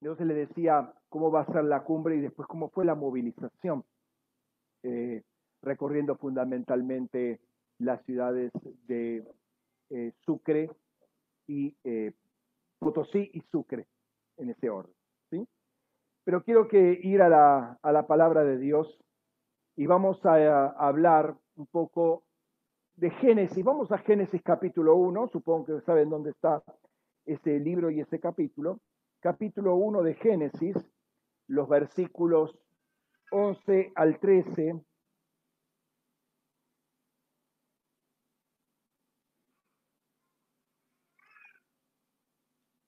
[0.00, 3.84] Entonces le decía cómo va a ser la cumbre y después cómo fue la movilización,
[4.82, 5.22] eh,
[5.62, 7.40] recorriendo fundamentalmente
[7.78, 8.50] las ciudades
[8.86, 9.24] de
[9.90, 10.70] eh, Sucre
[11.46, 12.12] y eh,
[12.78, 13.86] Potosí y Sucre,
[14.38, 14.94] en ese orden.
[16.24, 18.98] Pero quiero que ir a la, a la palabra de Dios
[19.74, 20.34] y vamos a,
[20.66, 22.24] a hablar un poco
[22.96, 23.64] de Génesis.
[23.64, 26.62] Vamos a Génesis capítulo 1, supongo que saben dónde está
[27.24, 28.80] ese libro y ese capítulo.
[29.22, 30.76] Capítulo 1 de Génesis,
[31.46, 32.58] los versículos
[33.30, 34.80] 11 al 13.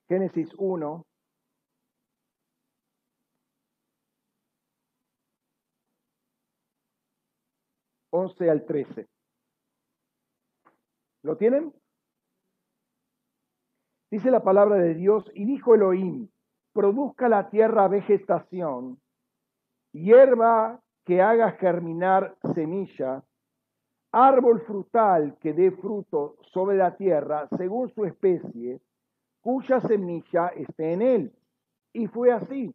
[0.09, 1.05] Génesis 1,
[8.09, 9.07] once al 13.
[11.21, 11.82] ¿Lo tienen?
[14.13, 16.29] Dice la palabra de Dios, y dijo Elohim,
[16.71, 19.01] produzca la tierra vegetación,
[19.91, 23.23] hierba que haga germinar semilla,
[24.11, 28.79] árbol frutal que dé fruto sobre la tierra según su especie,
[29.41, 31.33] cuya semilla esté en él.
[31.91, 32.71] Y fue así.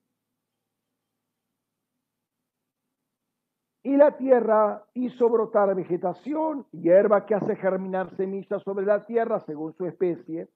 [3.84, 9.72] Y la tierra hizo brotar vegetación, hierba que hace germinar semillas sobre la tierra según
[9.74, 10.48] su especie,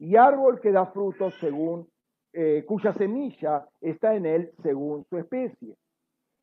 [0.00, 1.86] y árbol que da frutos según,
[2.32, 5.76] eh, cuya semilla está en él según su especie.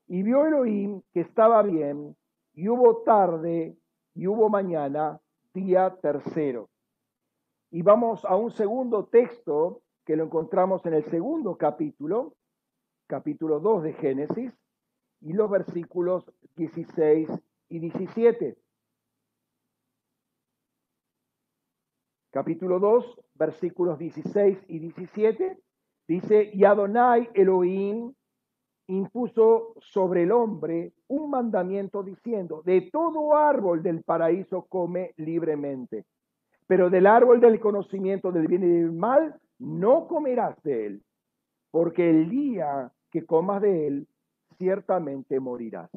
[0.08, 2.16] Y vio Elohim que estaba bien,
[2.54, 3.76] y hubo tarde,
[4.14, 5.20] y hubo mañana,
[5.54, 6.70] día tercero.
[7.72, 12.36] Y vamos a un segundo texto que lo encontramos en el segundo capítulo,
[13.08, 14.54] capítulo 2 de Génesis,
[15.20, 17.28] y los versículos 16
[17.70, 18.56] y 17.
[22.38, 25.58] Capítulo 2, versículos 16 y 17,
[26.08, 28.14] dice, y Adonai Elohim
[28.86, 36.06] impuso sobre el hombre un mandamiento diciendo, de todo árbol del paraíso come libremente,
[36.68, 41.04] pero del árbol del conocimiento del bien y del mal no comerás de él,
[41.72, 44.08] porque el día que comas de él,
[44.60, 45.90] ciertamente morirás.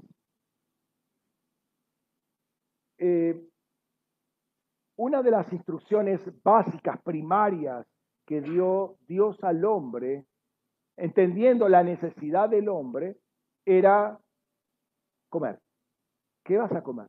[2.96, 3.49] Eh,
[5.00, 7.86] una de las instrucciones básicas, primarias,
[8.26, 10.26] que dio Dios al hombre,
[10.94, 13.16] entendiendo la necesidad del hombre,
[13.64, 14.18] era
[15.30, 15.58] comer.
[16.44, 17.06] ¿Qué vas a comer?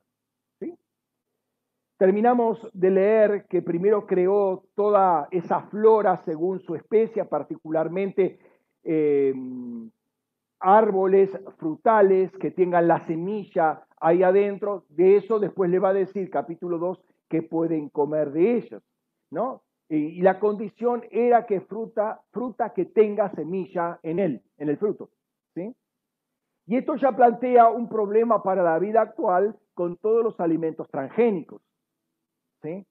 [1.98, 8.40] Terminamos de leer que primero creó toda esa flora según su especie, particularmente
[8.84, 9.34] eh,
[10.62, 14.86] árboles frutales que tengan la semilla ahí adentro.
[14.88, 18.84] De eso después le va a decir, capítulo 2, que pueden comer de ellos,
[19.32, 19.64] ¿no?
[19.88, 25.10] Y, la condición era que fruta, fruta que tenga semilla en él, en el fruto,
[25.56, 25.74] ¿sí?
[26.68, 31.62] Y esto ya plantea un problema para la vida actual con todos los alimentos transgénicos,
[32.62, 32.86] ¿sí?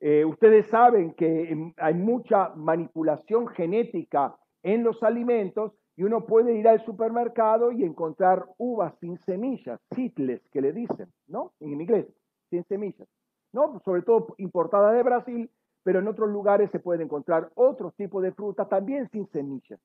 [0.00, 6.66] Eh, ustedes saben que hay mucha manipulación genética en los alimentos y uno puede ir
[6.66, 11.52] al supermercado y encontrar uvas sin semillas, seedless que le dicen, ¿no?
[11.60, 12.06] En inglés,
[12.50, 13.08] sin semillas.
[13.52, 13.80] ¿No?
[13.84, 15.50] Sobre todo importada de Brasil,
[15.82, 19.80] pero en otros lugares se puede encontrar otros tipos de frutas también sin semillas.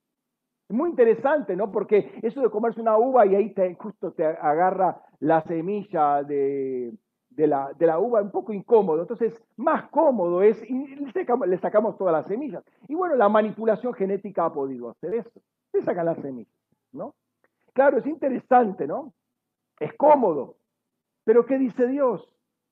[0.67, 1.71] Es muy interesante, ¿no?
[1.71, 6.93] Porque eso de comerse una uva y ahí te, justo te agarra la semilla de,
[7.35, 9.01] la, de la uva, un poco incómodo.
[9.01, 12.63] Entonces, más cómodo es, le sacamos todas las semillas.
[12.87, 15.41] Y bueno, la manipulación genética ha podido hacer eso
[15.73, 16.53] le sacan las semillas,
[16.91, 17.15] ¿no?
[17.73, 19.13] Claro, es interesante, ¿no?
[19.79, 20.57] Es cómodo.
[21.23, 22.27] Pero ¿qué dice Dios?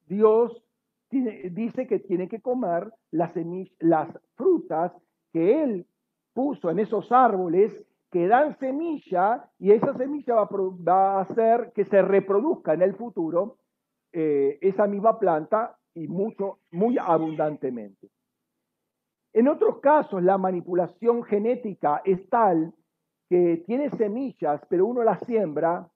[0.07, 0.63] Dios
[1.09, 3.33] dice que tiene que comer las,
[3.79, 4.91] las frutas
[5.31, 5.87] que Él
[6.33, 7.73] puso en esos árboles
[8.11, 13.57] que dan semilla y esa semilla va a, hacer que se reproduzca en el futuro
[14.11, 18.09] eh, esa misma planta y mucho, muy abundantemente.
[19.33, 22.73] En otros casos, la manipulación genética es tal
[23.29, 25.87] que tiene semillas, pero uno las siembra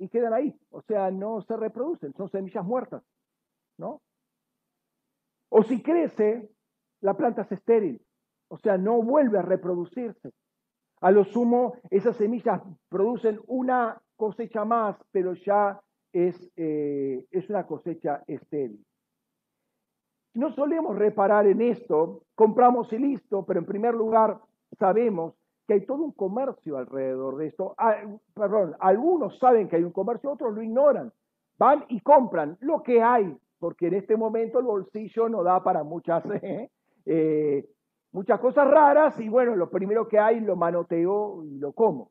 [0.00, 0.58] y quedan ahí.
[0.70, 3.02] O sea, no se reproducen, son semillas muertas,
[3.78, 4.00] ¿no?
[5.50, 6.50] O si crece,
[7.00, 8.02] la planta es estéril,
[8.48, 10.32] o sea, no vuelve a reproducirse.
[11.02, 15.80] A lo sumo, esas semillas producen una cosecha más, pero ya
[16.12, 18.84] es, eh, es una cosecha estéril.
[20.34, 24.40] No solemos reparar en esto, compramos y listo, pero en primer lugar
[24.78, 25.34] sabemos
[25.70, 27.76] que hay todo un comercio alrededor de esto.
[27.78, 27.94] Ah,
[28.34, 31.12] perdón, algunos saben que hay un comercio, otros lo ignoran.
[31.58, 35.84] Van y compran lo que hay, porque en este momento el bolsillo no da para
[35.84, 36.24] muchas.
[36.42, 36.68] ¿eh?
[37.06, 37.70] Eh,
[38.10, 42.10] muchas cosas raras y bueno, lo primero que hay lo manoteo y lo como.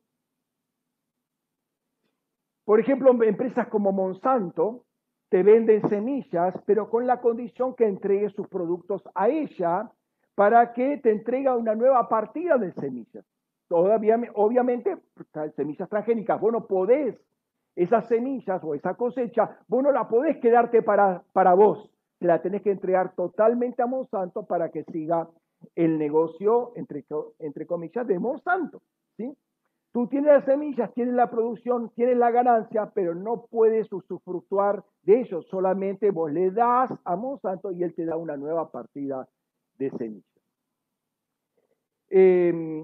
[2.63, 4.85] Por ejemplo, empresas como Monsanto
[5.27, 9.91] te venden semillas, pero con la condición que entregues sus productos a ella
[10.33, 13.25] para que te entregue una nueva partida de semillas.
[13.69, 14.97] Todavía, obviamente,
[15.55, 17.15] semillas transgénicas, vos no podés,
[17.75, 21.89] esas semillas o esa cosecha, vos no la podés quedarte para, para vos,
[22.19, 25.29] la tenés que entregar totalmente a Monsanto para que siga
[25.75, 27.05] el negocio, entre,
[27.37, 28.81] entre comillas, de Monsanto.
[29.15, 29.37] ¿sí?
[29.91, 35.21] Tú tienes las semillas, tienes la producción, tienes la ganancia, pero no puedes usufructuar de
[35.21, 35.43] ello.
[35.43, 39.27] Solamente vos le das a Monsanto y él te da una nueva partida
[39.77, 40.25] de semillas.
[42.09, 42.83] Em,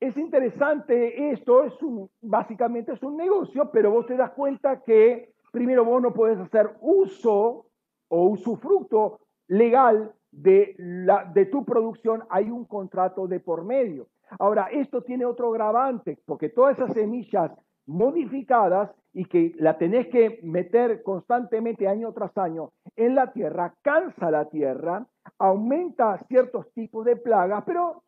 [0.00, 5.34] es interesante esto, es un, básicamente es un negocio, pero vos te das cuenta que
[5.50, 7.66] primero vos no puedes hacer uso
[8.08, 14.08] o usufructo legal de, la, de tu producción, hay un contrato de por medio.
[14.38, 17.50] Ahora, esto tiene otro grabante, porque todas esas semillas
[17.86, 24.30] modificadas y que la tenés que meter constantemente año tras año en la tierra, cansa
[24.30, 25.06] la tierra,
[25.38, 28.04] aumenta ciertos tipos de plagas, pero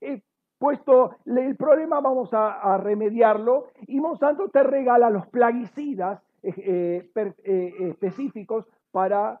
[0.00, 0.22] eh,
[0.58, 8.66] puesto el problema vamos a, remediarlo y Monsanto te regala los plaguicidas eh, eh, específicos
[8.90, 9.40] para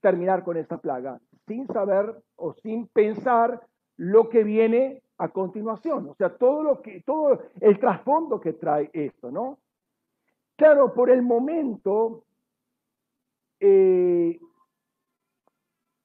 [0.00, 3.60] terminar con esta plaga, sin saber o sin pensar
[3.96, 8.88] lo que viene a continuación, o sea, todo lo que, todo el trasfondo que trae
[8.92, 9.58] esto, ¿no?
[10.56, 12.24] Claro, por el momento
[13.60, 14.38] eh,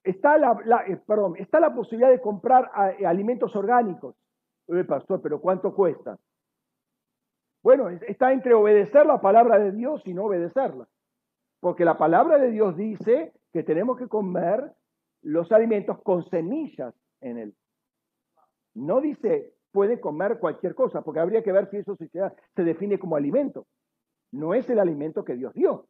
[0.04, 4.16] está, la, eh, perdón, está la posibilidad de comprar eh, alimentos orgánicos.
[4.88, 6.18] pastor, pero ¿cuánto cuesta?
[7.62, 10.88] Bueno, está entre obedecer la palabra de Dios y no obedecerla.
[11.60, 14.74] Porque la palabra de Dios dice que tenemos que comer
[15.22, 17.56] los alimentos con semillas en él.
[18.74, 23.16] No dice puede comer cualquier cosa, porque habría que ver si eso se define como
[23.16, 23.66] alimento.
[24.32, 25.88] No es el alimento que Dios dio.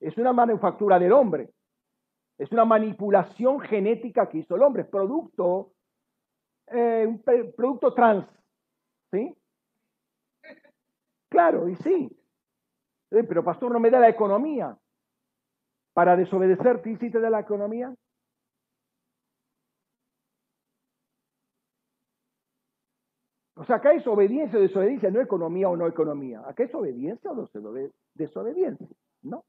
[0.00, 1.50] Es una manufactura del hombre.
[2.38, 4.84] Es una manipulación genética que hizo el hombre.
[4.84, 5.72] Producto,
[6.68, 7.20] eh, un
[7.56, 8.26] producto trans.
[9.10, 9.34] ¿Sí?
[11.28, 12.08] Claro, y sí.
[13.10, 14.76] Eh, pero pastor, no me da la economía.
[15.92, 17.92] Para desobedecer, ¿sí te da la economía?
[23.56, 26.40] O sea, acá es obediencia o desobediencia, no economía o no economía.
[26.46, 27.48] Acá es obediencia o
[28.14, 28.86] desobediencia,
[29.22, 29.44] ¿no?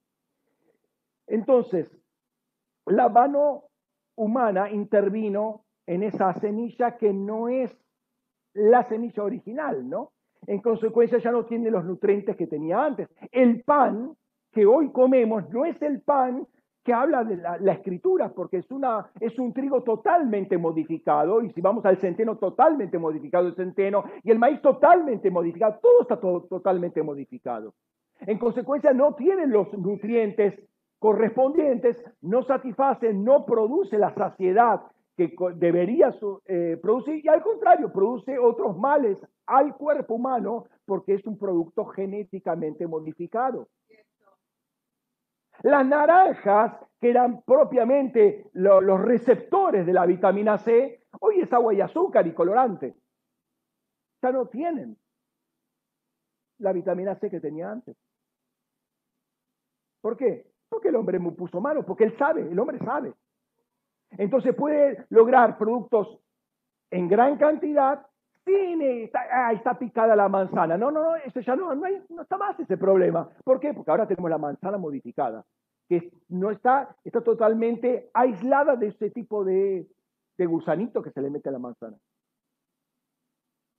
[1.28, 1.88] Entonces,
[2.90, 3.64] la mano
[4.16, 7.76] humana intervino en esa semilla que no es
[8.54, 10.12] la semilla original, ¿no?
[10.48, 13.08] En consecuencia ya no tiene los nutrientes que tenía antes.
[13.32, 14.16] El pan
[14.52, 16.48] que hoy comemos no es el pan
[16.84, 21.62] que habla de la, escritura, porque es, una, es un trigo totalmente modificado, y si
[21.62, 27.04] vamos al centeno, totalmente modificado el centeno, y el maíz totalmente modificado, todo está totalmente
[27.04, 27.76] modificado.
[28.22, 30.60] En consecuencia, no tienen los nutrientes
[31.00, 34.82] correspondientes, no satisface, no produce la saciedad
[35.16, 36.14] que debería
[36.46, 39.18] eh, producir, y al contrario, produce otros males
[39.48, 43.68] al cuerpo humano porque es un producto genéticamente modificado.
[45.62, 51.82] Las naranjas, que eran propiamente los receptores de la vitamina C, hoy es agua y
[51.82, 52.96] azúcar y colorante.
[54.22, 54.98] Ya no tienen
[56.60, 57.98] la vitamina C que tenía antes.
[60.02, 60.49] ¿Por qué?
[60.70, 63.14] Porque el hombre me puso mano, porque él sabe, el hombre sabe.
[64.12, 66.20] Entonces puede lograr productos
[66.92, 68.06] en gran cantidad
[68.46, 70.78] sin está, está picada la manzana.
[70.78, 73.30] No, no, no, eso ya no, no, no está más ese problema.
[73.44, 73.74] ¿Por qué?
[73.74, 75.46] Porque ahora tenemos la manzana modificada,
[75.88, 79.88] que no está, está totalmente aislada de ese tipo de,
[80.38, 81.98] de gusanito que se le mete a la manzana.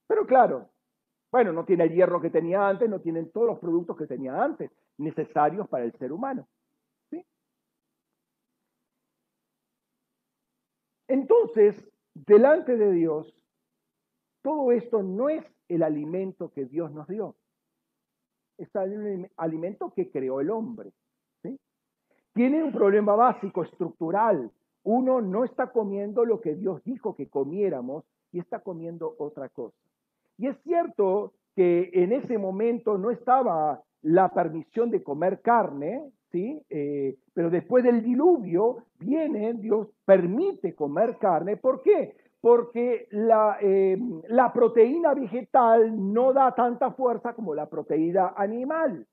[0.07, 0.69] Pero claro,
[1.33, 4.43] bueno, no tiene el hierro que tenía antes, no tienen todos los productos que tenía
[4.43, 6.47] antes, necesarios para el ser humano.
[11.11, 11.75] Entonces,
[12.14, 13.35] delante de Dios,
[14.43, 17.35] todo esto no es el alimento que Dios nos dio.
[18.57, 20.93] Es el alimento que creó el hombre.
[22.33, 24.52] Tiene un problema básico, estructural.
[24.85, 29.76] Uno no está comiendo lo que Dios dijo que comiéramos y está comiendo otra cosa.
[30.38, 36.63] Y es cierto que en ese momento no estaba la permisión de comer carne, ¿sí?
[36.71, 41.57] Eh, pero después del diluvio viene, Dios permite comer carne.
[41.57, 42.17] ¿Por qué?
[42.41, 49.07] Porque la, eh, la proteína vegetal no da tanta fuerza como la proteína animal.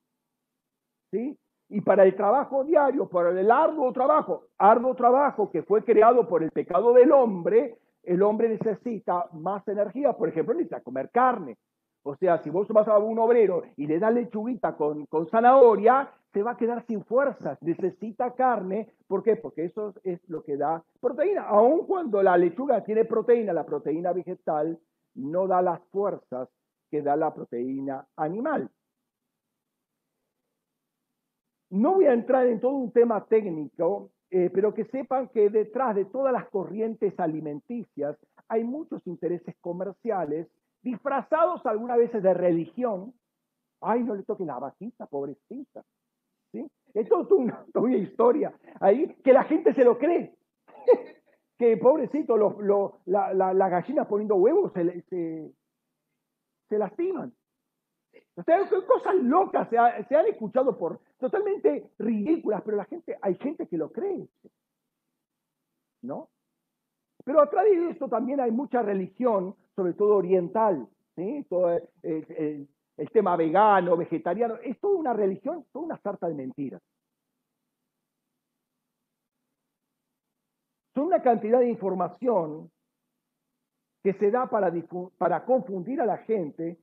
[1.10, 1.38] ¿sí?
[1.68, 6.42] Y para el trabajo diario, para el arduo trabajo, arduo trabajo que fue creado por
[6.42, 11.58] el pecado del hombre, el hombre necesita más energía, por ejemplo, necesita comer carne.
[12.02, 16.10] O sea, si vos vas a un obrero y le das lechuguita con, con zanahoria,
[16.32, 18.88] se va a quedar sin fuerzas, necesita carne.
[19.06, 19.36] ¿Por qué?
[19.36, 21.42] Porque eso es lo que da proteína.
[21.42, 24.78] Aun cuando la lechuga tiene proteína, la proteína vegetal
[25.14, 26.48] no da las fuerzas
[26.90, 28.70] que da la proteína animal.
[31.70, 35.94] No voy a entrar en todo un tema técnico, eh, pero que sepan que detrás
[35.94, 38.16] de todas las corrientes alimenticias
[38.48, 40.48] hay muchos intereses comerciales
[40.82, 43.14] disfrazados algunas veces de religión.
[43.80, 45.82] Ay, no le toque la vaquita, pobrecita.
[46.52, 46.66] ¿Sí?
[46.94, 50.34] Es una, historia ahí que la gente se lo cree.
[51.58, 55.52] que pobrecito, los, la, la, gallinas poniendo huevos se, se,
[56.68, 57.32] se lastiman.
[58.36, 59.76] O sea, cosas locas se,
[60.08, 64.28] se, han escuchado por totalmente ridículas, pero la gente, hay gente que lo cree.
[66.02, 66.28] ¿No?
[67.24, 70.88] Pero atrás de esto también hay mucha religión, sobre todo oriental.
[71.48, 71.70] Todo
[72.02, 76.82] el, el, tema vegano, vegetariano, es toda una religión, toda una sarta de mentiras.
[80.94, 82.70] Son una cantidad de información
[84.02, 84.72] que se da para,
[85.16, 86.76] para confundir a la gente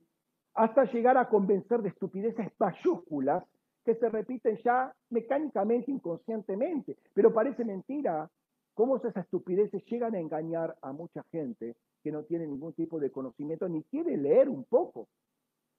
[0.54, 3.44] hasta llegar a convencer de estupideces mayúsculas
[3.84, 6.96] que se repiten ya mecánicamente, inconscientemente.
[7.12, 8.30] Pero parece mentira
[8.76, 13.10] cómo esas estupideces llegan a engañar a mucha gente que no tiene ningún tipo de
[13.10, 15.08] conocimiento ni quiere leer un poco,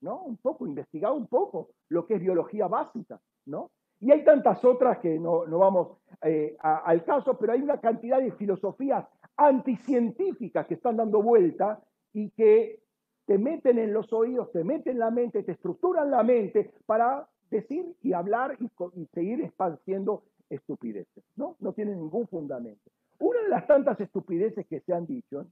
[0.02, 0.24] ¿no?
[0.24, 3.70] Un poco, investigar un poco lo que es biología básica, ¿no?
[4.00, 8.32] Y hay tantas otras que no, vamos eh, al caso, pero hay una cantidad de
[8.32, 9.06] filosofías
[9.38, 11.80] anticientíficas que están dando vuelta
[12.14, 12.80] y que
[13.28, 17.28] te meten en los oídos, te meten en la mente, te estructuran la mente para
[17.52, 21.24] decir y hablar y, seguir esparciendo estupideces.
[21.36, 21.56] ¿no?
[21.60, 22.92] no tiene ningún fundamento.
[23.20, 25.48] Una de las tantas estupideces que se han dicho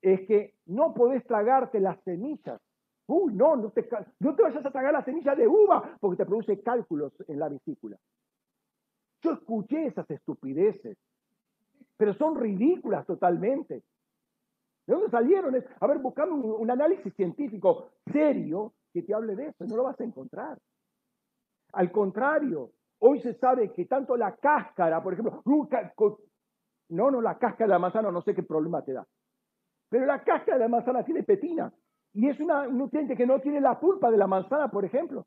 [0.00, 2.60] es que no podés tragarte las semillas.
[3.06, 3.88] Uy, no, no te,
[4.20, 7.48] no te vayas a tragar la semilla de uva porque te produce cálculos en la
[7.48, 7.96] vesícula.
[9.22, 10.98] Yo escuché esas estupideces,
[11.96, 13.82] pero son ridículas totalmente.
[14.86, 15.54] ¿De dónde salieron?
[15.80, 20.00] A ver, buscame un, análisis científico serio que te hable de eso, no lo vas
[20.00, 20.58] a encontrar.
[21.72, 22.72] Al contrario,
[23.04, 25.42] hoy se sabe que tanto la cáscara, por ejemplo,
[26.88, 29.06] no, no, la cáscara de la manzana no sé qué problema te da,
[29.88, 31.72] pero la cáscara de la manzana tiene petina
[32.14, 35.26] y es una, un nutriente que no tiene la pulpa de la manzana, por ejemplo.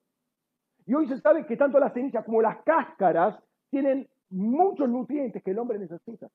[0.85, 3.37] Y hoy se sabe que tanto la semilla como las cáscaras
[3.71, 6.27] tienen muchos nutrientes que el hombre necesita.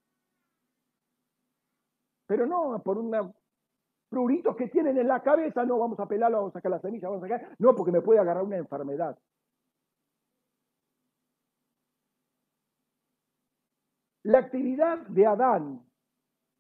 [2.26, 3.32] Pero no por una
[4.09, 7.09] pruritos que tienen en la cabeza, no, vamos a pelarlo, vamos a sacar la semilla,
[7.09, 7.56] vamos a sacar.
[7.59, 9.16] No, porque me puede agarrar una enfermedad.
[14.23, 15.81] La actividad de Adán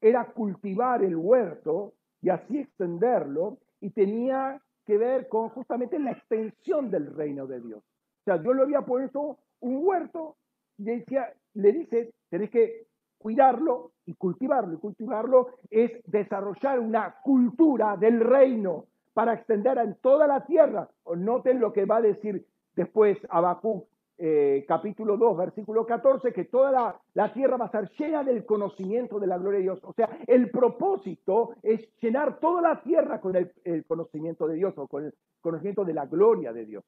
[0.00, 6.90] era cultivar el huerto y así extenderlo y tenía que ver con justamente la extensión
[6.90, 7.82] del reino de Dios.
[7.82, 10.36] O sea, Dios le había puesto un huerto
[10.78, 12.86] y decía, le dice, tenés que
[13.18, 14.74] cuidarlo y cultivarlo.
[14.74, 20.88] Y cultivarlo es desarrollar una cultura del reino para extender en toda la tierra.
[21.14, 23.86] Noten lo que va a decir después Habacuc,
[24.22, 29.18] eh, capítulo 2, versículo 14, que toda la, tierra va a estar llena del conocimiento
[29.18, 29.80] de la gloria de Dios.
[29.82, 34.74] O sea, el propósito es llenar toda la tierra con el, el conocimiento de Dios
[34.76, 36.84] o con el conocimiento de la gloria de Dios.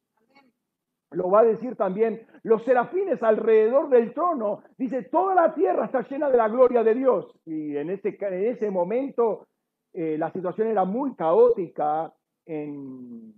[1.12, 4.62] Lo va a decir también los serafines alrededor del trono.
[4.76, 7.26] Dice, toda la tierra está llena de la gloria de Dios.
[7.46, 9.46] Y en ese, en ese momento
[9.94, 12.12] eh, la situación era muy caótica
[12.44, 13.32] en,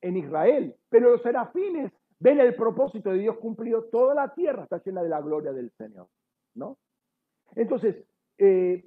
[0.00, 0.74] en Israel.
[0.88, 3.84] Pero los serafines ven el propósito de Dios cumplido.
[3.84, 6.08] Toda la tierra está llena de la gloria del Señor.
[6.54, 6.78] ¿no?
[7.54, 8.04] Entonces,
[8.38, 8.84] eh,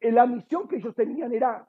[0.00, 1.66] la misión que ellos tenían era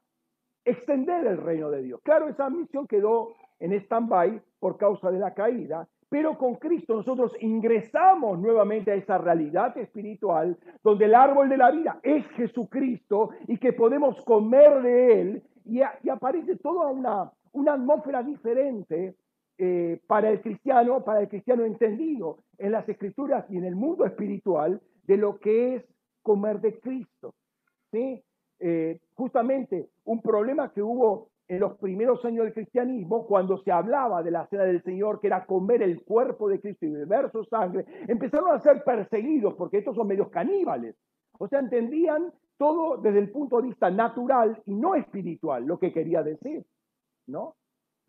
[0.63, 2.01] extender el reino de Dios.
[2.03, 7.34] Claro, esa misión quedó en stand-by por causa de la caída, pero con Cristo nosotros
[7.39, 13.58] ingresamos nuevamente a esa realidad espiritual donde el árbol de la vida es Jesucristo y
[13.58, 19.15] que podemos comer de él y, aparece toda una, una atmósfera diferente
[19.63, 24.06] eh, para el cristiano, para el cristiano entendido en las escrituras y en el mundo
[24.08, 25.86] espiritual de lo que es
[26.24, 27.36] comer de Cristo.
[27.91, 28.24] ¿sí?
[28.60, 34.24] Eh, justamente un problema que hubo en los primeros años del cristianismo, cuando se hablaba
[34.24, 37.44] de la cena del Señor, que era comer el cuerpo de Cristo y beber su
[37.44, 40.96] sangre, empezaron a ser perseguidos porque estos son medios caníbales.
[41.38, 45.94] O sea, entendían todo desde el punto de vista natural y no espiritual, lo que
[45.94, 46.65] quería decir,
[47.27, 47.53] ¿no?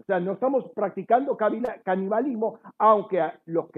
[0.02, 3.68] O sea, no estamos practicando canibalismo, aunque los,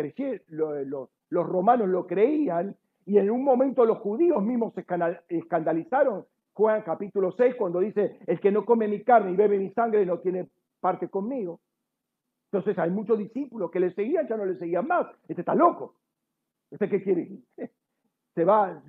[1.28, 4.86] romanos lo creían y en un momento los judíos mismos se
[5.28, 6.24] escandalizaron.
[6.54, 10.06] Juan capítulo 6 cuando dice, el que no come mi carne y bebe mi sangre
[10.06, 10.48] no tiene
[10.80, 11.60] parte conmigo.
[12.50, 15.06] Entonces hay muchos discípulos que le seguían, ya no le seguían más.
[15.28, 15.96] Este está loco.
[16.70, 17.28] ¿Este qué quiere?
[18.34, 18.82] Se va,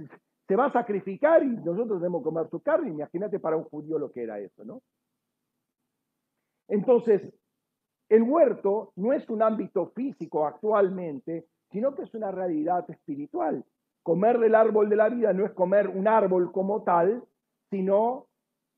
[0.48, 2.90] se va a sacrificar y nosotros debemos comer su carne.
[2.90, 4.82] Imagínate para un judío lo que era eso, ¿no?
[6.68, 7.34] Entonces,
[8.10, 13.66] el huerto no es un ámbito físico actualmente, sino que es una realidad espiritual.
[14.04, 17.24] Comer del árbol de la vida no es comer un árbol como tal,
[17.72, 18.28] sino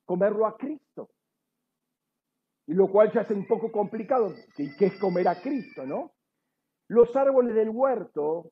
[0.06, 1.10] comerlo a Cristo.
[2.65, 6.12] Y lo cual ya es un poco complicado, que es comer a Cristo, ¿no?
[6.88, 8.51] Los árboles del huerto,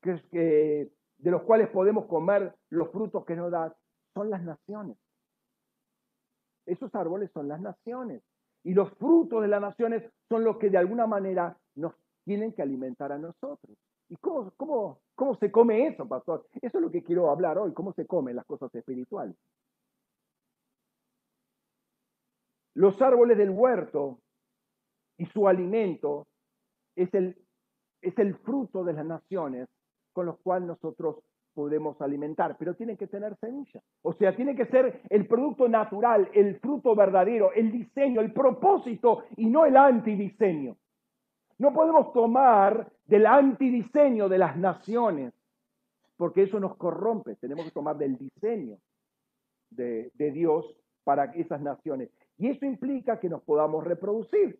[0.00, 3.72] que, que, de los cuales podemos comer los frutos que nos dan,
[4.14, 4.96] son las naciones.
[6.66, 8.22] Esos árboles son las naciones.
[8.64, 11.94] Y los frutos de las naciones son los que de alguna manera nos
[12.24, 13.76] tienen que alimentar a nosotros.
[14.08, 16.46] ¿Y cómo, cómo, cómo se come eso, pastor?
[16.60, 19.36] Eso es lo que quiero hablar hoy, cómo se comen las cosas espirituales.
[22.74, 24.18] Los árboles del huerto
[25.16, 26.26] y su alimento
[26.96, 27.36] es el,
[28.00, 29.68] es el fruto de las naciones
[30.12, 31.16] con los cuales nosotros
[31.54, 33.80] podemos alimentar, pero tiene que tener semilla.
[34.02, 39.24] O sea, tiene que ser el producto natural, el fruto verdadero, el diseño, el propósito
[39.36, 40.76] y no el antidiseño.
[41.58, 45.32] No podemos tomar del antidiseño de las naciones,
[46.16, 47.36] porque eso nos corrompe.
[47.36, 48.78] Tenemos que tomar del diseño
[49.70, 50.66] de, de Dios
[51.04, 52.10] para esas naciones.
[52.36, 54.58] Y eso implica que nos podamos reproducir.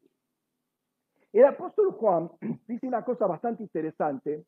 [1.33, 2.31] El apóstol Juan
[2.69, 4.45] dice una cosa bastante interesante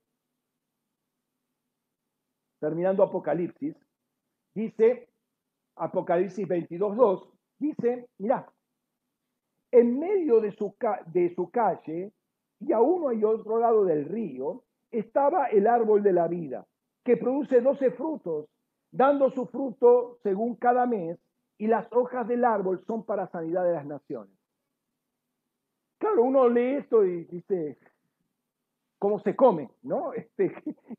[2.67, 3.77] terminando Apocalipsis,
[4.53, 5.09] dice,
[5.77, 7.31] Apocalipsis 22.2,
[7.61, 8.51] dice, mira,
[9.71, 10.75] en medio de su,
[11.07, 12.13] de su calle
[12.59, 16.67] y a uno y otro lado del río estaba el árbol de la vida,
[17.05, 18.49] que produce doce frutos,
[18.91, 21.19] dando su fruto según cada mes,
[21.59, 24.37] y las hojas del árbol son para sanidad de las naciones.
[25.99, 27.79] Claro, uno lee esto y dice,
[28.99, 30.13] cómo se come, ¿no?
[30.15, 30.53] Este,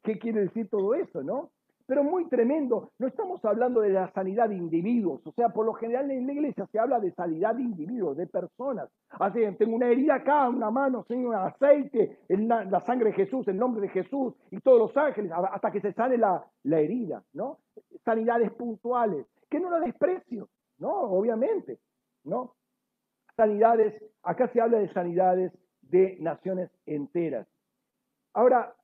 [0.04, 1.52] ¿Qué quiere decir todo eso, no?
[1.88, 5.74] Pero muy tremendo, no estamos hablando de la sanidad de individuos, o sea, por lo
[5.74, 8.90] general en la iglesia se habla de sanidad de individuos, de personas.
[9.12, 13.58] Así, tengo una herida acá, una mano, un aceite, en la, sangre de Jesús, el
[13.58, 17.60] nombre de Jesús y todos los ángeles, hasta que se sane la, la herida, ¿no?
[18.04, 20.92] Sanidades puntuales, que no la desprecio, ¿no?
[20.92, 21.80] Obviamente,
[22.26, 22.54] ¿no?
[23.38, 27.48] Sanidades, acá se habla de sanidades de naciones enteras.
[28.34, 28.76] Ahora,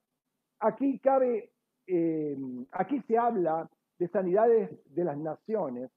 [0.60, 1.53] aquí cabe,
[1.88, 2.38] eh,
[2.72, 3.70] aquí se habla
[4.00, 5.92] de sanidades de las naciones,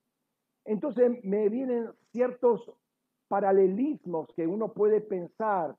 [0.64, 2.72] entonces me vienen ciertos
[3.28, 5.76] paralelismos que uno puede pensar.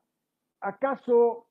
[0.62, 1.48] ¿Acaso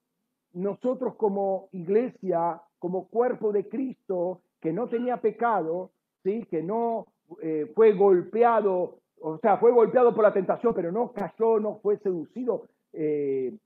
[0.53, 5.91] nosotros como iglesia, como cuerpo de Cristo, que no tenía pecado,
[6.23, 6.45] ¿sí?
[6.47, 7.07] que no
[7.43, 11.99] eh, fue golpeado, o sea, fue golpeado por la tentación, pero no cayó, no fue
[11.99, 13.57] seducido eh,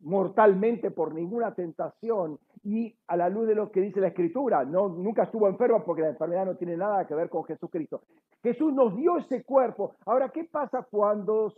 [0.00, 4.88] mortalmente por ninguna tentación y a la luz de lo que dice la escritura, no,
[4.88, 8.02] nunca estuvo enfermo porque la enfermedad no tiene nada que ver con Jesucristo.
[8.42, 9.94] Jesús nos dio ese cuerpo.
[10.06, 11.52] Ahora, ¿qué pasa cuando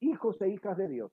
[0.00, 1.12] hijos e hijas de Dios,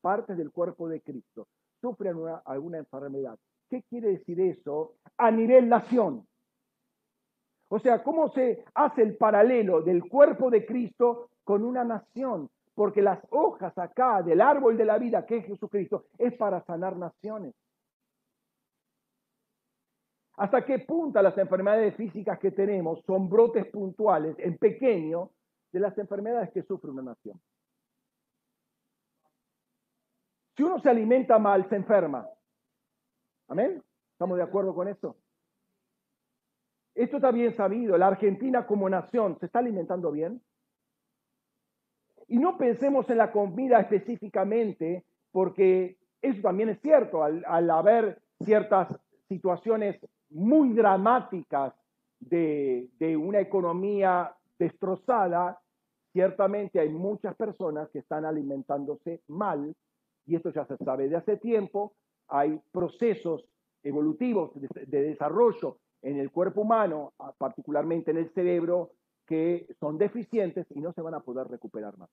[0.00, 1.48] partes del cuerpo de Cristo,
[1.80, 3.38] sufren alguna enfermedad?
[3.68, 6.26] ¿Qué quiere decir eso a nivel nación?
[7.70, 12.48] O sea, ¿cómo se hace el paralelo del cuerpo de Cristo con una nación?
[12.78, 16.96] Porque las hojas acá del árbol de la vida que es Jesucristo es para sanar
[16.96, 17.52] naciones.
[20.36, 25.32] ¿Hasta qué punto las enfermedades físicas que tenemos son brotes puntuales, en pequeño,
[25.72, 27.40] de las enfermedades que sufre una nación?
[30.56, 32.28] Si uno se alimenta mal, se enferma.
[33.48, 33.82] ¿Amén?
[34.12, 35.16] ¿Estamos de acuerdo con esto?
[36.94, 37.98] Esto está bien sabido.
[37.98, 40.40] La Argentina como nación, ¿se está alimentando bien?
[42.28, 48.88] Y no pensemos en la comida específicamente, porque eso también es cierto, al, haber ciertas
[49.28, 49.98] situaciones
[50.30, 51.74] muy dramáticas
[52.20, 55.58] de, de una economía destrozada,
[56.12, 59.74] ciertamente hay muchas personas que están alimentándose mal,
[60.26, 61.94] y esto ya se sabe de hace tiempo,
[62.28, 63.44] hay procesos
[63.82, 68.90] evolutivos de, de, desarrollo en el cuerpo humano, particularmente en el cerebro,
[69.28, 72.08] que son deficientes y no se van a poder recuperar más.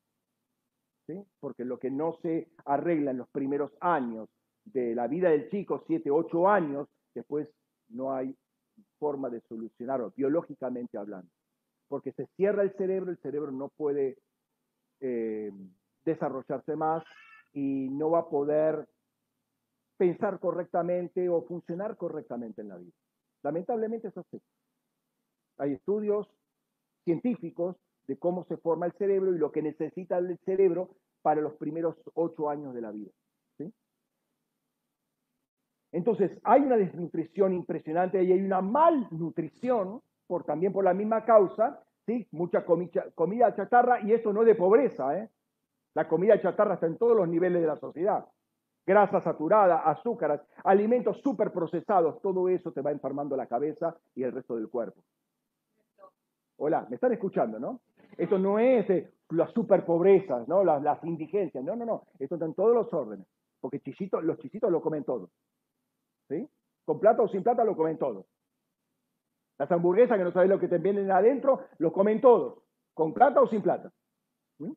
[1.08, 1.24] ¿sí?
[1.40, 4.28] Porque lo que no se arregla en los primeros años
[4.66, 7.48] de la vida del chico, 7, 8 años, después
[7.88, 8.36] no hay
[9.00, 11.30] forma de solucionarlo, biológicamente hablando.
[11.88, 14.18] Porque se cierra el cerebro, el cerebro no puede
[15.00, 15.52] eh,
[16.04, 17.04] desarrollarse más
[17.54, 18.88] y no va a poder
[19.98, 22.92] pensar correctamente o funcionar correctamente en la vida.
[23.44, 24.42] Lamentablemente es así.
[25.58, 26.28] Hay estudios
[27.06, 30.90] científicos de cómo se forma el cerebro y lo que necesita el cerebro
[31.22, 33.12] para los primeros ocho años de la vida.
[35.96, 41.82] Entonces, hay una desnutrición impresionante y hay una malnutrición, por, también por la misma causa,
[42.06, 42.28] ¿sí?
[42.32, 45.18] mucha comida, chatarra, y esto no es de pobreza.
[45.18, 45.30] ¿eh?
[45.94, 48.26] La comida chatarra está en todos los niveles de la sociedad.
[48.86, 54.34] Grasa saturada, azúcares, alimentos súper procesados, todo eso te va enfermando la cabeza y el
[54.34, 55.02] resto del cuerpo.
[56.58, 57.82] Hola, me están escuchando, ¿no?
[58.18, 60.64] Esto no es de las super pobrezas, ¿no?
[60.64, 62.04] Las, indigencias, no, no, no.
[62.20, 63.28] Esto está en todos los órdenes,
[63.60, 65.30] porque chisitos, los chisitos lo comen todo.
[66.30, 66.48] ¿Sí?
[66.86, 68.26] Con plata o sin plata lo comen todos.
[69.58, 72.62] Las hamburguesas que no sabes lo que te vienen adentro, lo comen todos,
[72.94, 73.92] con plata o sin plata.
[74.60, 74.72] ¿Mm?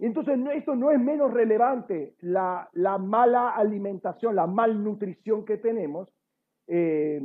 [0.00, 2.68] Y entonces esto no es menos relevante, la,
[3.00, 6.08] mala alimentación, la malnutrición que tenemos,
[6.68, 7.20] eh,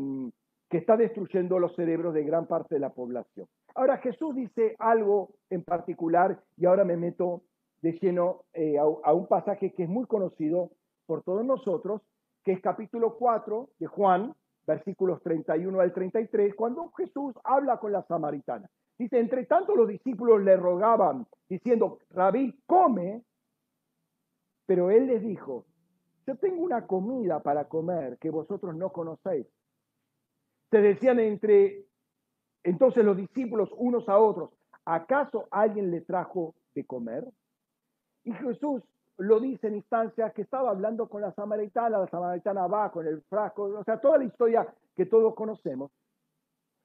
[0.73, 3.47] que está destruyendo los cerebros de gran parte de la población.
[3.75, 7.43] Ahora Jesús dice algo en particular y ahora me meto
[7.83, 10.71] de lleno eh, a un pasaje que es muy conocido
[11.05, 12.01] por todos nosotros,
[12.43, 14.33] que es capítulo 4 de Juan,
[14.65, 18.67] versículos 31 al 33, cuando Jesús habla con la samaritana.
[18.97, 23.21] Dice, entre tanto los discípulos le rogaban, diciendo, Rabí, come,
[24.65, 25.65] pero él les dijo,
[26.25, 29.45] yo tengo una comida para comer que vosotros no conocéis.
[30.73, 31.85] Se decían entre
[32.63, 34.49] entonces los discípulos unos a otros,
[34.85, 37.27] ¿acaso alguien le trajo de comer?
[38.23, 38.81] Y Jesús
[39.19, 43.21] lo dice en instancias que estaba hablando con la samaritana, la samaritana va con el
[43.29, 45.91] frasco, o sea, toda la historia que todos conocemos,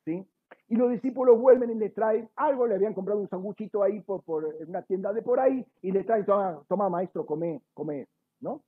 [0.04, 0.22] ¿sí?
[0.68, 4.22] Y los discípulos vuelven y le traen algo, le habían comprado un sanguchito ahí por,
[4.22, 8.06] por una tienda de por ahí, y le traen, toma, toma maestro, come, come,
[8.40, 8.60] ¿no?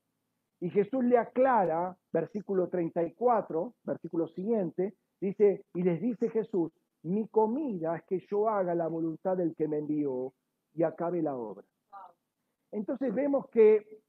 [0.61, 7.97] Y Jesús le aclara, versículo 34, versículo siguiente, dice, y les dice Jesús, mi comida
[7.97, 10.33] es que yo haga la voluntad del que me envió
[10.75, 11.65] y acabe la obra.
[12.73, 14.01] Entonces vemos que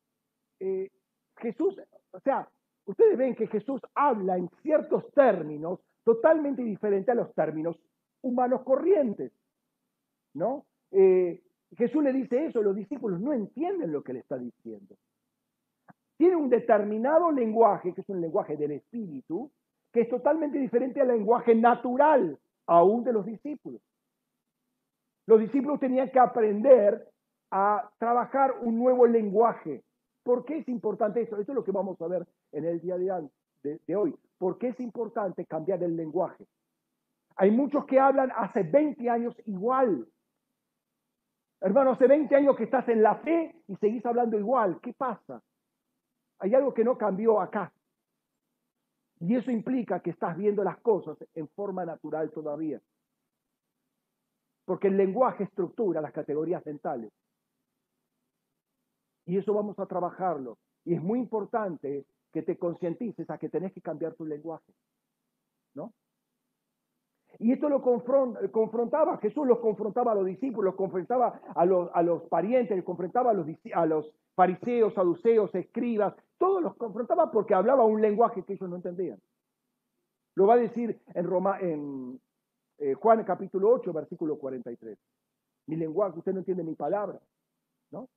[0.59, 0.89] eh,
[1.37, 1.79] Jesús,
[2.11, 2.47] o sea,
[2.85, 7.77] ustedes ven que Jesús habla en ciertos términos totalmente diferentes a los términos
[8.21, 9.31] humanos corrientes,
[10.33, 10.65] ¿no?
[10.91, 11.41] Eh,
[11.77, 14.95] Jesús le dice eso, los discípulos no entienden lo que le está diciendo.
[16.17, 19.49] Tiene un determinado lenguaje, que es un lenguaje del espíritu,
[19.91, 23.81] que es totalmente diferente al lenguaje natural, aún de los discípulos.
[25.27, 27.07] Los discípulos tenían que aprender
[27.51, 29.83] a trabajar un nuevo lenguaje.
[30.23, 31.37] ¿Por qué es importante eso?
[31.37, 34.15] Eso es lo que vamos a ver en el día de, de, hoy.
[34.37, 36.45] ¿Por qué es importante cambiar el lenguaje?
[37.35, 40.07] Hay muchos que hablan hace 20 años igual.
[41.59, 44.79] Hermano, hace 20 años que estás en la fe y seguís hablando igual.
[44.81, 45.41] ¿Qué pasa?
[46.39, 47.71] Hay algo que no cambió acá.
[49.21, 52.81] Y eso implica que estás viendo las cosas en forma natural todavía.
[54.65, 57.11] Porque el lenguaje estructura las categorías mentales.
[59.25, 60.57] Y eso vamos a trabajarlo.
[60.85, 64.73] Y es muy importante que te concientices a que tenés que cambiar tu lenguaje.
[65.75, 65.93] ¿No?
[67.39, 72.03] Y esto lo confrontaba, Jesús los confrontaba a los discípulos, los confrontaba a los, a
[72.03, 77.85] los parientes, confrontaba a los, a los fariseos, saduceos, escribas, todos los confrontaba porque hablaba
[77.85, 79.19] un lenguaje que ellos no entendían.
[80.35, 82.19] Lo va a decir en, Roma, en
[82.77, 84.97] eh, Juan capítulo 8, versículo 43.
[85.67, 87.19] Mi lenguaje, usted no entiende mi palabra.
[87.91, 88.07] ¿no?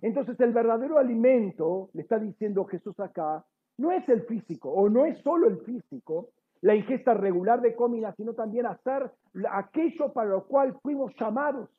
[0.00, 3.44] Entonces el verdadero alimento, le está diciendo Jesús acá,
[3.78, 6.30] no es el físico o no es solo el físico,
[6.66, 9.08] la ingesta regular de comida, sino también hacer
[9.52, 11.70] aquello para lo cual fuimos llamados.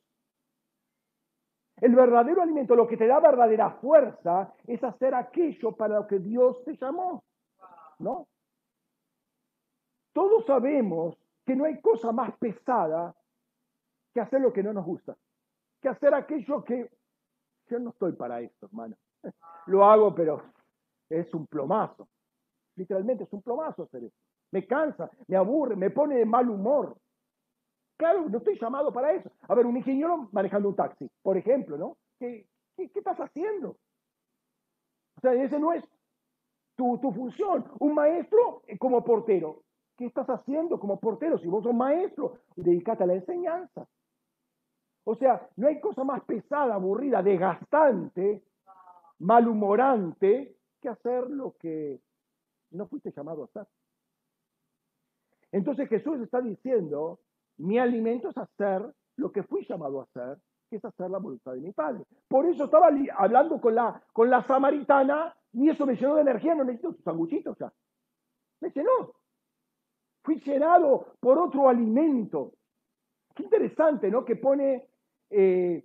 [1.76, 6.18] El verdadero alimento, lo que te da verdadera fuerza, es hacer aquello para lo que
[6.18, 7.22] Dios te llamó.
[7.98, 8.28] ¿No?
[10.14, 13.14] Todos sabemos que no hay cosa más pesada
[14.14, 15.14] que hacer lo que no nos gusta,
[15.82, 16.90] que hacer aquello que
[17.68, 18.96] yo no estoy para esto, hermano.
[19.66, 20.44] Lo hago, pero
[21.10, 22.08] es un plomazo.
[22.74, 24.27] Literalmente es un plomazo hacer esto.
[24.50, 26.96] Me cansa, me aburre, me pone de mal humor.
[27.98, 29.30] Claro, no estoy llamado para eso.
[29.48, 31.96] A ver, un ingeniero manejando un taxi, por ejemplo, ¿no?
[32.18, 33.76] ¿Qué, qué, estás haciendo?
[35.16, 35.84] O sea, ese no es
[36.76, 37.64] tu, función.
[37.80, 39.62] Un maestro eh, como portero.
[39.96, 41.38] ¿Qué estás haciendo como portero?
[41.38, 43.88] Si vos sos maestro, dedícate a la enseñanza.
[45.02, 48.44] O sea, no hay cosa más pesada, aburrida, desgastante,
[49.18, 52.00] malhumorante que hacer lo que
[52.70, 53.66] no fuiste llamado a hacer.
[55.52, 57.20] Entonces Jesús está diciendo,
[57.58, 58.82] mi alimento es hacer
[59.16, 62.04] lo que fui llamado a hacer que es hacer la voluntad de mi Padre.
[62.28, 66.54] Por eso estaba hablando con la, con la samaritana y eso me llenó de energía,
[66.54, 67.72] no necesito tus sanguchitos ya.
[68.60, 69.14] Me llenó.
[70.22, 72.52] Fui llenado por otro alimento.
[73.34, 74.24] Qué interesante, ¿no?
[74.24, 74.88] Que pone,
[75.30, 75.84] eh,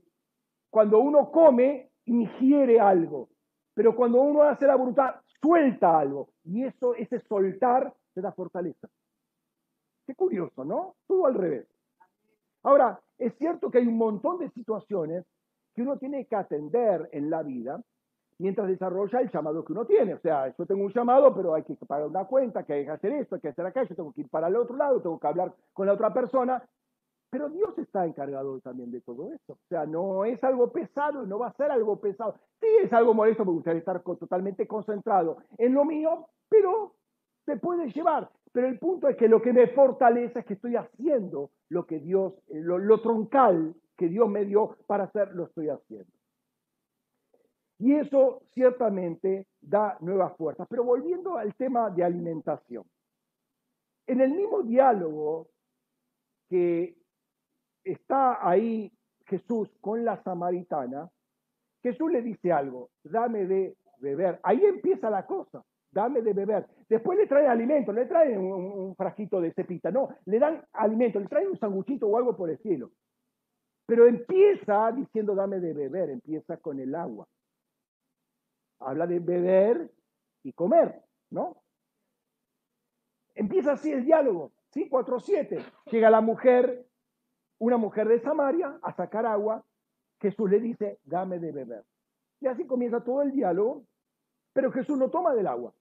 [0.69, 3.30] cuando uno come, ingiere algo.
[3.73, 6.30] Pero cuando uno hace la voluntad, suelta algo.
[6.43, 8.89] Y eso, ese soltar, te da fortaleza.
[10.06, 10.96] Qué curioso, ¿no?
[11.08, 11.68] Todo al revés.
[12.63, 15.26] Ahora, es cierto que hay un montón de situaciones
[15.74, 17.82] que uno tiene que atender en la vida
[18.39, 20.16] mientras desarrolla el llamado que uno tiene.
[20.16, 23.13] O sea, yo tengo un llamado, pero hay que pagar una cuenta, hay que hacer
[23.13, 25.54] esto, hay que hacer aquello, tengo que ir para el otro lado, tengo que hablar
[25.72, 26.63] con la otra persona.
[27.30, 29.54] Pero Dios está encargado también de todo eso.
[29.54, 32.36] O sea, no es algo pesado, no va a ser algo pesado.
[32.60, 36.94] Sí es algo molesto, me gustaría estar totalmente concentrado en lo mío, pero
[37.46, 38.30] se puede llevar.
[38.54, 42.00] Pero el punto es que lo que me fortalece es que estoy haciendo lo que
[42.00, 46.12] Dios, eh, lo, troncal que Dios me dio para hacer, lo estoy haciendo.
[47.80, 50.68] Y eso ciertamente da nuevas fuerzas.
[50.70, 52.86] Pero volviendo al tema de alimentación.
[54.06, 55.48] En el mismo diálogo
[56.48, 56.96] que
[57.84, 58.92] está ahí
[59.26, 61.10] Jesús con la samaritana,
[61.82, 64.39] Jesús le dice algo, dame de beber.
[64.44, 65.63] Ahí empieza la cosa
[65.94, 66.68] dame de beber.
[66.90, 71.28] Después le traen alimento, le traen un, frasquito de cepita, no, le dan alimento, le
[71.28, 72.92] traen un sanguchito o algo por el cielo.
[73.86, 77.28] Pero empieza diciendo dame de beber, empieza con el agua.
[78.80, 79.92] Habla de beber
[80.44, 81.62] y comer, ¿no?
[83.36, 84.90] Empieza así el diálogo, ¿sí?
[84.90, 85.64] 4-7.
[85.92, 86.86] Llega la mujer,
[87.60, 89.64] una mujer de Samaria, a sacar agua.
[90.20, 91.84] Jesús le dice, dame de beber.
[92.40, 93.86] Y así comienza todo el diálogo,
[94.54, 95.74] pero Jesús no toma del agua.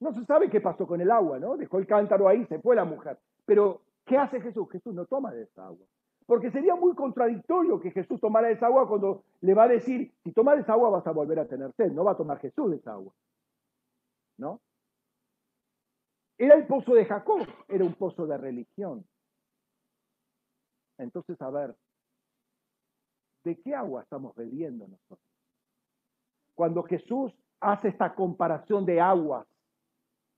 [0.00, 1.56] No se sabe qué pasó con el agua, ¿no?
[1.56, 3.18] Dejó el cántaro ahí, se fue la mujer.
[3.44, 4.70] Pero, ¿qué hace Jesús?
[4.70, 5.86] Jesús no toma de esa agua.
[6.26, 10.32] Porque sería muy contradictorio que Jesús tomara esa agua cuando le va a decir, si
[10.32, 11.92] tomas esa agua vas a volver a tener sed.
[11.92, 13.12] No va a tomar Jesús esa agua.
[14.36, 14.60] ¿No?
[16.36, 19.06] Era el pozo de Jacob, era un pozo de religión.
[20.98, 21.74] Entonces, a ver,
[23.44, 25.20] ¿de qué agua estamos bebiendo nosotros?
[26.54, 29.46] Cuando Jesús hace esta comparación de aguas,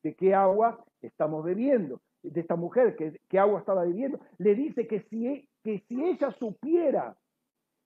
[0.03, 4.19] de qué agua estamos bebiendo, de esta mujer, que, qué agua estaba bebiendo.
[4.39, 7.17] Le dice que si, e, que si ella supiera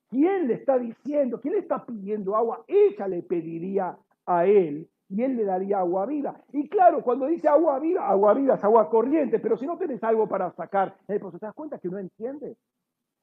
[0.08, 3.96] quién le está diciendo, quién le está pidiendo agua, ella le pediría
[4.26, 6.40] a él y él le daría agua viva.
[6.52, 10.02] Y claro, cuando dice agua viva, agua viva es agua corriente, pero si no tenés
[10.02, 12.56] algo para sacar, eh, pues te das cuenta que no entiende.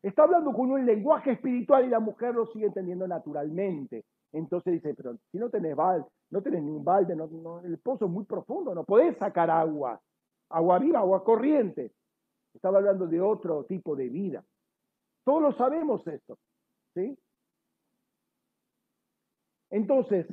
[0.02, 4.06] Está hablando con un lenguaje espiritual y la mujer lo sigue entendiendo naturalmente.
[4.32, 8.06] Entonces dice, pero si no tenés balde, no tenés ni un balde, no, el pozo
[8.06, 10.00] es muy profundo, no podés sacar agua,
[10.50, 11.92] agua viva, agua corriente.
[12.54, 14.44] Estaba hablando de otro tipo de vida.
[15.24, 16.38] Todos lo sabemos esto,
[16.94, 17.18] ¿sí?
[19.72, 20.28] Entonces,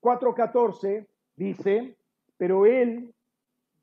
[0.00, 1.96] 4.14 dice,
[2.36, 3.14] pero él,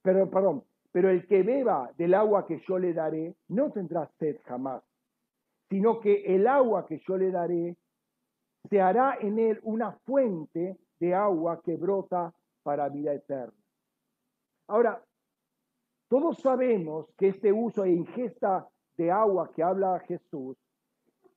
[0.01, 4.37] pero, perdón, pero el que beba del agua que yo le daré no tendrá sed
[4.45, 4.83] jamás,
[5.69, 7.77] sino que el agua que yo le daré
[8.69, 13.53] se hará en él una fuente de agua que brota para vida eterna.
[14.67, 15.03] Ahora,
[16.07, 20.57] todos sabemos que este uso e ingesta de agua que habla Jesús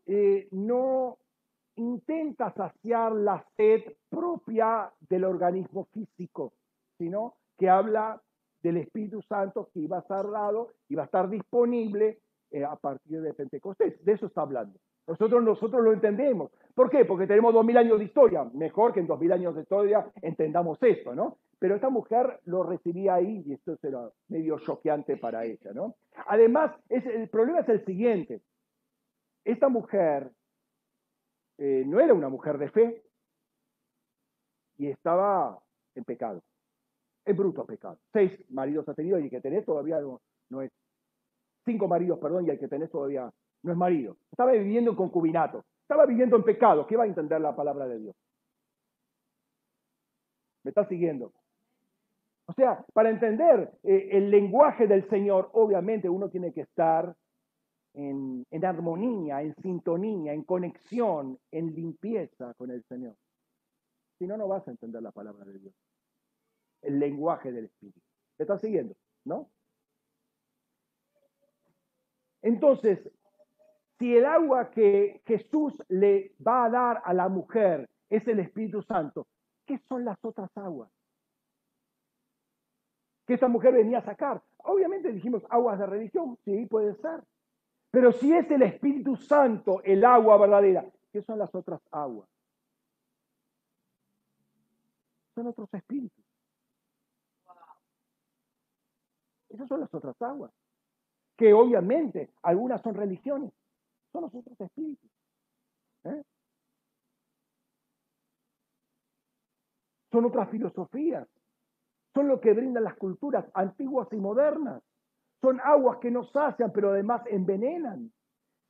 [0.06, 1.18] eh, no
[1.76, 6.52] intenta saciar la sed propia del organismo físico,
[6.98, 8.20] sino que habla
[8.62, 12.76] del Espíritu Santo que iba a estar dado y va a estar disponible eh, a
[12.76, 14.04] partir de Pentecostés.
[14.04, 14.78] De eso está hablando.
[15.06, 16.50] Nosotros, nosotros lo entendemos.
[16.74, 17.04] ¿Por qué?
[17.04, 18.44] Porque tenemos dos mil años de historia.
[18.54, 21.38] Mejor que en dos mil años de historia entendamos esto, ¿no?
[21.58, 25.96] Pero esta mujer lo recibía ahí y esto era medio choqueante para ella, ¿no?
[26.26, 28.40] Además, el problema es el siguiente.
[29.44, 30.30] Esta mujer
[31.58, 33.02] eh, no era una mujer de fe
[34.78, 35.58] y estaba
[35.94, 36.42] en pecado
[37.24, 37.98] es bruto pecado.
[38.12, 39.98] Seis maridos ha tenido y el que tenés todavía
[40.50, 40.70] no, es.
[41.64, 43.30] Cinco maridos, perdón, y el que tenés todavía
[43.64, 44.16] no es marido.
[44.30, 45.64] Estaba viviendo en concubinato.
[45.82, 46.86] Estaba viviendo en pecado.
[46.86, 48.16] ¿Qué va a entender la palabra de Dios?
[50.62, 51.32] ¿Me está siguiendo?
[52.46, 57.14] O sea, para entender eh, el lenguaje del Señor, obviamente uno tiene que estar
[57.94, 63.16] en, en, armonía, en sintonía, en conexión, en limpieza con el Señor.
[64.18, 65.74] Si no, no vas a entender la palabra de Dios
[66.84, 68.00] el lenguaje del Espíritu.
[68.38, 68.94] ¿Me están siguiendo?
[69.24, 69.50] ¿No?
[72.42, 73.10] Entonces,
[73.98, 78.82] si el agua que Jesús le va a dar a la mujer es el Espíritu
[78.82, 79.26] Santo,
[79.66, 80.90] ¿qué son las otras aguas?
[83.26, 84.42] Que esta mujer venía a sacar.
[84.58, 87.22] Obviamente dijimos aguas de religión, sí, puede ser.
[87.90, 92.28] Pero si es el Espíritu Santo el agua verdadera, ¿qué son las otras aguas?
[95.34, 96.24] Son otros espíritus.
[99.48, 100.52] Esas son las otras aguas.
[101.36, 103.52] Que obviamente algunas son religiones,
[104.14, 105.10] son los otros espíritus.
[106.04, 106.22] ¿eh?
[110.12, 111.28] Son otras filosofías.
[112.14, 114.80] Son lo que brindan las culturas antiguas y modernas.
[115.40, 118.12] Son aguas que nos sacian, pero además envenenan.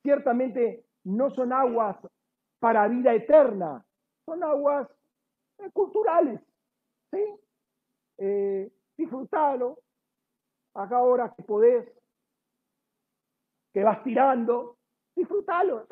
[0.02, 1.98] Ciertamente no son aguas
[2.58, 3.84] para vida eterna,
[4.24, 4.88] son aguas
[5.58, 6.40] eh, culturales.
[7.10, 7.22] ¿sí?
[8.16, 9.78] Eh, disfrutalo.
[10.72, 11.86] Acá ahora que podés,
[13.74, 14.78] que vas tirando,
[15.14, 15.86] disfrútalo.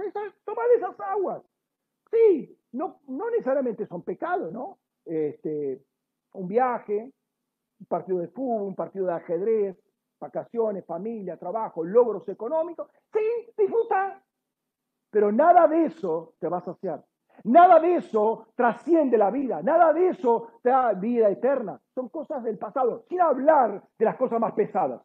[0.45, 1.43] Toma de esas aguas.
[2.11, 4.79] Sí, no, no necesariamente son pecados, ¿no?
[5.05, 5.83] Este,
[6.35, 7.13] un viaje,
[7.81, 9.77] un partido de fútbol, un partido de ajedrez,
[10.21, 12.89] vacaciones, familia, trabajo, logros económicos.
[13.13, 14.23] Sí, disfruta.
[15.11, 17.05] Pero nada de eso te va a saciar.
[17.45, 19.63] Nada de eso trasciende la vida.
[19.63, 21.81] Nada de eso te da vida eterna.
[21.95, 25.03] Son cosas del pasado, sin hablar de las cosas más pesadas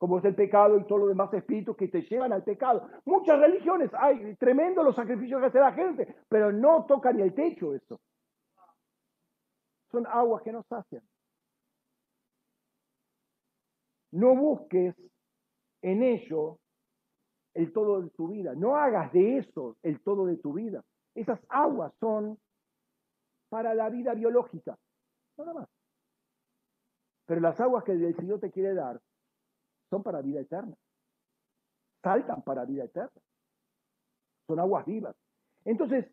[0.00, 2.88] como es el pecado y todo lo demás espíritus que te llevan al pecado.
[3.04, 7.34] Muchas religiones, hay tremendo los sacrificios que hace la gente, pero no toca ni el
[7.34, 8.00] techo eso.
[9.92, 11.02] Son aguas que no sacian.
[14.12, 14.96] No busques
[15.82, 16.58] en ello
[17.52, 18.54] el todo de tu vida.
[18.54, 20.82] No hagas de eso el todo de tu vida.
[21.14, 22.38] Esas aguas son
[23.50, 24.78] para la vida biológica,
[25.36, 25.68] nada más.
[27.26, 28.98] Pero las aguas que el Señor te quiere dar
[29.90, 30.74] son para vida eterna.
[32.02, 33.20] Saltan para vida eterna.
[34.46, 35.14] Son aguas vivas.
[35.64, 36.06] Entonces,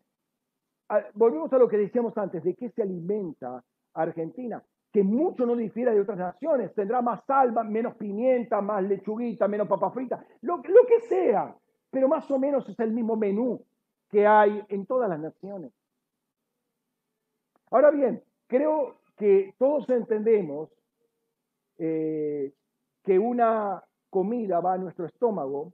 [1.14, 3.64] volvemos a lo que decíamos antes, de qué se alimenta
[3.94, 4.62] Argentina,
[4.92, 6.74] que mucho no difiere de otras naciones.
[6.74, 11.56] Tendrá más salva, menos pimienta, más lechuguita, menos papa frita, lo, lo que sea,
[11.90, 13.64] pero más o menos es el mismo menú
[14.10, 15.72] que hay en todas las naciones.
[17.70, 20.70] Ahora bien, creo que todos entendemos
[21.78, 22.52] eh,
[23.04, 25.72] que una comida va a nuestro estómago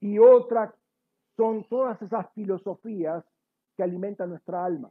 [0.00, 0.74] y otra
[1.36, 3.24] son todas esas filosofías
[3.76, 4.90] que alimentan nuestra alma.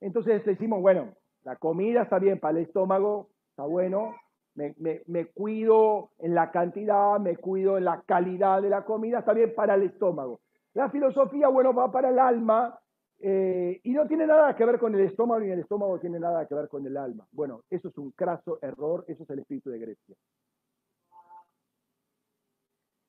[0.00, 4.14] Entonces decimos, bueno, la comida está bien para el estómago, está bueno,
[4.54, 4.74] me,
[5.06, 9.54] me, cuido en la cantidad, me cuido en la calidad de la comida, está bien
[9.54, 10.40] para el estómago.
[10.74, 12.78] La filosofía, bueno, va para el alma
[13.18, 16.46] eh, y no tiene nada que ver con el estómago, ni el estómago tiene nada
[16.46, 17.26] que ver con el alma.
[17.32, 20.16] Bueno, eso es un craso error, eso es el espíritu de Grecia.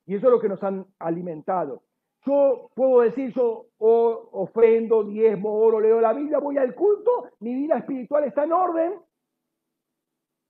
[0.06, 1.82] Y eso es lo que nos han alimentado.
[2.24, 7.78] Yo puedo decir, yo ofrendo, diezmo, oro, leo la Biblia, voy al culto, mi vida
[7.78, 8.94] espiritual está en orden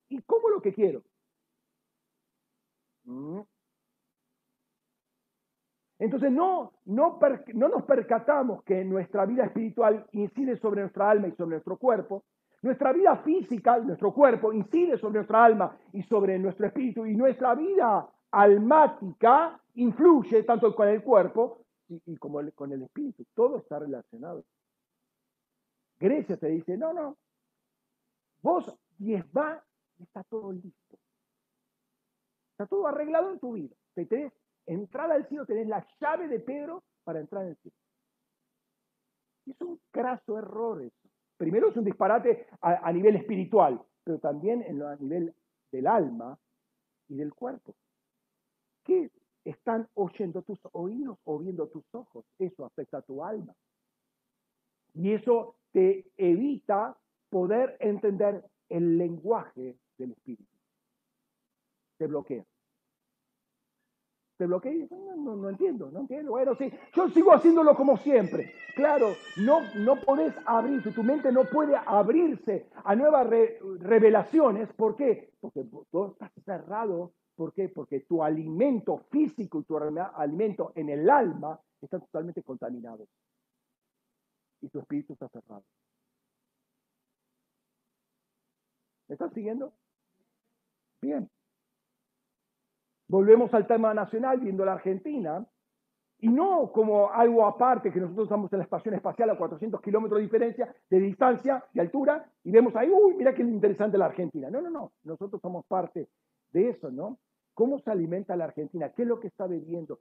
[0.08, 1.02] y como lo que quiero.
[3.04, 3.40] Mm.
[5.98, 7.18] Entonces no, no,
[7.54, 12.24] no nos percatamos que nuestra vida espiritual incide sobre nuestra alma y sobre nuestro cuerpo.
[12.62, 17.04] Nuestra vida física, nuestro cuerpo, incide sobre nuestra alma y sobre nuestro espíritu.
[17.06, 23.24] Y nuestra vida almática influye tanto con el cuerpo y, como con el espíritu.
[23.34, 24.44] Todo está relacionado.
[25.98, 27.16] Grecia te dice, no, no,
[28.42, 28.72] vos
[29.36, 29.64] va
[29.98, 30.96] y está todo listo.
[32.52, 33.74] Está todo arreglado en tu vida.
[33.94, 34.32] Te tenés
[34.68, 37.76] entrada al cielo, tenés la llave de Pedro para entrar en el cielo.
[39.46, 41.08] Es un craso error eso.
[41.38, 45.34] Primero es un disparate a, nivel espiritual, pero también a nivel
[45.70, 46.38] del alma
[47.08, 47.74] y del cuerpo.
[48.84, 49.10] ¿Qué
[49.44, 52.26] están oyendo tus oídos o viendo tus ojos?
[52.38, 53.54] Eso afecta a tu alma.
[54.94, 56.96] Y eso te evita
[57.30, 60.52] poder entender el lenguaje del espíritu.
[61.98, 62.44] Te bloquea
[64.38, 64.72] te bloquea
[65.16, 66.30] no, no, entiendo, no entiendo.
[66.30, 68.52] Bueno, sí, yo sigo haciéndolo como siempre.
[68.76, 73.28] Claro, no, no podés abrirse, tu mente no puede abrirse a nuevas
[73.80, 74.72] revelaciones.
[74.74, 75.32] ¿Por qué?
[75.40, 77.12] Porque todo está cerrado.
[77.34, 77.68] ¿Por qué?
[77.68, 83.08] Porque tu alimento físico y tu alimento en el alma están totalmente contaminados.
[84.60, 85.64] Y tu espíritu está cerrado.
[89.08, 89.72] ¿Me estás siguiendo?
[91.00, 91.28] Bien.
[93.08, 95.46] Volvemos al tema nacional, viendo la Argentina,
[96.20, 100.18] y no como algo aparte que nosotros estamos en la estación espacial a 400 kilómetros
[100.18, 104.50] de diferencia, de distancia, de altura, y vemos ahí, uy, mira qué interesante la Argentina.
[104.50, 106.08] No, no, no, nosotros somos parte
[106.52, 107.18] de eso, ¿no?
[107.54, 108.90] ¿Cómo se alimenta la Argentina?
[108.90, 110.00] ¿Qué es lo que está bebiendo?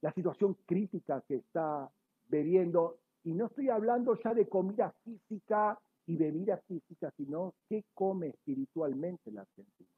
[0.00, 1.90] La situación crítica que está
[2.28, 8.28] bebiendo, y no estoy hablando ya de comida física y bebida física, sino qué come
[8.28, 9.90] espiritualmente la Argentina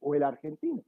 [0.00, 0.82] o el argentino.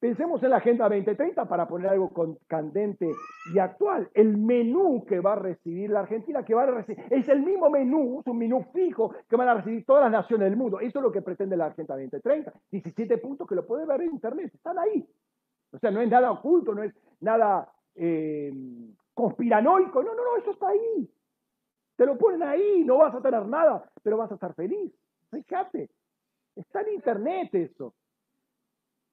[0.00, 2.12] Pensemos en la Agenda 2030 para poner algo
[2.46, 3.10] candente
[3.52, 4.08] y actual.
[4.14, 7.68] El menú que va a recibir la Argentina, que va a recibir, es el mismo
[7.68, 10.78] menú, es un menú fijo que van a recibir todas las naciones del mundo.
[10.78, 12.52] Eso es lo que pretende la Agenda 2030.
[12.70, 15.04] 17 puntos que lo puede ver en Internet, están ahí.
[15.72, 18.52] O sea, no es nada oculto, no es nada eh,
[19.14, 20.00] conspiranoico.
[20.04, 21.10] No, no, no, eso está ahí.
[21.96, 24.92] Te lo ponen ahí, no vas a tener nada, pero vas a estar feliz.
[25.32, 25.90] Fíjate,
[26.54, 27.94] está en Internet eso.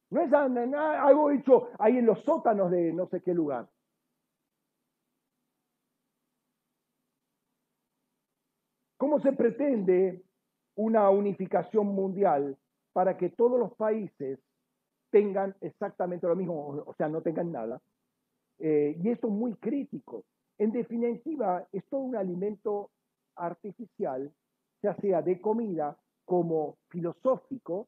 [0.10, 3.68] No es algo hecho ahí en los sótanos de no sé qué lugar.
[8.98, 10.24] ¿Cómo se pretende
[10.76, 12.58] una unificación mundial
[12.94, 14.40] para que todos los países
[15.10, 17.82] tengan exactamente lo mismo, o sea, no tengan nada?
[18.60, 20.24] Eh, y esto es muy crítico.
[20.58, 22.92] En definitiva, es todo un alimento
[23.36, 24.32] artificial,
[24.82, 27.88] ya sea de comida como filosófico,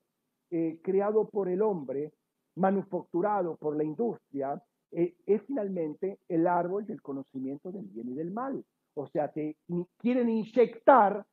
[0.52, 2.14] eh, creado por el hombre,
[2.56, 8.32] manufacturado por la industria, eh, es finalmente el árbol del conocimiento del bien y del
[8.32, 8.64] mal.
[8.96, 9.58] O sea, te
[9.98, 11.26] quieren inyectar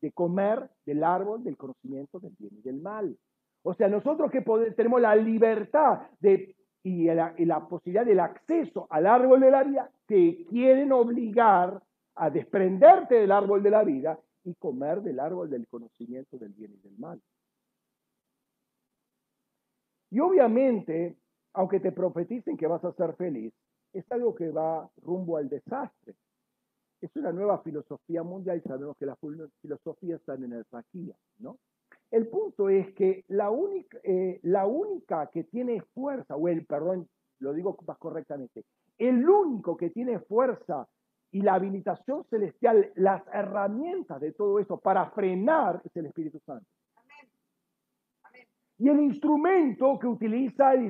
[0.00, 3.16] de comer del árbol del conocimiento del bien y del mal.
[3.62, 4.42] O sea, nosotros que
[4.74, 9.62] tenemos la libertad de, y, la, y la posibilidad del acceso al árbol de la
[9.64, 11.82] vida, te quieren obligar
[12.14, 16.72] a desprenderte del árbol de la vida y comer del árbol del conocimiento del bien
[16.72, 17.20] y del mal.
[20.10, 21.16] Y obviamente,
[21.54, 23.52] aunque te profeticen que vas a ser feliz,
[23.92, 26.14] es algo que va rumbo al desastre.
[27.00, 29.18] Es una nueva filosofía mundial y sabemos que las
[29.62, 31.58] filosofías están en el raquía, ¿no?
[32.10, 37.08] El punto es que la única, eh, la única que tiene fuerza, o el, perdón,
[37.38, 38.64] lo digo más correctamente,
[38.98, 40.88] el único que tiene fuerza
[41.30, 46.66] y la habilitación celestial, las herramientas de todo esto para frenar es el Espíritu Santo.
[48.80, 50.86] Y el instrumento que utiliza el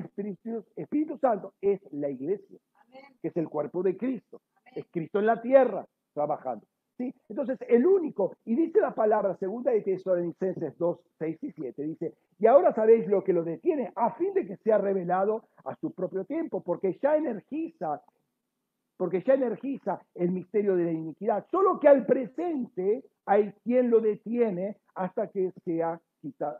[0.77, 2.57] Espíritu, Santo es la iglesia,
[3.21, 4.39] que es el cuerpo de Cristo.
[4.73, 6.65] Es Cristo en la tierra trabajando.
[6.97, 7.13] ¿sí?
[7.27, 12.13] Entonces, el único, y dice la palabra segunda de Tesalonicenses 2, 6 y 7, dice,
[12.39, 15.91] y ahora sabéis lo que lo detiene, a fin de que sea revelado a su
[15.91, 18.01] propio tiempo, porque ya energiza,
[18.95, 21.45] porque ya energiza el misterio de la iniquidad.
[21.51, 25.99] Solo que al presente hay quien lo detiene hasta que sea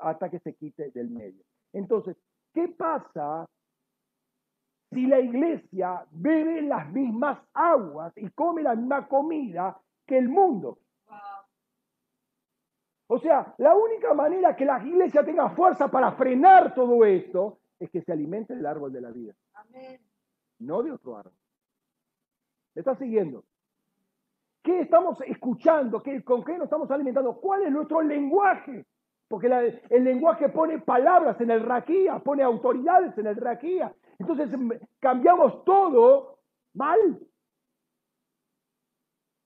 [0.01, 1.43] hasta que se quite del medio.
[1.73, 2.17] Entonces,
[2.53, 3.47] ¿qué pasa
[4.91, 10.79] si la iglesia bebe las mismas aguas y come la misma comida que el mundo?
[13.07, 17.89] O sea, la única manera que la iglesia tenga fuerza para frenar todo esto es
[17.89, 19.33] que se alimente del árbol de la vida.
[20.59, 21.33] No de otro árbol.
[22.73, 23.43] ¿Me está siguiendo?
[24.63, 26.01] ¿Qué estamos escuchando?
[26.01, 27.35] ¿Qué, ¿Con qué nos estamos alimentando?
[27.41, 28.85] ¿Cuál es nuestro lenguaje?
[29.31, 29.47] Porque
[29.89, 33.95] el lenguaje pone palabras en el raquía, pone autoridades en el raquía.
[34.19, 34.69] Entonces em,
[34.99, 36.39] cambiamos todo
[36.73, 37.17] mal.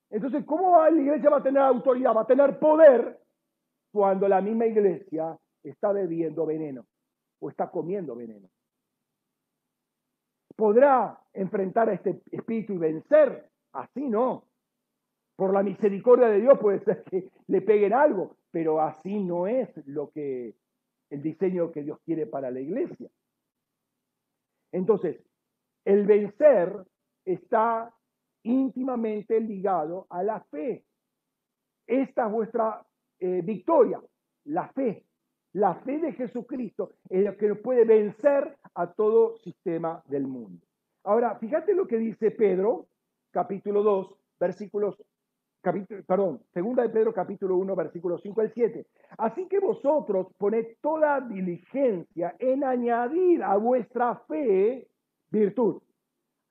[0.10, 2.16] Entonces, ¿cómo la iglesia va a tener autoridad?
[2.16, 3.20] Va a tener poder
[3.92, 6.88] cuando la misma iglesia está bebiendo veneno
[7.40, 8.50] o está comiendo veneno.
[10.56, 13.52] ¿Podrá enfrentar a este espíritu y vencer?
[13.74, 14.46] Así no.
[15.36, 19.68] Por la misericordia de Dios puede ser que le peguen algo, pero así no es
[19.86, 20.56] lo que
[21.10, 23.10] el diseño que Dios quiere para la iglesia.
[24.72, 25.22] Entonces,
[25.84, 26.74] el vencer
[27.26, 27.94] está
[28.44, 30.86] íntimamente ligado a la fe.
[31.86, 32.88] Esta es vuestra
[33.20, 34.02] eh, victoria,
[34.46, 35.04] la fe.
[35.52, 40.66] La fe de Jesucristo es lo que puede vencer a todo sistema del mundo.
[41.04, 42.88] Ahora, fíjate lo que dice Pedro,
[43.32, 45.04] capítulo 2, versículos
[45.66, 48.86] capítulo, perdón, segunda de Pedro capítulo 1, versículo 5 al 7.
[49.18, 54.88] Así que vosotros poned toda diligencia en añadir a vuestra fe
[55.32, 55.82] virtud.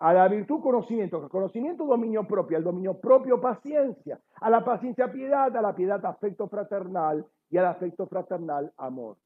[0.00, 5.56] A la virtud conocimiento, conocimiento dominio propio, al dominio propio paciencia, a la paciencia piedad,
[5.56, 9.16] a la piedad afecto fraternal y al afecto fraternal amor.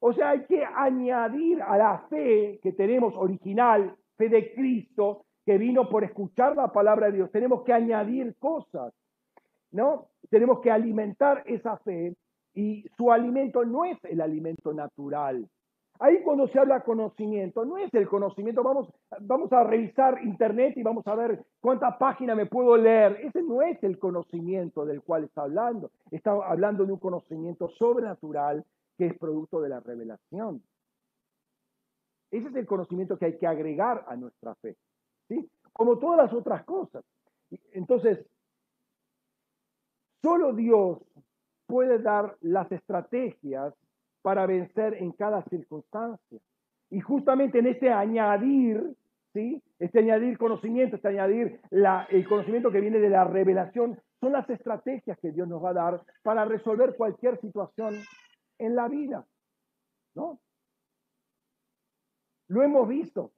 [0.00, 5.58] O sea, hay que añadir a la fe que tenemos original, fe de Cristo, que
[5.58, 7.30] vino por escuchar la palabra de Dios.
[7.30, 8.92] Tenemos que añadir cosas.
[9.72, 10.08] ¿No?
[10.30, 12.16] Tenemos que alimentar esa fe
[12.54, 15.48] y su alimento no es el alimento natural.
[16.00, 18.88] Ahí cuando se habla conocimiento, no es el conocimiento, vamos,
[19.20, 23.18] vamos a revisar internet y vamos a ver cuánta página me puedo leer.
[23.24, 25.90] Ese no es el conocimiento del cual está hablando.
[26.12, 28.64] Está hablando de un conocimiento sobrenatural
[28.96, 30.62] que es producto de la revelación.
[32.30, 34.76] Ese es el conocimiento que hay que agregar a nuestra fe,
[35.28, 35.50] ¿sí?
[35.72, 37.04] Como todas las otras cosas.
[37.72, 38.24] Entonces,
[40.22, 40.98] Solo Dios
[41.66, 43.74] puede dar las estrategias
[44.22, 46.38] para vencer en cada circunstancia.
[46.90, 48.96] Y justamente en este añadir,
[49.32, 49.62] ¿sí?
[49.78, 55.18] Este añadir conocimiento, este añadir el conocimiento que viene de la revelación, son las estrategias
[55.20, 57.94] que Dios nos va a dar para resolver cualquier situación
[58.58, 59.24] en la vida.
[60.14, 60.40] ¿No?
[62.48, 63.32] Lo hemos visto.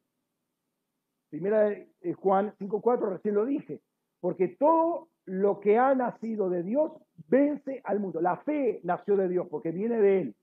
[1.28, 3.82] Primera de Juan 5.4, recién lo dije.
[4.20, 6.90] Porque todo lo que ha nacido de Dios
[7.28, 8.20] vence al mundo.
[8.20, 10.34] La fe nació de Dios porque viene de Él.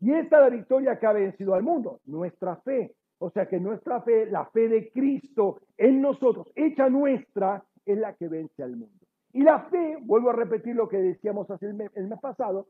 [0.00, 2.96] Y esta es la victoria que ha vencido al mundo, nuestra fe.
[3.18, 8.14] O sea que nuestra fe, la fe de Cristo en nosotros, hecha nuestra, es la
[8.14, 9.06] que vence al mundo.
[9.32, 12.66] Y la fe, vuelvo a repetir lo que decíamos hace el mes, el mes pasado,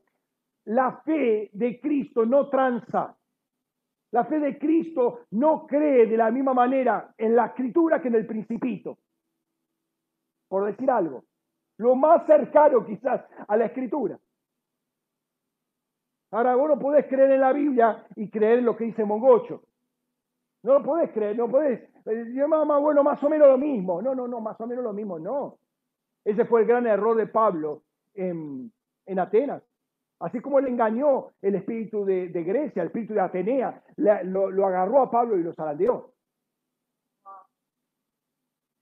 [0.65, 3.17] la fe de Cristo no tranza.
[4.11, 8.15] La fe de Cristo no cree de la misma manera en la escritura que en
[8.15, 8.99] el principito.
[10.47, 11.23] Por decir algo.
[11.81, 14.19] Lo más cercano quizás a la escritura.
[16.29, 19.63] Ahora vos no podés creer en la Biblia y creer en lo que dice Mongocho.
[20.61, 21.91] No lo podés creer, no podés.
[22.05, 23.99] Decir, mamá, bueno, más o menos lo mismo.
[23.99, 25.57] No, no, no, más o menos lo mismo, no.
[26.23, 27.81] Ese fue el gran error de Pablo
[28.13, 28.71] en,
[29.17, 29.63] Atenas.
[30.19, 35.01] Así como le engañó el espíritu de, Grecia, el espíritu de Atenea, lo, lo, agarró
[35.01, 36.13] a Pablo y lo zarandeó.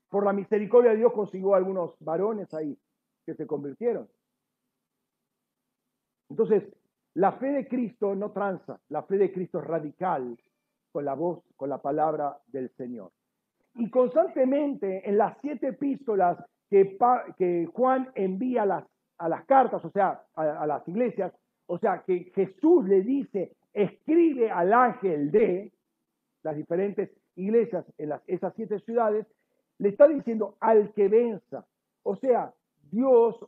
[0.10, 2.78] Por la misericordia de Dios consiguió algunos varones ahí
[3.30, 4.08] que se convirtieron.
[6.30, 6.64] Entonces,
[7.14, 10.36] la fe de Cristo no tranza, la fe de Cristo es radical
[10.92, 13.12] con la voz, con la palabra del Señor.
[13.76, 16.98] Y constantemente en las siete epístolas que,
[17.38, 18.86] que Juan envía a las,
[19.20, 21.32] a las cartas, o sea, a, las iglesias,
[21.68, 25.72] o sea, que Jesús le dice, escribe al ángel de
[26.42, 29.28] las diferentes iglesias en las, esas siete ciudades,
[29.78, 31.66] le está diciendo al que venza.
[32.04, 32.54] O sea,
[32.92, 33.40] Dios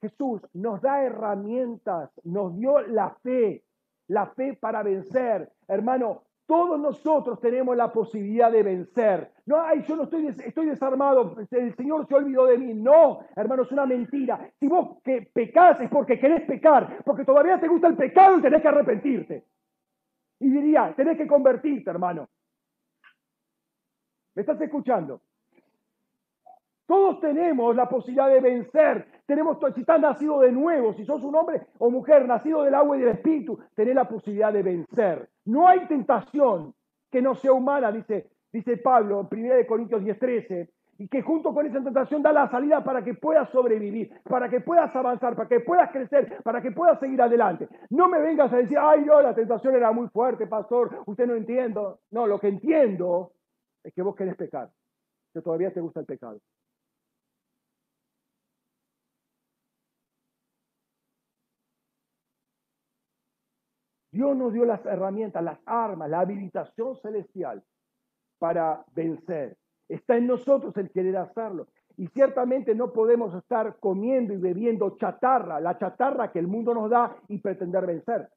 [0.00, 3.64] Jesús nos da herramientas, nos dio la fe,
[4.08, 5.52] la fe para vencer.
[5.68, 9.30] Hermano, todos nosotros tenemos la posibilidad de vencer.
[9.46, 12.74] No, ay, yo no estoy, estoy desarmado, el Señor se olvidó de mí.
[12.74, 14.50] No, hermano, es una mentira.
[14.58, 18.42] Si vos que pecás es porque querés pecar, porque todavía te gusta el pecado y
[18.42, 19.44] tenés que arrepentirte.
[20.40, 22.28] Y diría, tenés que convertirte, hermano.
[24.34, 25.20] ¿Me estás escuchando?
[26.90, 29.06] Todos tenemos la posibilidad de vencer.
[29.24, 32.96] Tenemos, si estás nacido de nuevo, si sos un hombre o mujer nacido del agua
[32.96, 35.28] y del espíritu, tenés la posibilidad de vencer.
[35.44, 36.74] No hay tentación
[37.08, 40.68] que no sea humana, dice, dice Pablo en 1 Corintios 10:13,
[40.98, 44.60] y que junto con esa tentación da la salida para que puedas sobrevivir, para que
[44.60, 47.68] puedas avanzar, para que puedas crecer, para que puedas seguir adelante.
[47.90, 51.36] No me vengas a decir, ay, no, la tentación era muy fuerte, pastor, usted no
[51.36, 52.00] entiendo.
[52.10, 53.30] No, lo que entiendo
[53.84, 54.68] es que vos querés pecar,
[55.32, 56.40] que todavía te gusta el pecado.
[64.10, 67.62] Dios nos dio las herramientas, las armas, la habilitación celestial
[68.38, 69.56] para vencer.
[69.88, 71.68] Está en nosotros el querer hacerlo.
[71.96, 76.88] Y ciertamente no podemos estar comiendo y bebiendo chatarra, la chatarra que el mundo nos
[76.90, 78.30] da y pretender vencer.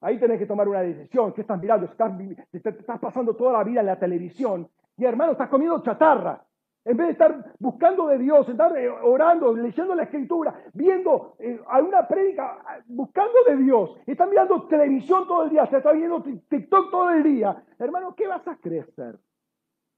[0.00, 1.32] Ahí tenés que tomar una decisión.
[1.32, 1.86] ¿Qué estás mirando?
[1.86, 2.12] Estás,
[2.52, 6.44] estás pasando toda la vida en la televisión y hermano, estás comiendo chatarra.
[6.84, 11.60] En vez de estar buscando de Dios, estar eh, orando, leyendo la escritura, viendo eh,
[11.68, 16.90] alguna prédica, buscando de Dios, están mirando televisión todo el día, se está viendo TikTok
[16.90, 17.62] todo el día.
[17.78, 19.16] Hermano, ¿qué vas a crecer?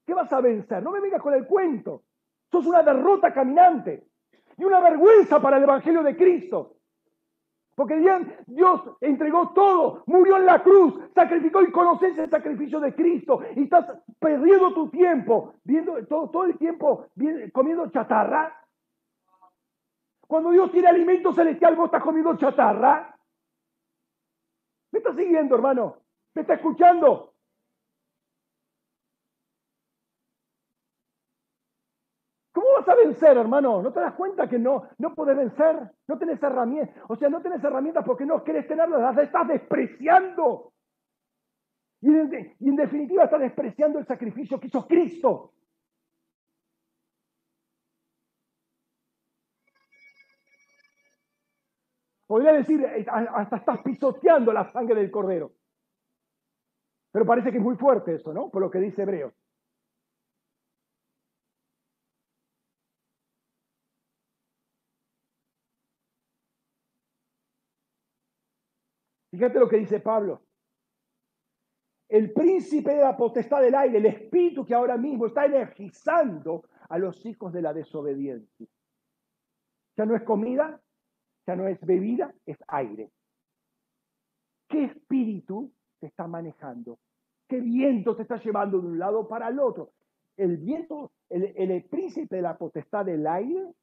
[0.05, 0.83] ¿Qué vas a vencer?
[0.83, 2.03] No me vengas con el cuento.
[2.51, 4.07] Sos una derrota caminante
[4.57, 6.74] y una vergüenza para el Evangelio de Cristo.
[7.75, 7.97] Porque
[8.47, 13.63] Dios entregó todo, murió en la cruz, sacrificó y conoces el sacrificio de Cristo y
[13.63, 13.85] estás
[14.17, 17.07] perdiendo tu tiempo, viendo todo, todo el tiempo
[17.51, 18.61] comiendo chatarra.
[20.25, 23.13] Cuando Dios tiene alimento celestial, vos estás comiendo chatarra.
[24.91, 25.97] ¿Me estás siguiendo, hermano?
[26.33, 27.35] ¿Me está escuchando?
[32.87, 33.81] a vencer, hermano?
[33.81, 35.91] ¿No te das cuenta que no, no puedes vencer?
[36.07, 36.95] No tienes herramientas.
[37.07, 40.73] O sea, no tienes herramientas porque no quieres tenerlas, las estás despreciando.
[42.01, 45.53] Y en, y en definitiva estás despreciando el sacrificio que hizo Cristo.
[52.27, 55.51] Podría decir, eh, hasta estás pisoteando la sangre del cordero.
[57.11, 58.49] Pero parece que es muy fuerte eso, ¿no?
[58.49, 59.33] Por lo que dice Hebreos.
[69.35, 70.41] Fíjate lo que dice Pablo.
[72.07, 76.97] El príncipe de la potestad del aire, el espíritu que ahora mismo está energizando a
[76.97, 78.65] los hijos de la desobediencia.
[79.97, 80.81] Ya no es comida,
[81.45, 83.11] ya no es bebida, es aire.
[84.69, 86.97] ¿Qué espíritu te está manejando?
[87.49, 89.91] ¿Qué viento te está llevando de un lado para el otro?
[90.37, 93.73] El viento, el, el príncipe de la potestad del aire,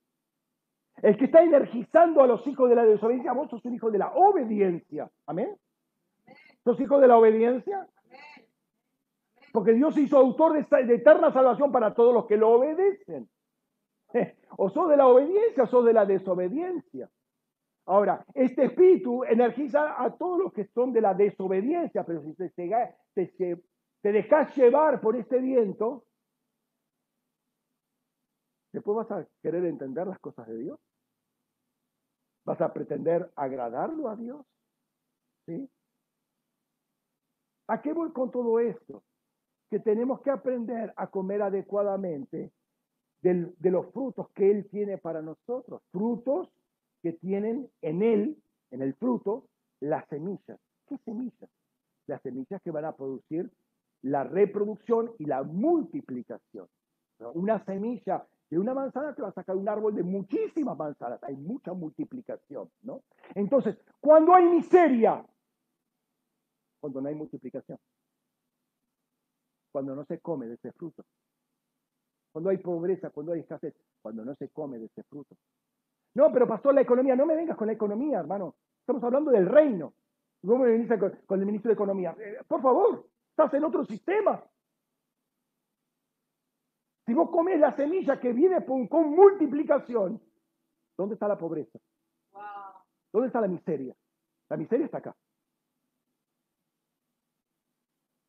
[1.00, 3.98] el que está energizando a los hijos de la desobediencia, vos sos un hijo de
[3.98, 5.10] la obediencia.
[5.26, 5.56] Amén.
[6.64, 7.88] ¿Sos hijo de la obediencia?
[9.52, 13.28] Porque Dios hizo autor de, eterna salvación para todos los que lo obedecen.
[14.58, 17.08] O sos de la obediencia o sos de la desobediencia.
[17.86, 22.50] Ahora, este espíritu energiza a todos los que son de la desobediencia, pero si te,
[23.14, 26.04] te dejas llevar por este viento,
[28.72, 30.80] después vas a querer entender las cosas de Dios.
[32.44, 34.44] ¿Vas a pretender agradarlo a Dios?
[35.46, 35.68] ¿Sí?
[37.68, 39.02] ¿A qué voy con todo esto?
[39.70, 42.52] Que tenemos que aprender a comer adecuadamente
[43.22, 45.80] de los frutos que Él tiene para nosotros.
[45.92, 46.48] Frutos
[47.02, 49.48] que tienen en Él, en el fruto,
[49.80, 50.58] las semillas.
[50.86, 51.50] ¿Qué semillas?
[52.06, 53.50] Las semillas que van a producir
[54.02, 56.66] la reproducción y la multiplicación.
[57.34, 61.22] Una semilla de una manzana te va a sacar un árbol de muchísimas manzanas.
[61.22, 63.02] Hay mucha multiplicación, ¿no?
[63.34, 65.24] Entonces, cuando hay miseria,
[66.78, 67.78] cuando no hay multiplicación,
[69.72, 71.02] cuando no se come de ese fruto,
[72.30, 75.34] cuando hay pobreza, cuando hay escasez, cuando no se come de ese fruto.
[76.12, 78.56] No, pero pastor, la economía, no me vengas con la economía, hermano.
[78.80, 79.94] Estamos hablando del reino.
[80.42, 80.90] ¿Cómo me venís
[81.26, 82.14] con, el ministro de Economía?
[82.20, 84.44] Eh, por favor, estás en otro sistema.
[87.12, 90.18] Si vos comes la semilla que viene con, multiplicación,
[90.96, 91.78] ¿dónde está la pobreza?
[93.12, 93.94] ¿Dónde está la miseria?
[94.48, 95.14] La miseria está acá.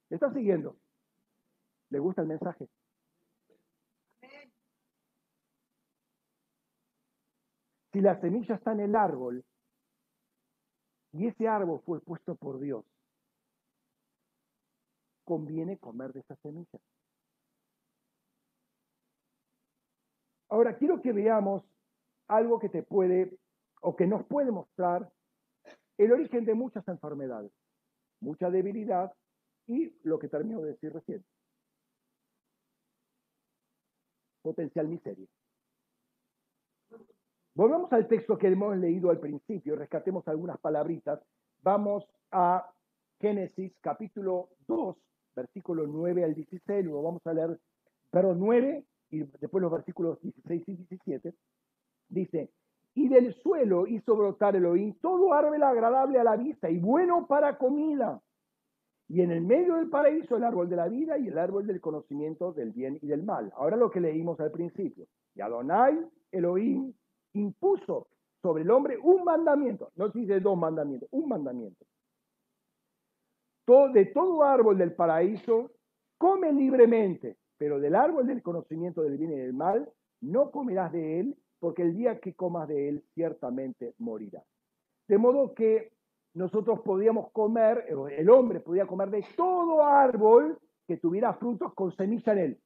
[0.10, 0.76] ¿Me está siguiendo?
[1.92, 2.68] ¿Le gusta el mensaje?
[7.94, 9.46] Si la semilla está en el árbol
[11.14, 12.84] y ese árbol fue puesto por Dios,
[15.24, 16.80] conviene comer de esa semilla.
[20.54, 21.64] Ahora quiero que veamos
[22.28, 23.40] algo que te puede
[23.82, 25.12] o que nos puede mostrar
[25.98, 27.52] el origen de muchas enfermedades,
[28.20, 29.12] mucha debilidad
[29.66, 31.26] y lo que termino de decir recién,
[34.44, 35.26] potencial miseria.
[37.56, 41.20] Volvamos al texto que hemos leído al principio, rescatemos algunas palabritas.
[41.64, 42.72] Vamos a
[43.20, 44.96] Génesis capítulo 2,
[45.36, 47.60] versículo 9 al 16, luego vamos a leer,
[48.12, 51.34] perdón, 9 y después los versículos 16 y 17.
[52.10, 52.50] Dice,
[52.96, 57.58] y del suelo hizo brotar Elohim todo árbol agradable a la vista y bueno para
[57.58, 58.22] comida.
[59.08, 61.82] Y en el medio del paraíso el árbol de la vida y el árbol del
[61.82, 63.52] conocimiento del bien y del mal.
[63.56, 65.06] Ahora lo que leímos al principio.
[65.36, 66.00] Y Adonai
[66.32, 66.94] Elohim
[67.34, 68.08] impuso
[68.42, 71.86] sobre el hombre un mandamiento, no se dice dos mandamientos, un mandamiento.
[73.94, 75.72] De todo árbol del paraíso
[76.18, 79.90] come libremente, pero del árbol del conocimiento del bien y del mal
[80.22, 84.44] no comerás de él, porque el día que comas de él ciertamente morirás.
[85.08, 85.94] De modo que
[86.34, 87.86] nosotros podíamos comer,
[88.18, 92.62] el hombre podía comer de todo árbol que tuviera frutos con semilla en él.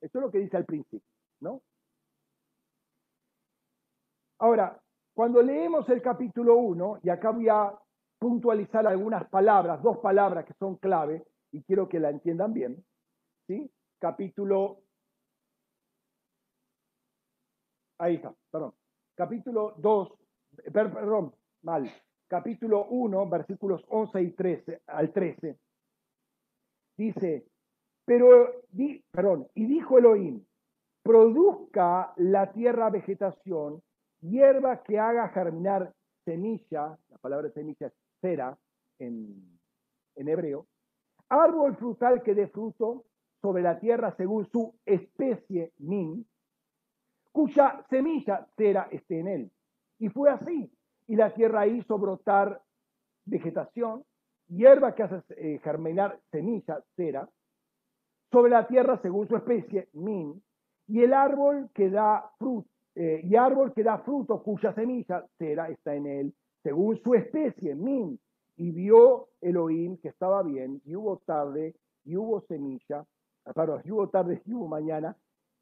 [0.00, 1.08] Esto es lo que dice al principio,
[1.40, 1.62] ¿no?
[4.38, 4.80] Ahora,
[5.12, 7.74] cuando leemos el capítulo 1, y acá voy a
[8.18, 12.82] puntualizar algunas palabras, dos palabras que son clave, y quiero que la entiendan bien,
[13.46, 13.70] ¿sí?
[14.00, 14.82] Capítulo...
[17.98, 18.74] Ahí está, perdón.
[19.14, 20.12] Capítulo 2,
[20.72, 21.88] perdón, mal.
[22.26, 25.58] Capítulo 1, versículos 11 y 13, al 13.
[26.96, 27.46] Dice,
[28.06, 30.44] pero, di, perdón, y dijo Elohim,
[31.02, 33.82] produzca la tierra vegetación
[34.20, 35.92] hierba que haga germinar
[36.24, 38.56] semilla, la palabra semilla es cera
[38.98, 39.58] en,
[40.16, 40.66] hebreo,
[41.28, 43.04] árbol frutal que dé fruto
[43.40, 46.26] sobre la tierra según su especie min,
[47.32, 49.50] cuya semilla cera esté en él.
[49.98, 50.70] Y fue así.
[51.06, 52.62] Y la tierra hizo brotar
[53.24, 54.04] vegetación,
[54.48, 57.28] hierba que hace eh, germinar semilla, cera,
[58.30, 60.40] sobre la tierra según su especie, min,
[60.86, 65.68] y el árbol que da fruto, eh, y árbol que da fruto cuya semilla será
[65.68, 68.18] está en él, según su especie, min.
[68.56, 71.74] Y vio Elohim que estaba bien, y hubo tarde,
[72.04, 73.06] y hubo semilla,
[73.54, 75.16] perdón, y hubo tarde, y hubo mañana,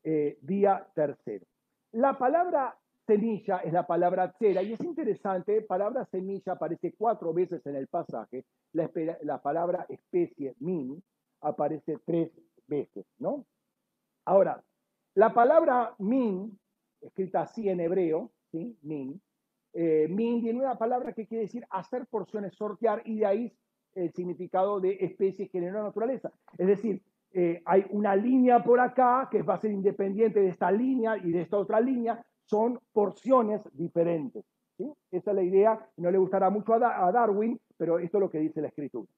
[0.05, 1.47] eh, día tercero.
[1.93, 2.76] La palabra
[3.07, 7.87] semilla es la palabra cera, y es interesante, palabra semilla aparece cuatro veces en el
[7.89, 8.91] pasaje, la,
[9.22, 11.03] la palabra especie, min,
[11.41, 12.31] aparece tres
[12.66, 13.47] veces, ¿no?
[14.24, 14.62] Ahora,
[15.14, 16.59] la palabra min
[17.01, 18.76] escrita así en hebreo, ¿sí?
[18.83, 19.20] Min,
[19.72, 23.57] eh, min viene una palabra que quiere decir hacer porciones, sortear, y de ahí
[23.95, 26.31] el significado de especie, género, naturaleza.
[26.57, 27.03] Es decir,
[27.33, 31.31] eh, hay una línea por acá que va a ser independiente de esta línea y
[31.31, 34.45] de esta otra línea, son porciones diferentes.
[35.11, 38.39] Esa es la idea, no le gustará mucho a, Darwin, pero esto es lo que
[38.39, 39.11] dice la escritura.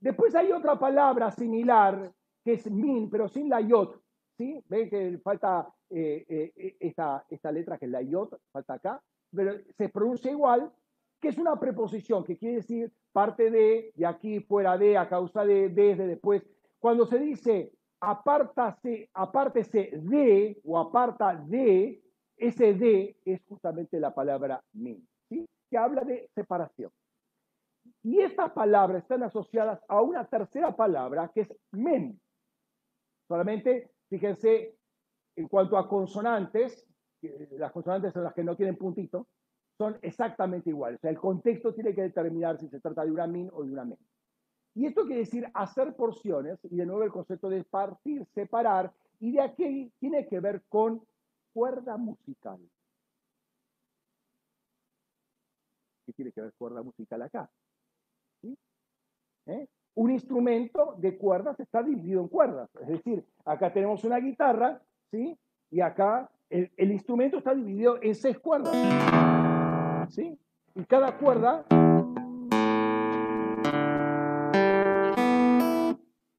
[0.00, 2.10] Después hay otra palabra similar
[2.44, 4.00] que es min, pero sin la yot.
[4.36, 4.60] ¿sí?
[4.68, 9.52] Ven que falta eh, eh, esta, esta letra que es la yot, falta acá, pero
[9.76, 10.72] se pronuncia igual,
[11.20, 15.44] que es una preposición que quiere decir parte de, de aquí, fuera de, a causa
[15.44, 16.42] de, desde, después.
[16.78, 22.02] Cuando se dice apártase, apártese de o aparta de,
[22.36, 25.46] ese de es justamente la palabra min, ¿sí?
[25.70, 26.90] que habla de separación.
[28.02, 32.20] Y estas palabras están asociadas a una tercera palabra que es men.
[33.28, 34.76] Solamente, fíjense,
[35.36, 36.84] en cuanto a consonantes,
[37.52, 39.28] las consonantes son las que no tienen puntito,
[39.78, 40.98] son exactamente iguales.
[40.98, 43.72] O sea, el contexto tiene que determinar si se trata de una min o de
[43.72, 43.98] una men.
[44.74, 49.32] Y esto quiere decir hacer porciones, y de nuevo el concepto de partir, separar, y
[49.32, 51.02] de aquí tiene que ver con
[51.52, 52.58] cuerda musical.
[56.06, 57.50] ¿Qué tiene que ver cuerda musical acá?
[59.46, 59.68] ¿Eh?
[59.94, 62.70] Un instrumento de cuerdas está dividido en cuerdas.
[62.80, 65.36] Es decir, acá tenemos una guitarra, ¿sí?
[65.70, 68.72] Y acá el, el instrumento está dividido en seis cuerdas.
[70.10, 70.38] ¿Sí?
[70.74, 71.64] Y cada cuerda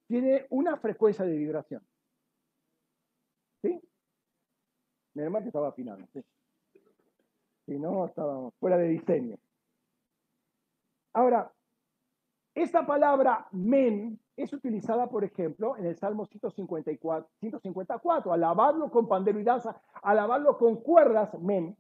[0.08, 1.82] tiene una frecuencia de vibración.
[3.62, 3.82] ¿Sí?
[5.14, 6.08] Mi hermano estaba afinando.
[6.14, 6.24] ¿sí?
[7.66, 9.38] Si no, estábamos fuera de diseño.
[11.14, 11.52] Ahora,
[12.56, 19.40] esta palabra men es utilizada, por ejemplo, en el Salmo 154, 154 alabarlo con pandero
[19.40, 21.78] y danza, alabarlo con cuerdas, men,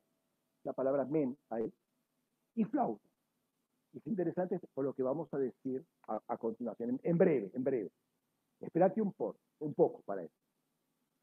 [0.64, 1.72] la palabra men ahí,
[2.56, 3.08] y flauta.
[3.94, 7.92] Es interesante por lo que vamos a decir a, continuación, en, breve, en breve.
[8.60, 10.34] Espérate un, poco, un poco para eso.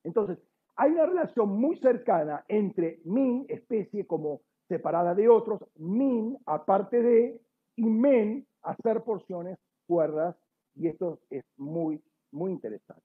[0.05, 0.39] Entonces,
[0.77, 7.41] hay una relación muy cercana entre min, especie como separada de otros, min, aparte de,
[7.77, 10.37] y men, hacer porciones, cuerdas,
[10.77, 13.03] y esto es muy, muy interesante.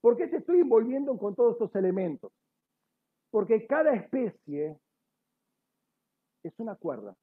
[0.00, 2.32] ¿Por qué te estoy envolviendo con todos estos elementos?
[3.30, 4.78] Porque cada especie
[6.48, 7.16] es una cuerda.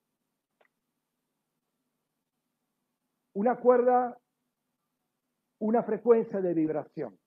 [3.34, 4.18] Una cuerda,
[5.60, 7.18] una frecuencia de vibración.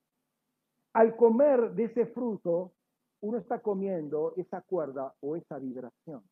[0.93, 2.73] Al comer de ese fruto,
[3.21, 6.23] uno está comiendo esa cuerda o esa vibración.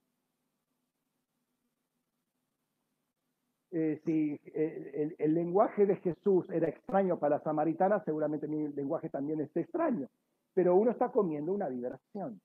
[3.72, 9.09] Eh, si eh, el, lenguaje de Jesús era extraño para la samaritana, seguramente mi lenguaje
[9.09, 10.07] también es extraño,
[10.53, 12.39] pero uno está comiendo una vibración.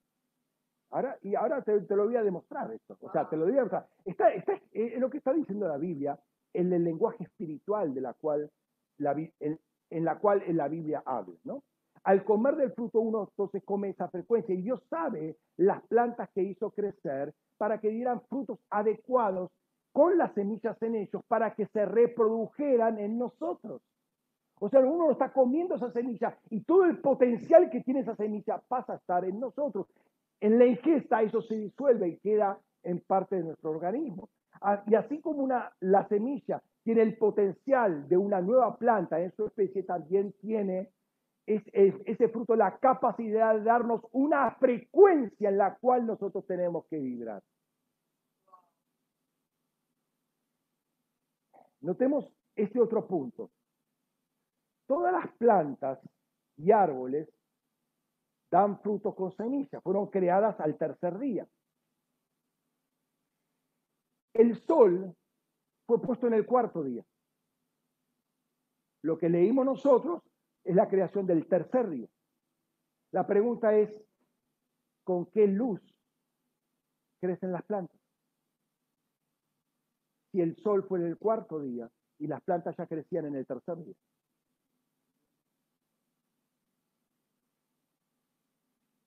[0.90, 2.96] Ahora, y ahora te, lo voy a demostrar esto.
[3.00, 3.86] O sea, te lo voy a demostrar.
[4.04, 4.30] Está,
[4.72, 6.18] eh, lo que está diciendo la Biblia
[6.52, 8.50] en el lenguaje espiritual de la cual
[8.98, 9.58] la, en,
[9.90, 11.62] en, la cual la Biblia habla, ¿no?
[12.02, 16.42] Al comer del fruto uno entonces come esa frecuencia y Dios sabe las plantas que
[16.42, 19.50] hizo crecer para que dieran frutos adecuados
[19.92, 23.82] con las semillas en ellos para que se reprodujeran en nosotros.
[24.60, 28.60] O sea, uno está comiendo esa semilla y todo el potencial que tiene esa semilla
[28.68, 29.86] pasa a estar en nosotros.
[30.40, 34.30] En la ingesta eso se disuelve y queda en parte de nuestro organismo.
[34.62, 39.46] Ah, y así como la semilla tiene el potencial de una nueva planta en su
[39.46, 40.90] especie, también tiene
[41.46, 47.42] ese fruto la capacidad de darnos una frecuencia en la cual nosotros tenemos que vibrar.
[51.80, 53.50] Notemos este otro punto.
[54.86, 55.98] Todas las plantas
[56.56, 57.28] y árboles
[58.50, 61.46] dan frutos con semillas, fueron creadas al tercer día.
[64.34, 65.14] El sol
[65.86, 67.04] fue puesto en el cuarto día.
[69.02, 70.22] Lo que leímos nosotros
[70.64, 72.08] es la creación del tercer día.
[73.12, 73.90] La pregunta es,
[75.04, 75.80] ¿con qué luz
[77.20, 78.00] crecen las plantas?
[80.30, 83.46] si el sol fue en el cuarto día y las plantas ya crecían en el
[83.46, 83.94] tercer día?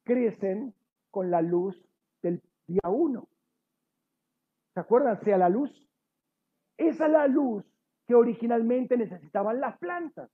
[0.04, 0.74] Crecen
[1.12, 1.76] con la luz
[2.22, 3.28] del día uno.
[4.74, 5.20] ¿Se acuerdan?
[5.24, 5.72] Sea la luz.
[6.78, 7.64] Esa es la luz
[8.08, 10.30] que originalmente necesitaban las plantas.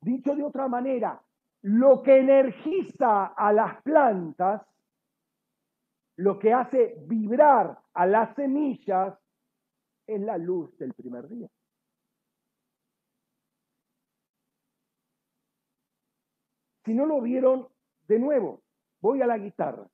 [0.00, 1.22] Dicho de otra manera,
[1.62, 4.62] lo que energiza a las plantas,
[6.16, 9.18] lo que hace vibrar a las semillas,
[10.06, 11.48] es la luz del primer día.
[16.84, 17.66] Si no lo vieron,
[18.06, 18.63] de nuevo,
[19.04, 19.86] voy a la guitarra.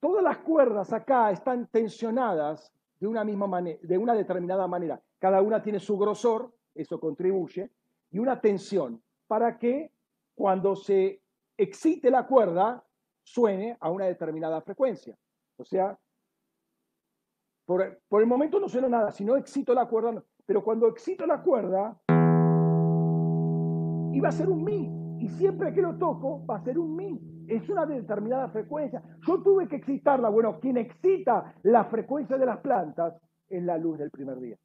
[0.00, 5.02] todas las cuerdas acá están tensionadas de una misma de una determinada manera.
[5.18, 7.70] Cada una tiene su grosor, eso contribuye,
[8.10, 9.92] y una tensión para que
[10.34, 11.20] cuando se
[11.58, 12.82] excite la cuerda
[13.22, 15.14] suene a una determinada frecuencia.
[15.58, 15.98] O sea,
[17.66, 21.42] por, el momento no suena nada, si no excito la cuerda, pero cuando excito la
[21.42, 22.00] cuerda,
[24.14, 24.95] iba a ser un mi,
[25.26, 27.46] y siempre que lo toco va a ser un mi.
[27.48, 29.02] Es una determinada frecuencia.
[29.26, 30.28] Yo tuve que excitarla.
[30.28, 34.56] Bueno, quien excita la frecuencia de las plantas es la luz del primer día.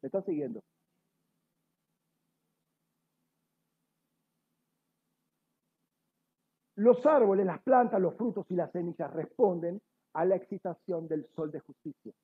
[0.00, 0.62] ¿Me están siguiendo?
[6.76, 9.78] Los árboles, las plantas, los frutos y las semillas responden
[10.14, 12.14] a la excitación del sol de justicia.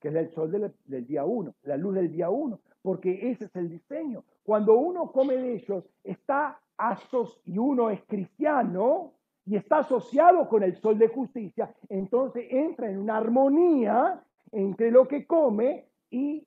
[0.00, 3.56] Que es el sol del, día uno, la luz del día uno, porque ese es
[3.56, 4.24] el diseño.
[4.42, 9.12] Cuando uno come de ellos, está asos y uno es cristiano
[9.44, 15.06] y está asociado con el sol de justicia, entonces entra en una armonía entre lo
[15.06, 16.46] que come y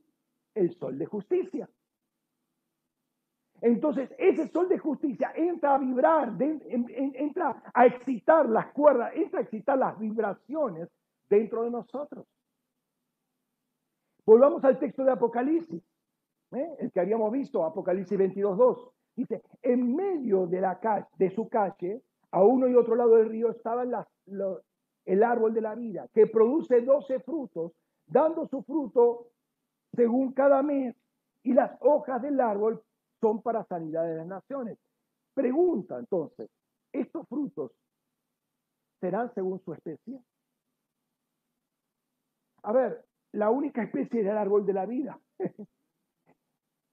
[0.56, 1.70] el sol de justicia.
[3.62, 9.44] Entonces, ese sol de justicia entra a vibrar, entra a excitar las cuerdas, entra a
[9.44, 10.90] excitar las vibraciones
[11.30, 12.26] dentro de nosotros.
[14.26, 15.84] Volvamos al texto de Apocalipsis,
[16.52, 16.76] ¿eh?
[16.80, 18.92] el que habíamos visto, Apocalipsis 22.2.
[19.16, 22.02] Dice, en medio de, su calle,
[22.32, 26.82] a uno y otro lado del río, estaba el árbol de la vida, que produce
[26.82, 27.74] 12 frutos,
[28.08, 29.28] dando su fruto
[29.94, 30.96] según cada mes,
[31.44, 32.82] y las hojas del árbol
[33.20, 34.80] son para sanidad de las naciones.
[35.34, 36.50] Pregunta entonces,
[36.92, 37.72] ¿estos frutos
[39.00, 40.20] serán según su especie?
[42.64, 45.20] A ver, la única especie es el árbol de la vida.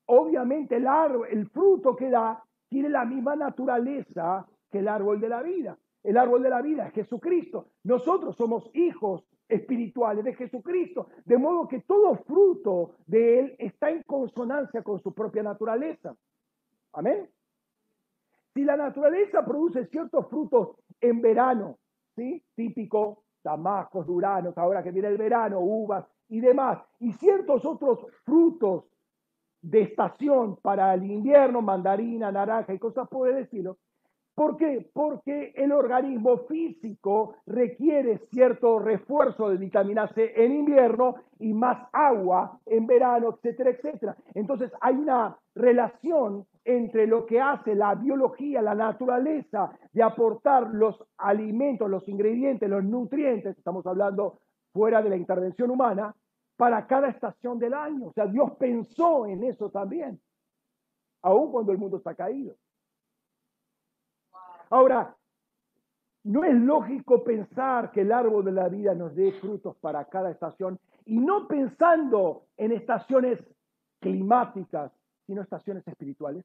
[0.06, 5.28] Obviamente el árbol, el fruto que da tiene la misma naturaleza que el árbol de
[5.28, 5.78] la vida.
[6.02, 7.68] El árbol de la vida es Jesucristo.
[7.84, 14.02] Nosotros somos hijos espirituales de Jesucristo, de modo que todo fruto de Él está en
[14.04, 16.14] consonancia con su propia naturaleza.
[16.92, 17.28] Amén.
[18.54, 21.78] Si la naturaleza produce ciertos frutos en verano,
[22.16, 22.42] ¿sí?
[22.54, 28.84] Típico, damascos, duranos, ahora que viene el verano, uvas y demás, y ciertos otros frutos
[29.60, 33.76] de estación para el invierno, mandarina, naranja y cosas por el estilo,
[34.40, 34.88] ¿Por qué?
[34.94, 42.58] Porque el organismo físico requiere cierto refuerzo de vitamina C en invierno y más agua
[42.64, 44.16] en verano, etcétera, etcétera.
[44.32, 51.04] Entonces hay una relación entre lo que hace la biología, la naturaleza, de aportar los
[51.18, 54.38] alimentos, los ingredientes, los nutrientes, estamos hablando
[54.72, 56.14] fuera de la intervención humana,
[56.60, 58.08] para cada estación del año.
[58.08, 60.20] O sea, Dios pensó en eso también,
[61.22, 62.54] aun cuando el mundo está caído.
[64.68, 65.16] Ahora,
[66.24, 70.30] no es lógico pensar que el árbol de la vida nos dé frutos para cada
[70.30, 73.42] estación y no pensando en estaciones
[73.98, 74.92] climáticas,
[75.26, 76.44] sino estaciones espirituales.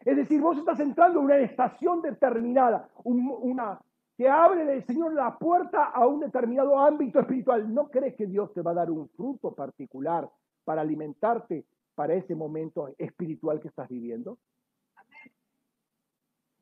[0.00, 3.80] Es decir, vos estás entrando en una estación determinada, una
[4.20, 7.72] que abre el Señor la puerta a un determinado ámbito espiritual.
[7.72, 10.30] ¿No crees que Dios te va a dar un fruto particular
[10.62, 11.64] para alimentarte
[11.94, 14.36] para ese momento espiritual que estás viviendo?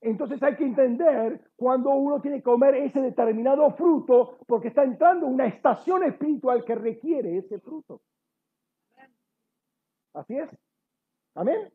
[0.00, 5.26] Entonces hay que entender cuando uno tiene que comer ese determinado fruto porque está entrando
[5.26, 8.02] en una estación espiritual que requiere ese fruto.
[10.14, 10.48] Así es.
[11.34, 11.72] Amén.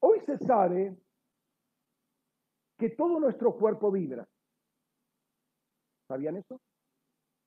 [0.00, 0.96] Hoy se sabe
[2.78, 4.26] que todo nuestro cuerpo vibra.
[6.06, 6.60] ¿Sabían eso?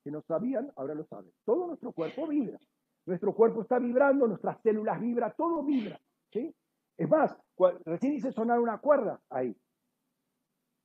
[0.03, 1.31] Si no sabían, ahora lo saben.
[1.45, 2.59] Todo nuestro cuerpo vibra.
[3.05, 5.99] Nuestro cuerpo está vibrando, nuestras células vibran, todo vibra.
[6.31, 6.53] ¿sí?
[6.97, 7.35] Es más,
[7.85, 9.55] recién hice sonar una cuerda ahí.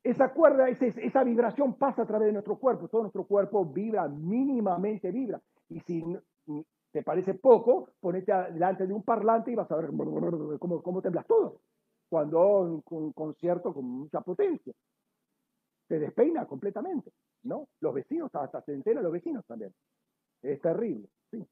[0.03, 2.89] Esa cuerda, esa vibración pasa a través de nuestro cuerpo.
[2.89, 5.41] Todo nuestro cuerpo vibra, mínimamente vibra.
[5.69, 6.05] Y si
[6.93, 9.91] te parece poco, ponete delante de un parlante y vas a ver
[10.61, 11.61] cómo, cómo temblas todo.
[12.09, 14.73] Cuando un concierto con mucha potencia.
[15.89, 17.13] Se despeina completamente,
[17.45, 17.69] ¿no?
[17.81, 19.73] Los vecinos, hasta se enteran los vecinos también.
[20.43, 21.47] Es terrible, sí.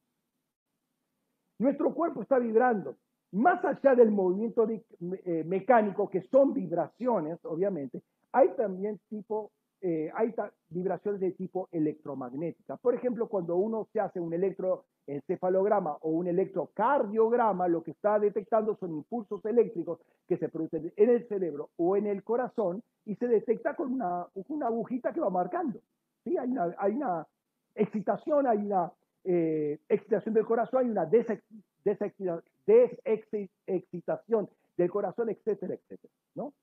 [1.59, 2.97] Nuestro cuerpo está vibrando
[3.35, 9.51] más allá del movimiento eh, mecánico, que son vibraciones, obviamente, hay también tipo,
[9.87, 10.35] eh, hay
[10.71, 12.79] vibraciones de tipo electromagnética.
[12.79, 18.77] Por ejemplo, cuando uno se hace un electroencefalograma o un electrocardiograma, lo que está detectando
[18.77, 23.29] son impulsos eléctricos que se producen en el cerebro o en el corazón y se
[23.29, 25.81] detecta con una, una agujita que va marcando.
[26.25, 26.39] ¿sí?
[26.39, 27.27] Hay, una, hay una
[27.75, 28.91] excitación, hay una
[29.25, 36.55] eh, excitación del corazón, hay una desexcitación desexcitación del corazón, etcétera, etcétera, ¿no?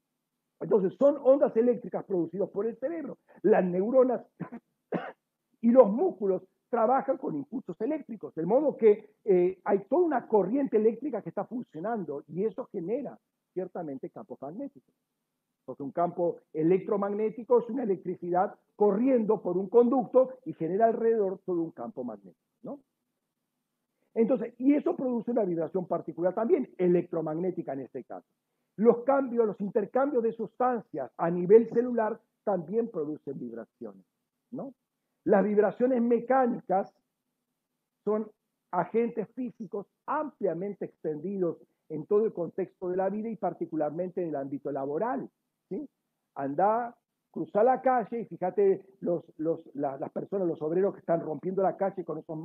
[0.61, 3.17] Entonces, son ondas eléctricas producidas por el cerebro.
[3.41, 4.21] Las neuronas
[5.61, 10.77] y los músculos trabajan con impulsos eléctricos, de modo que eh, hay toda una corriente
[10.77, 13.19] eléctrica que está funcionando y eso genera
[13.53, 14.93] ciertamente campos magnéticos.
[15.65, 21.61] Porque un campo electromagnético es una electricidad corriendo por un conducto y genera alrededor todo
[21.61, 22.79] un campo magnético, ¿no?
[24.13, 28.27] Entonces, y eso produce una vibración particular también, electromagnética en este caso.
[28.77, 34.05] Los cambios, los intercambios de sustancias a nivel celular también producen vibraciones,
[34.51, 34.73] ¿no?
[35.23, 36.91] Las vibraciones mecánicas
[38.03, 38.31] son
[38.71, 41.57] agentes físicos ampliamente extendidos
[41.89, 45.29] en todo el contexto de la vida y particularmente en el ámbito laboral.
[45.69, 45.87] ¿sí?
[46.35, 46.95] Anda,
[47.31, 49.23] cruza la calle y fíjate los,
[49.73, 52.39] las personas, los obreros que están rompiendo la calle con esos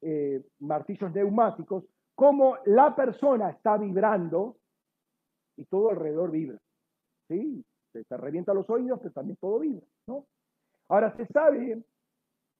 [0.00, 4.56] eh, martillos neumáticos, cómo la persona está vibrando
[5.58, 6.58] y todo alrededor vibra.
[7.28, 7.64] ¿sí?
[7.92, 9.86] Se, se revienta los oídos, pero también todo vibra.
[10.06, 10.24] ¿no?
[10.88, 11.82] Ahora, se sabe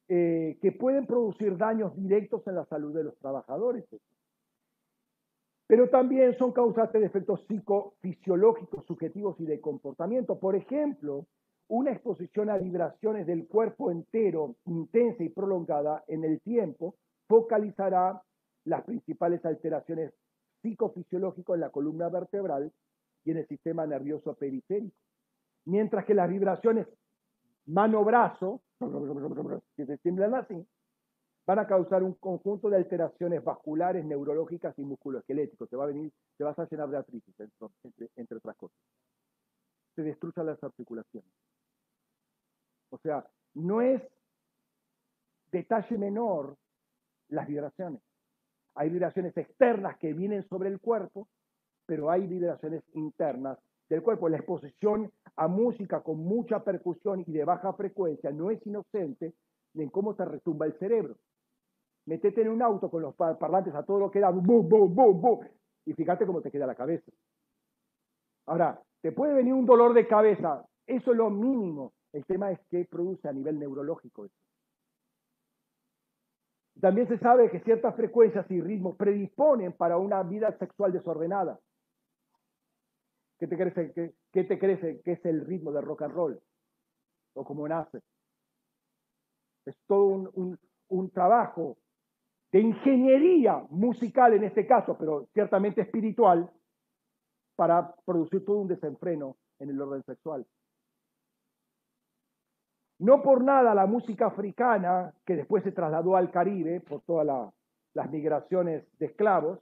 [0.09, 3.84] eh, que pueden producir daños directos en la salud de los trabajadores.
[5.66, 10.38] Pero también son causantes de efectos psicofisiológicos, subjetivos y de comportamiento.
[10.38, 11.26] Por ejemplo,
[11.68, 16.94] una exposición a vibraciones del cuerpo entero intensa y prolongada en el tiempo
[17.28, 18.22] focalizará
[18.64, 20.14] las principales alteraciones
[20.62, 22.72] psicofisiológicas en la columna vertebral
[23.28, 24.96] y en el sistema nervioso periférico.
[25.66, 26.86] Mientras que las vibraciones
[27.66, 28.62] mano-brazo,
[29.76, 30.66] que se estimulan así,
[31.46, 35.68] van a causar un conjunto de alteraciones vasculares, neurológicas y musculoesqueléticos.
[35.68, 38.78] Se va a venir, se va a llenar de artritis, entre, entre otras cosas.
[39.94, 41.30] Se destruyen las articulaciones.
[42.88, 44.00] O sea, no es
[45.52, 46.56] detalle menor
[47.28, 48.00] las vibraciones.
[48.74, 51.28] Hay vibraciones externas que vienen sobre el cuerpo,
[51.89, 53.59] pero hay vibraciones internas
[53.89, 54.28] del cuerpo.
[54.28, 59.32] La exposición a música con mucha percusión y de baja frecuencia no es inocente
[59.74, 61.16] en cómo te retumba el cerebro.
[62.05, 64.30] Metete en un auto con los parlantes a todo lo que da,
[65.86, 67.11] y fíjate cómo te queda la cabeza.
[68.45, 71.95] Ahora, te puede venir un dolor de cabeza, eso es lo mínimo.
[72.12, 74.34] El tema es qué produce a nivel neurológico eso.
[76.80, 81.59] También se sabe que ciertas frecuencias y ritmos predisponen para una vida sexual desordenada.
[83.39, 83.74] ¿Qué te crees,
[84.32, 86.41] qué, te crees que es el ritmo del rock and roll?
[87.34, 88.01] ¿O cómo nace?
[89.64, 90.59] Es todo un,
[90.89, 91.76] un trabajo
[92.51, 96.51] de ingeniería musical en este caso, pero ciertamente espiritual,
[97.55, 100.47] para producir todo un desenfreno en el orden sexual.
[103.01, 107.53] No por nada la música africana, que después se trasladó al Caribe por todas
[107.95, 109.61] las migraciones de esclavos,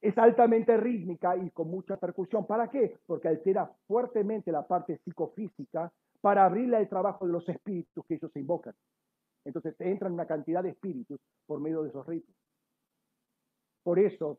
[0.00, 2.46] es altamente rítmica y con mucha percusión.
[2.46, 2.98] ¿Para qué?
[3.06, 8.34] Porque altera fuertemente la parte psicofísica para abrirle al trabajo de los espíritus que ellos
[8.36, 8.74] invocan.
[9.44, 12.36] Entonces entran una cantidad de espíritus por medio de esos ritmos.
[13.82, 14.38] Por eso,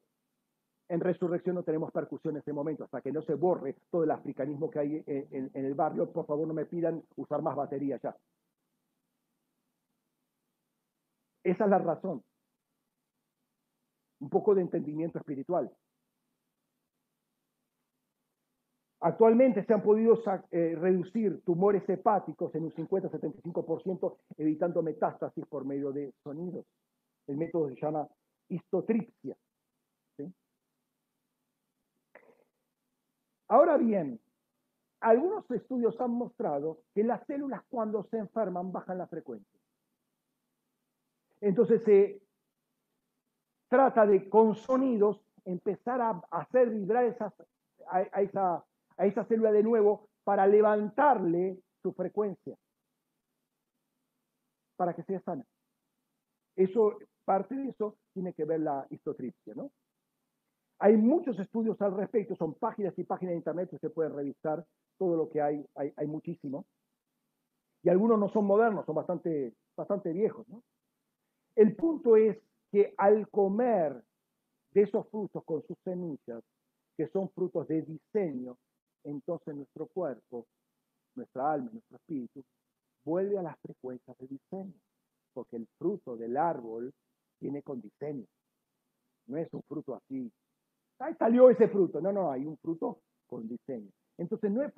[0.87, 4.11] en resurrección no tenemos percusión en ese momento, hasta que no se borre todo el
[4.11, 6.11] africanismo que hay en, en el barrio.
[6.11, 8.15] Por favor, no me pidan usar más batería ya.
[11.43, 12.23] Esa es la razón
[14.19, 15.71] un poco de entendimiento espiritual.
[19.01, 25.93] Actualmente se han podido eh, reducir tumores hepáticos en un 50-75%, evitando metástasis por medio
[25.93, 26.65] de sonidos.
[27.27, 28.07] El método se llama
[28.49, 29.37] histotripsia.
[33.47, 34.19] Ahora bien,
[34.99, 39.59] algunos estudios han mostrado que las células cuando se enferman bajan la frecuencia.
[41.41, 42.21] Entonces se
[43.69, 47.33] trata de con sonidos empezar a hacer vibrar esas,
[47.87, 48.65] a, esa,
[48.97, 52.57] a esa célula de nuevo para levantarle su frecuencia,
[54.75, 55.45] para que sea sana.
[56.55, 59.71] Eso, parte de eso tiene que ver la histotripsia, ¿no?
[60.79, 64.65] Hay muchos estudios al respecto, son páginas y páginas de internet se pueden revisar,
[64.97, 66.65] todo lo que hay, hay, hay muchísimo.
[67.83, 70.63] Y algunos no son modernos, son bastante, bastante viejos, ¿no?
[71.55, 72.37] El punto es
[72.71, 74.03] que al comer
[74.71, 76.43] de esos frutos con sus semillas,
[76.95, 78.57] que son frutos de diseño,
[79.03, 80.45] entonces nuestro cuerpo,
[81.15, 82.43] nuestra alma, nuestro espíritu,
[83.03, 84.73] vuelve a las frecuencias de diseño,
[85.33, 86.93] porque el fruto del árbol
[87.39, 88.25] tiene con diseño.
[89.27, 90.31] No es un fruto así.
[90.99, 92.01] Ahí salió ese fruto.
[92.01, 93.89] No, no, hay un fruto con diseño.
[94.17, 94.73] Entonces no es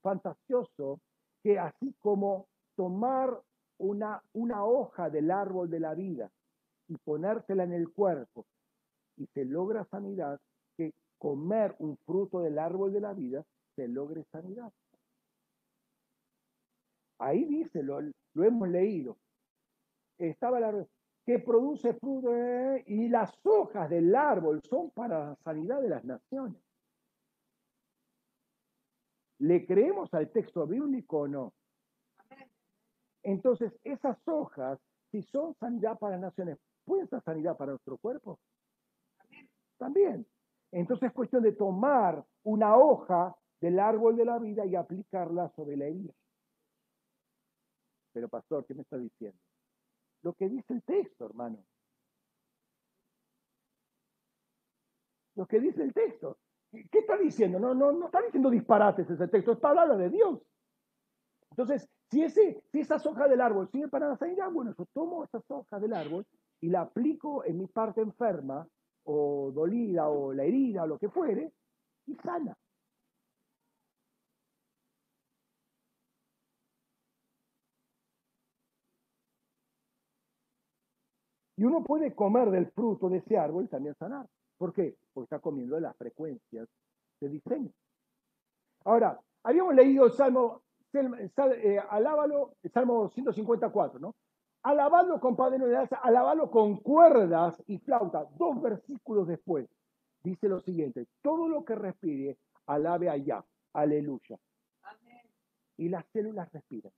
[0.00, 1.00] fantasioso
[1.42, 3.40] que así como tomar
[3.78, 6.30] una hoja del árbol de la vida
[6.90, 8.44] y ponértela en el cuerpo
[9.16, 10.40] y se logra sanidad,
[10.76, 13.44] que comer un fruto del árbol de la vida
[13.76, 14.72] se logre sanidad.
[17.18, 19.18] Ahí dice, lo, lo hemos leído.
[20.18, 20.86] Estaba la
[21.24, 26.04] que produce fruto eh, y las hojas del árbol son para la sanidad de las
[26.04, 26.60] naciones.
[29.38, 31.54] ¿Le creemos al texto bíblico o no?
[33.22, 34.80] Entonces, esas hojas,
[35.10, 36.58] si son sanidad para las naciones,
[36.90, 38.40] ¿pueden ser sanidad para nuestro cuerpo?
[39.78, 40.26] También.
[40.72, 45.76] Entonces es cuestión de tomar una hoja del árbol de la vida y aplicarla sobre
[45.76, 46.12] la herida.
[48.12, 49.38] Pero pastor, ¿qué me está diciendo?
[50.22, 51.64] Lo que dice el texto, hermano.
[55.36, 56.38] Lo que dice el texto.
[56.72, 57.60] ¿Qué está diciendo?
[57.60, 60.40] No, no, no está diciendo disparates ese texto, es palabra de Dios.
[61.50, 65.22] Entonces, si, ese, si esas hojas del árbol sirven para la sanidad, bueno, yo tomo
[65.22, 66.26] esas hojas del árbol
[66.60, 68.66] y la aplico en mi parte enferma
[69.04, 71.52] o dolida o la herida o lo que fuere
[72.06, 72.56] y sana.
[81.56, 84.26] Y uno puede comer del fruto de ese árbol y también sanar.
[84.56, 84.96] ¿Por qué?
[85.12, 86.66] Porque está comiendo las frecuencias
[87.20, 87.70] de diseño.
[88.84, 90.62] Ahora, habíamos leído el Salmo,
[90.94, 94.14] eh, alábalo, el Salmo 154, ¿no?
[94.62, 98.26] Alabalo con padre de danza, alabalo con cuerdas y flauta.
[98.36, 99.68] Dos versículos después
[100.22, 103.44] dice lo siguiente: todo lo que respire, alabe allá.
[103.72, 104.38] Aleluya.
[105.76, 106.92] Y las células respiran.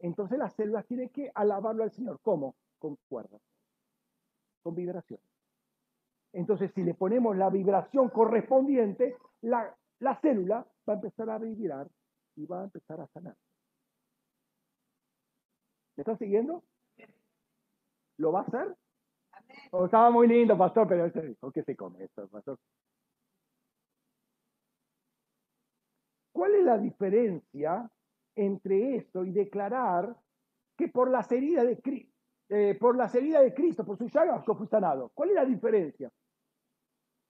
[0.00, 2.20] Entonces las células tienen que alabarlo al Señor.
[2.20, 2.54] ¿Cómo?
[2.84, 3.40] con cuerdas,
[4.62, 5.24] con vibraciones.
[6.34, 11.88] Entonces, si le ponemos la vibración correspondiente, la, la célula va a empezar a vibrar
[12.36, 13.36] y va a empezar a sanar.
[15.96, 16.62] ¿Me están siguiendo?
[18.18, 18.76] ¿Lo va a hacer?
[19.70, 22.58] Oh, estaba muy lindo, pastor, pero ¿por qué se come esto, pastor?
[26.32, 27.90] ¿Cuál es la diferencia
[28.34, 30.16] entre esto y declarar
[30.76, 32.12] que por las heridas de Cristo,
[32.48, 35.10] eh, por la heridas de Cristo, por su llagas, yo fui sanado.
[35.14, 36.10] ¿Cuál es la diferencia?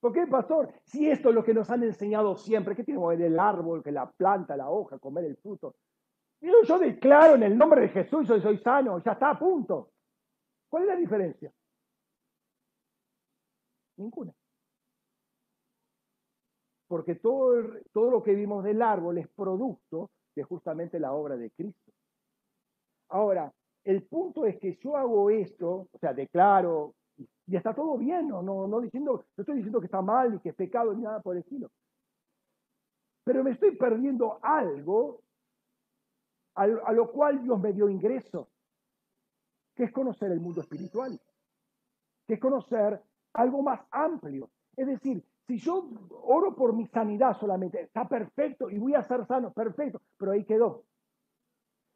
[0.00, 0.72] ¿Por qué, pastor?
[0.84, 3.82] Si esto es lo que nos han enseñado siempre, ¿qué tiene que ver el árbol,
[3.82, 5.76] que la planta, la hoja, comer el fruto?
[6.44, 9.90] Yo, declaro en el nombre de Jesús, yo soy sano, ya está a punto.
[10.68, 11.50] ¿Cuál es la diferencia?
[13.96, 14.34] Ninguna.
[16.86, 21.50] Porque todo, todo lo que vimos del árbol es producto de justamente la obra de
[21.50, 21.92] Cristo.
[23.08, 23.50] Ahora,
[23.84, 26.94] el punto es que yo hago esto, o sea, declaro,
[27.46, 30.50] y está todo bien, no, no, diciendo, no estoy diciendo que está mal ni que
[30.50, 31.70] es pecado ni nada por el estilo.
[33.24, 35.23] Pero me estoy perdiendo algo
[36.54, 38.48] a, lo cual Dios me dio ingreso,
[39.74, 41.20] que es conocer el mundo espiritual,
[42.26, 43.02] que es conocer
[43.32, 44.50] algo más amplio.
[44.76, 49.26] Es decir, si yo oro por mi sanidad solamente, está perfecto y voy a ser
[49.26, 50.84] sano, perfecto, pero ahí quedó.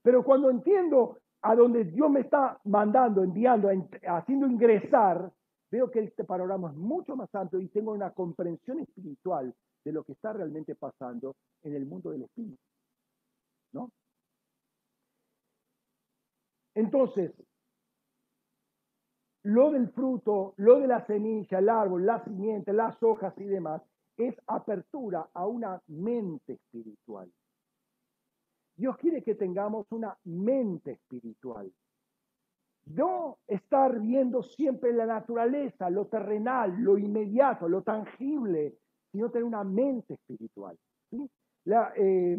[0.03, 3.69] Pero cuando entiendo a donde Dios me está mandando, enviando,
[4.09, 5.33] haciendo ingresar,
[5.71, 9.55] veo que este panorama es mucho más amplio y tengo una comprensión espiritual
[9.85, 12.59] de lo que está realmente pasando en el mundo del espíritu.
[13.73, 13.91] ¿No?
[16.79, 17.33] Entonces,
[19.43, 23.83] lo del fruto, lo de la semilla, el árbol, la simiente, las hojas y demás,
[24.17, 27.29] es apertura a una mente espiritual.
[28.77, 31.69] Dios quiere que tengamos una mente espiritual.
[32.87, 38.79] No estar viendo siempre la naturaleza, lo terrenal, lo inmediato, lo tangible,
[39.11, 40.79] sino tener una mente espiritual.
[41.97, 42.39] Eh,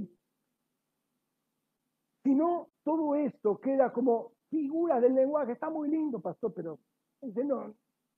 [2.30, 5.54] si no, todo esto queda como figura del lenguaje.
[5.54, 6.78] Está muy lindo, pastor, pero
[7.24, 7.74] no,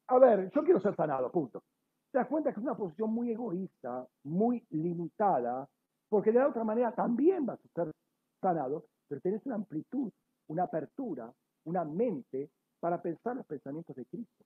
[0.07, 1.63] a ver, yo quiero ser sanado, punto.
[2.11, 5.65] Te das cuenta que es una posición muy egoísta, muy limitada,
[6.09, 7.93] porque de la otra manera también vas a ser
[8.41, 10.11] sanado, pero tienes una amplitud,
[10.47, 11.31] una apertura,
[11.63, 12.49] una mente
[12.81, 14.43] para pensar los pensamientos de Cristo.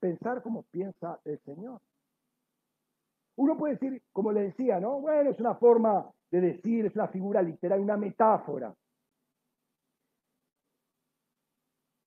[0.00, 1.80] Pensar como piensa el Señor.
[3.36, 5.00] Uno puede decir, como le decía, ¿no?
[5.00, 8.74] Bueno, es una forma de decir, es una figura literal, una metáfora.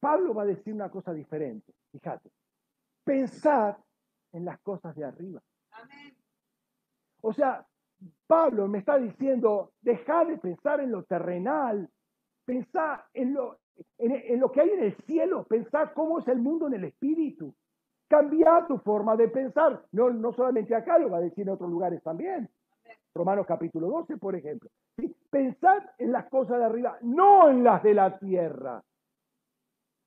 [0.02, 2.30] Pablo va a decir una cosa diferente, fíjate.
[3.06, 3.78] Pensar
[4.34, 5.41] en las cosas de arriba.
[7.22, 7.66] O sea,
[8.28, 11.90] Pablo me está diciendo, deja de pensar en lo terrenal,
[12.44, 13.60] pensá en lo,
[13.98, 17.56] en, lo que hay en el cielo, pensá cómo es el mundo en el espíritu.
[18.10, 21.70] Cambia tu forma de pensar, no, no solamente acá, lo va a decir en otros
[21.70, 22.49] lugares también.
[23.18, 24.69] Romanos capítulo 12, por ejemplo.
[24.98, 25.14] ¿Sí?
[25.30, 28.84] Pensad en las cosas de arriba, no en las de la tierra,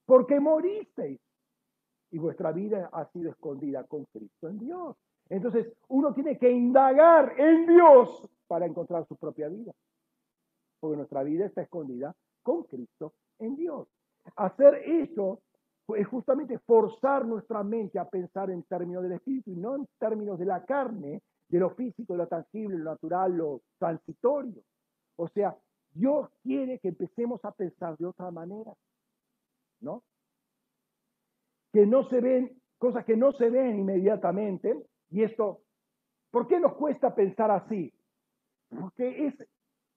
[0.06, 1.20] porque moristeis.
[2.12, 4.96] y vuestra vida ha sido escondida con Cristo en Dios.
[5.28, 9.72] Entonces, uno tiene que indagar en Dios para encontrar su propia vida.
[10.80, 12.12] Porque nuestra vida está escondida
[12.42, 13.86] con Cristo en Dios.
[14.34, 15.40] Hacer eso
[15.96, 20.38] es justamente forzar nuestra mente a pensar en términos del espíritu y no en términos
[20.38, 24.62] de la carne, de lo físico, lo tangible, lo natural, lo transitorio.
[25.16, 25.56] O sea,
[25.92, 28.72] Dios quiere que empecemos a pensar de otra manera,
[29.80, 30.04] ¿no?
[31.72, 34.76] Que no se ven, cosas que no se ven inmediatamente,
[35.10, 35.62] y esto,
[36.30, 37.92] ¿por qué nos cuesta pensar así?
[38.68, 39.34] Porque es,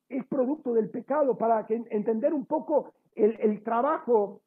[0.09, 4.41] es producto del pecado, para que, entender un poco el, trabajo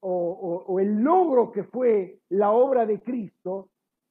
[0.00, 3.70] o, o el logro que fue la obra de Cristo,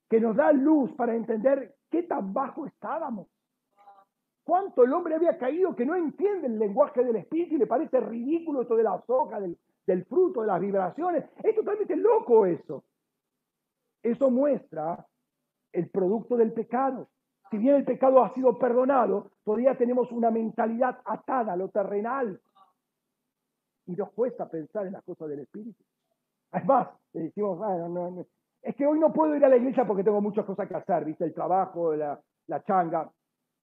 [0.10, 3.28] que nos da luz para entender qué tan bajo estábamos.
[4.44, 8.00] Cuánto el hombre había caído que no entiende el lenguaje del espíritu y le parece
[8.00, 9.42] ridículo esto de la hojas,
[9.88, 11.26] del, fruto, de las vibraciones.
[11.44, 12.84] Es totalmente loco eso.
[14.04, 15.04] Eso muestra
[15.72, 17.08] el producto del pecado.
[17.50, 22.40] Si bien el pecado ha sido perdonado, todavía tenemos una mentalidad atada a lo terrenal.
[23.88, 25.84] Y nos cuesta pensar en las cosas del espíritu.
[26.52, 27.60] Además, le decimos,
[28.66, 31.06] es que hoy no puedo ir a la iglesia porque tengo muchas cosas que hacer,
[31.06, 31.24] ¿viste?
[31.24, 33.12] El trabajo, la, la changa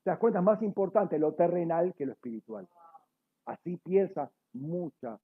[0.04, 2.68] te das cuenta, es más importante lo terrenal que lo espiritual.
[3.46, 5.18] Así piensa mucha,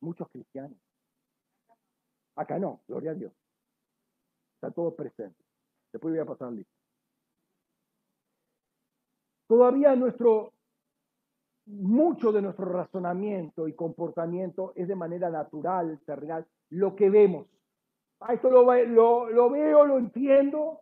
[0.00, 0.78] muchos cristianos.
[2.36, 3.32] Acá no, gloria a Dios.
[4.54, 5.42] Está todo presente.
[5.92, 6.72] Después voy a pasar listo.
[9.48, 10.52] Todavía nuestro,
[11.66, 17.46] mucho de nuestro razonamiento y comportamiento es de manera natural, terrenal, lo que vemos.
[18.24, 20.80] Ah, esto lo, lo, lo veo, lo entiendo,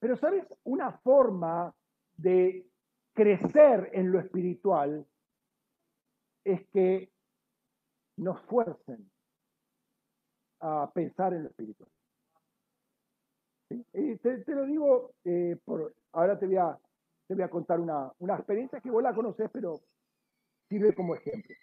[0.00, 0.44] pero, ¿sabes?
[0.64, 1.72] Una forma
[2.16, 2.66] de
[3.12, 5.06] crecer en lo espiritual
[6.44, 7.12] es que
[8.16, 9.10] nos fuercen
[10.60, 11.88] a pensar en lo espiritual.
[13.68, 16.78] Te, lo digo, eh, por, ahora te voy a,
[17.26, 19.80] te voy a contar una, una experiencia que vos la conoces, pero
[20.68, 21.54] sirve como ejemplo.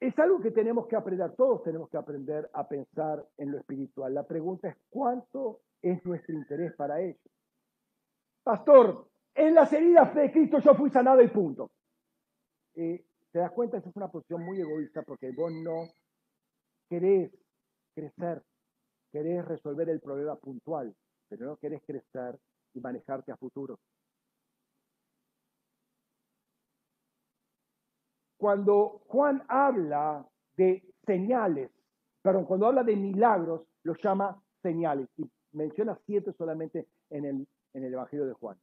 [0.00, 4.14] Es algo que tenemos que aprender, todos tenemos que aprender a pensar en lo espiritual.
[4.14, 7.18] La pregunta es cuánto es nuestro interés para ello.
[8.44, 11.70] Pastor, en las heridas de Cristo yo fui sanado y punto.
[12.74, 13.78] Eh, ¿Te das cuenta?
[13.78, 15.88] Esa es una posición muy egoísta porque vos no
[16.88, 17.30] querés
[17.94, 18.42] crecer,
[19.12, 20.94] querés resolver el problema puntual,
[21.28, 22.38] pero no querés crecer
[22.72, 23.78] y manejarte a futuro.
[28.38, 30.24] Cuando Juan habla
[30.56, 31.70] de señales,
[32.22, 37.84] perdón, cuando habla de milagros, los llama señales y menciona siete solamente en el, en
[37.84, 38.56] el Evangelio de Juan.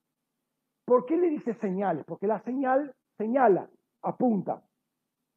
[0.85, 2.05] ¿Por qué le dice señales?
[2.05, 3.69] Porque la señal señala,
[4.01, 4.61] apunta.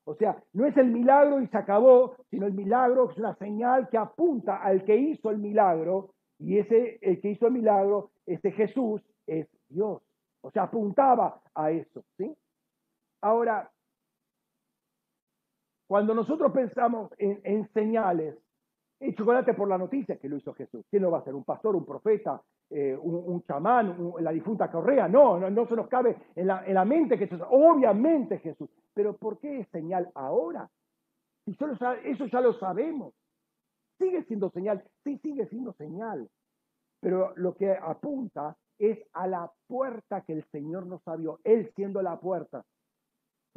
[0.04, 3.88] O sea, no es el milagro y se acabó, sino el milagro es una señal
[3.88, 8.52] que apunta al que hizo el milagro y ese, el que hizo el milagro, ese
[8.52, 10.00] Jesús, es Dios.
[10.42, 12.32] O sea, apuntaba a eso, ¿sí?
[13.20, 13.70] Ahora,
[15.88, 18.36] cuando nosotros pensamos en, señales,
[19.00, 20.84] el chocolate por la noticia que lo hizo Jesús.
[20.90, 21.34] ¿Quién lo va a hacer?
[21.34, 25.08] ¿Un pastor, un profeta, eh, un, chamán, la difunta Correa?
[25.08, 27.46] No, no, se nos cabe en la, mente que Jesús.
[27.48, 28.68] Obviamente Jesús.
[28.92, 30.68] Pero ¿por qué es señal ahora?
[31.46, 31.56] Si
[32.04, 33.14] eso ya lo sabemos.
[33.98, 34.84] Sigue siendo señal.
[35.04, 36.28] Sí, sigue siendo señal.
[37.00, 41.40] Pero lo que apunta es a la puerta que el Señor nos abrió.
[41.44, 42.62] Él siendo la puerta.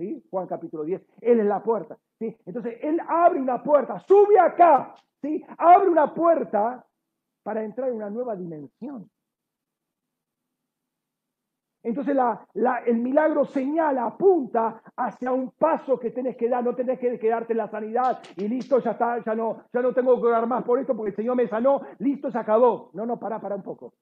[0.02, 0.20] ¿Sí?
[0.32, 1.00] Juan capítulo 10.
[1.22, 1.96] Él es la puerta.
[2.20, 5.46] Entonces, Él abre una puerta, sube acá, ¿sí?
[5.60, 6.84] Abre una puerta
[7.44, 9.08] para entrar en una nueva dimensión.
[11.84, 12.16] Entonces
[12.86, 17.54] el milagro señala, apunta hacia un paso que tenés que dar, no tenés que quedarte
[17.54, 20.64] en la sanidad y listo, ya está, ya no, ya no tengo que orar más
[20.64, 22.92] por esto porque el Señor me sanó, listo, se acabó.
[22.94, 23.94] No, no, para, para un poco.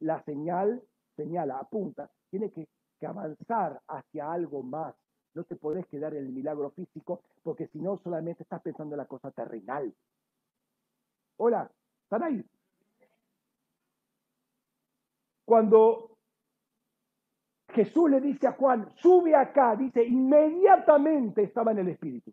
[0.00, 0.82] La señal
[1.16, 2.66] señala, apunta, tiene que
[3.06, 4.94] avanzar hacia algo más.
[5.38, 8.98] No te podés quedar en el milagro físico porque si no solamente estás pensando en
[8.98, 9.94] la cosa terrenal.
[11.36, 11.70] Hola,
[12.02, 12.44] ¿están ahí?
[15.44, 16.18] Cuando
[17.68, 22.32] Jesús le dice a Juan, sube acá, dice, inmediatamente estaba en el Espíritu.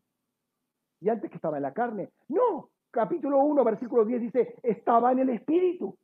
[1.00, 2.10] Y antes que estaba en la carne.
[2.30, 5.96] No, capítulo 1, versículo 10 dice, estaba en el Espíritu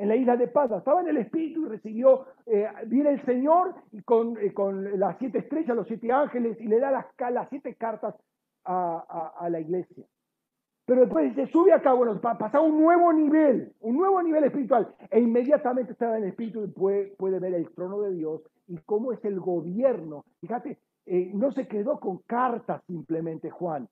[0.00, 3.74] en la isla de Paz, estaba en el Espíritu y recibió, eh, viene el Señor
[3.92, 7.50] y con, eh, con, las siete estrellas, los siete ángeles, y le da las, las
[7.50, 8.14] siete cartas
[8.64, 10.06] a, a, la iglesia.
[10.86, 15.20] Pero después dice, sube acá, bueno, pasa un nuevo nivel, un nuevo nivel espiritual, e
[15.20, 19.12] inmediatamente estaba en el Espíritu y puede, puede ver el trono de Dios y cómo
[19.12, 20.24] es el gobierno.
[20.40, 23.86] Fíjate, eh, no se quedó con cartas simplemente Juan.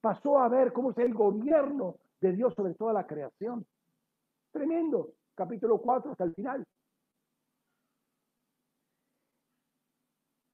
[0.00, 3.64] Pasó a ver cómo es el gobierno de Dios sobre toda la creación.
[4.50, 5.12] Tremendo.
[5.34, 6.66] Capítulo 4 hasta el final.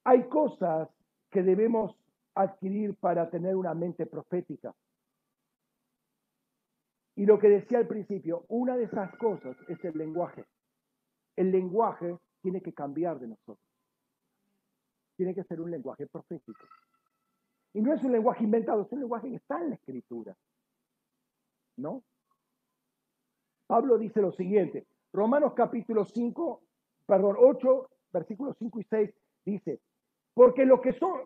[0.04, 0.88] Hay cosas
[1.30, 1.96] que debemos
[2.34, 4.74] adquirir para tener una mente profética.
[7.16, 10.44] Y lo que decía al principio, una de esas cosas es el lenguaje.
[11.34, 13.58] El lenguaje tiene que cambiar de nosotros.
[15.16, 16.66] Tiene que ser un lenguaje profético.
[17.72, 20.36] Y no es un lenguaje inventado, es un lenguaje que está en la escritura.
[21.76, 22.02] ¿No?
[23.66, 26.62] Pablo dice lo siguiente, Romanos capítulo 5,
[27.06, 29.10] perdón, 8, versículos 5 y 6
[29.44, 29.80] dice,
[30.34, 31.22] porque los que son,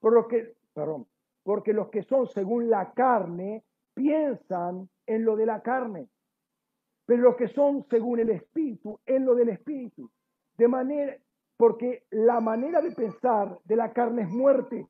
[0.00, 1.06] por lo que, perdón,
[1.42, 6.08] porque los que son según la carne piensan en lo de la carne,
[7.06, 10.10] pero los que son según el espíritu en lo del espíritu.
[10.56, 11.16] De manera,
[11.56, 14.88] porque la manera de pensar de la carne es muerte,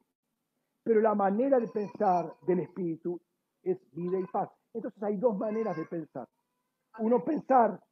[0.82, 3.20] pero la manera de pensar del espíritu
[3.62, 4.50] es vida y paz.
[4.72, 6.28] Entonces hay dos maneras de pensar.
[6.98, 7.82] Uno pensar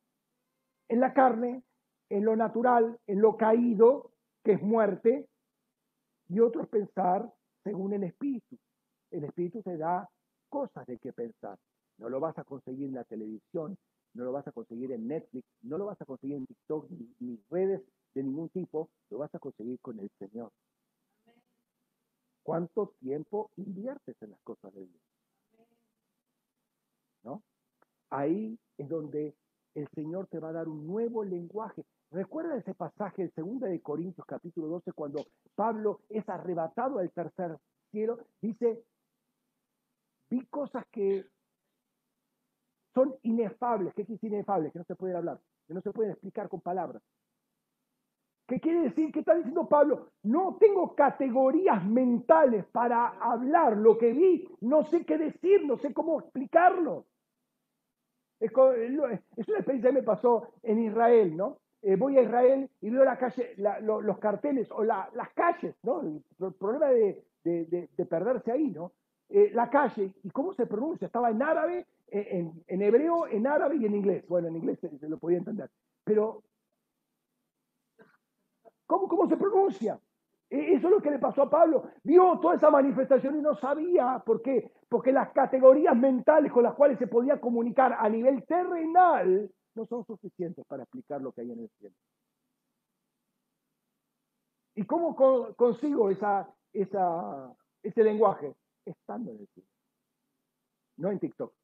[0.88, 1.62] en la carne,
[2.08, 4.12] en lo natural, en lo caído,
[4.44, 5.28] que es muerte,
[6.28, 8.58] y otro pensar según el espíritu.
[9.10, 10.08] El espíritu te da
[10.48, 11.58] cosas de qué pensar.
[11.98, 13.76] No lo vas a conseguir en la televisión,
[14.14, 17.40] no lo vas a conseguir en Netflix, no lo vas a conseguir en TikTok ni,
[17.50, 17.82] redes
[18.14, 20.50] de ningún tipo, lo vas a conseguir con el Señor.
[22.42, 25.02] ¿Cuánto tiempo inviertes en las cosas de Dios?
[27.22, 27.42] ¿No?
[28.10, 29.34] Ahí es donde
[29.74, 31.84] el Señor te va a dar un nuevo lenguaje.
[32.10, 37.56] Recuerda ese pasaje en 2 de Corintios capítulo 12 cuando Pablo es arrebatado al tercer
[37.90, 38.84] cielo, dice,
[40.28, 41.26] vi cosas que
[42.94, 43.94] son inefables.
[43.94, 44.72] ¿Qué quiere decir inefables?
[44.72, 47.02] Que no se pueden hablar, que no se pueden explicar con palabras.
[48.46, 49.12] ¿Qué quiere decir?
[49.12, 50.10] ¿Qué está diciendo Pablo?
[50.24, 55.94] No tengo categorías mentales para hablar lo que vi, no sé qué decir, no sé
[55.94, 57.06] cómo explicarlo.
[58.42, 61.58] Es, una experiencia que me pasó en Israel, ¿no?
[61.82, 66.00] Eh, voy a Israel y veo la calle, los carteles o las calles, ¿no?
[66.00, 66.22] El,
[66.54, 67.24] problema de,
[68.08, 68.92] perderse ahí, ¿no?
[69.28, 71.06] Eh, la calle y cómo se pronuncia.
[71.06, 74.26] Estaba en árabe, en, hebreo, en árabe y en inglés.
[74.26, 75.70] Bueno, en inglés se, lo podía entender.
[76.04, 76.42] Pero,
[78.86, 80.00] ¿cómo, ¿cómo se pronuncia?
[80.52, 81.84] E, eso es lo que le pasó a Pablo.
[82.04, 84.70] Vio toda esa manifestación y no sabía por qué.
[84.86, 90.04] Porque las categorías mentales con las cuales se podía comunicar a nivel terrenal no son
[90.04, 91.94] suficientes para explicar lo que hay en el cielo.
[94.74, 95.16] ¿Y cómo
[95.56, 98.54] consigo ese lenguaje?
[98.84, 99.68] Estando en el cielo.
[100.98, 101.54] No en TikTok.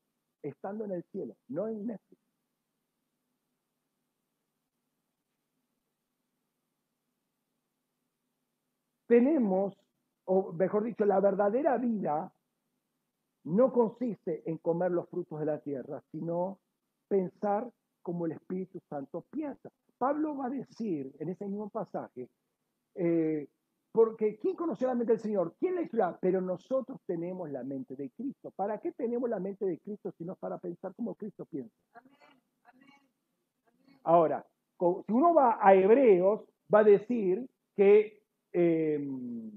[0.43, 2.27] Estando en el cielo, no en Netflix.
[9.09, 9.74] Tenemos,
[10.26, 12.32] o mejor dicho, la verdadera vida
[13.44, 16.60] no consiste en comer los frutos de la tierra, sino
[17.09, 17.68] pensar
[18.02, 19.70] como el Espíritu Santo piensa.
[19.97, 22.28] Pablo va a decir en ese mismo pasaje,
[22.94, 23.48] eh,
[23.90, 25.55] porque ¿quién conoció la mente del Señor?
[25.59, 26.18] ¿Quién la?
[26.20, 28.52] Pero nosotros tenemos la mente de Cristo.
[28.55, 31.74] ¿Para qué tenemos la mente de Cristo si no para pensar como Cristo piensa?
[34.05, 34.47] Ahora,
[34.78, 38.17] si uno va a Hebreos, va a decir que
[38.52, 39.50] em,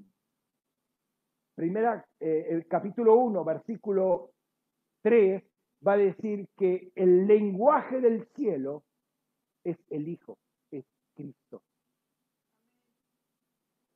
[1.55, 4.31] primera, eh, el capítulo 1, versículo
[5.03, 5.43] 3,
[5.85, 8.83] va a decir que el lenguaje del cielo
[9.63, 10.37] es el Hijo,
[10.71, 10.85] es
[11.15, 11.61] Cristo.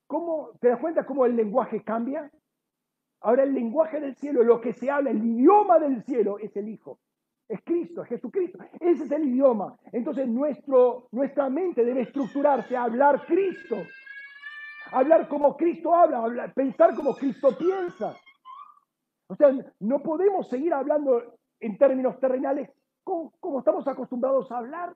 [0.08, 2.32] ¿Cómo, ¿Te das cuenta cómo el lenguaje cambia?
[3.22, 6.70] Ahora el lenguaje del cielo, lo que se habla, el idioma del cielo es el
[6.70, 7.00] Hijo.
[7.48, 8.60] Es Cristo, es Jesucristo.
[8.80, 9.78] Ese es el idioma.
[9.92, 13.78] Entonces nuestro, nuestra mente debe estructurarse a hablar Cristo.
[14.92, 18.16] Hablar como Cristo habla, pensar como Cristo piensa.
[19.28, 22.70] O sea, no podemos seguir hablando en términos terrenales
[23.04, 24.96] como, como estamos acostumbrados a hablar.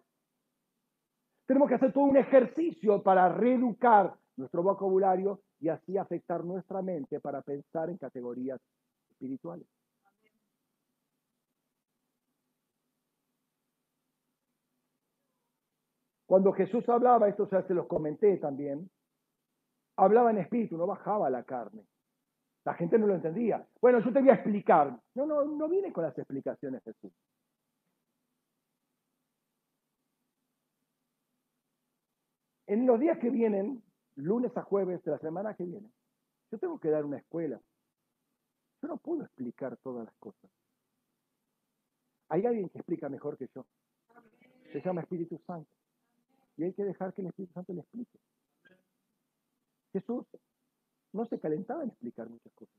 [1.47, 7.19] Tenemos que hacer todo un ejercicio para reeducar nuestro vocabulario y así afectar nuestra mente
[7.19, 8.59] para pensar en categorías
[9.09, 9.67] espirituales.
[16.29, 18.87] Cuando Jesús hablaba, esto ya se los comenté también,
[19.99, 21.85] hablaba en espíritu, no bajaba la carne.
[22.65, 23.65] La gente no lo entendía.
[23.81, 24.99] Bueno, yo te voy a explicar.
[25.15, 27.11] No, no, no viene con las explicaciones Jesús.
[32.67, 33.81] En los días que vienen,
[34.15, 35.89] lunes a jueves de la semana que viene,
[36.51, 37.59] yo tengo que dar una escuela.
[38.81, 40.51] Yo no puedo explicar todas las cosas.
[42.29, 43.65] Hay alguien que explica mejor que yo.
[44.71, 45.69] Se llama Espíritu Santo.
[46.57, 48.19] Y hay que dejar que el Espíritu Santo le explique.
[49.91, 50.25] Jesús
[51.13, 52.75] nada en explicar muchas cosas.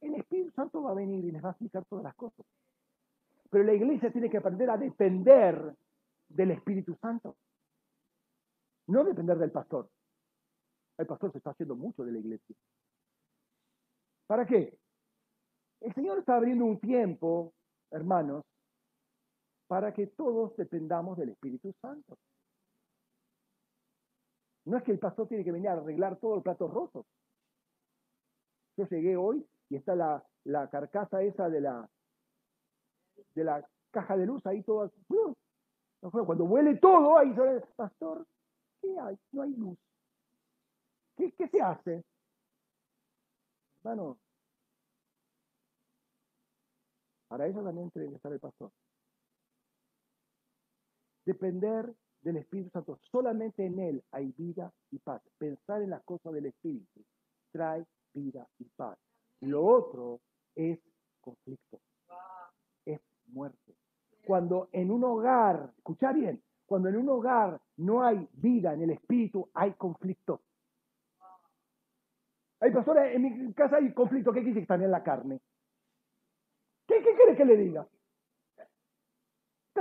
[0.00, 2.44] El Espíritu Santo va a venir y les va a explicar todas las cosas.
[3.50, 5.74] Pero la iglesia tiene que aprender a depender
[6.28, 7.36] del Espíritu Santo.
[8.88, 9.88] No depender del pastor.
[10.98, 12.56] El pastor se está haciendo mucho de la iglesia.
[14.26, 14.78] ¿Para qué?
[15.80, 17.52] El Señor está abriendo un tiempo,
[17.90, 18.44] hermanos,
[19.66, 22.16] para que todos dependamos del Espíritu Santo.
[24.64, 27.04] No es que el pastor tiene que venir a arreglar todo el plato roto.
[28.76, 31.88] Yo llegué hoy y está la, la carcasa esa de la,
[33.34, 34.90] de la caja de luz ahí toda.
[36.00, 37.34] Cuando huele todo, ahí
[37.76, 38.26] pastor,
[38.80, 39.18] ¿qué hay?
[39.32, 39.78] No hay luz.
[41.16, 42.04] ¿Qué, qué se hace?
[43.84, 44.18] Hermano,
[47.28, 48.70] para eso también tiene que estar el pastor.
[51.24, 52.98] Depender del Espíritu Santo.
[53.10, 55.22] Solamente en Él hay vida y paz.
[55.38, 57.04] Pensar en las cosas del Espíritu
[57.50, 57.84] trae
[58.14, 58.98] vida y paz.
[59.40, 60.20] Lo otro
[60.54, 60.78] es
[61.20, 61.80] conflicto,
[62.84, 63.74] es muerte.
[64.24, 68.90] Cuando en un hogar, escucha bien, cuando en un hogar no hay vida en el
[68.90, 70.40] Espíritu, hay conflicto.
[72.60, 75.40] Hay personas, en mi casa hay conflicto, ¿qué quiere que están en la carne?
[76.86, 77.88] ¿Qué, qué quiere que le diga?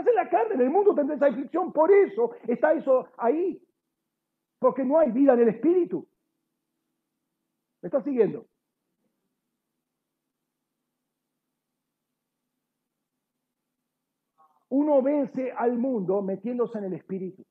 [0.02, 3.62] Estás en la carne, en el mundo tendrás aflicción, por eso está eso ahí.
[4.58, 6.08] Porque no hay vida en el espíritu.
[7.82, 8.48] ¿Me estás siguiendo?
[14.70, 17.44] Uno vence al mundo metiéndose en el espíritu.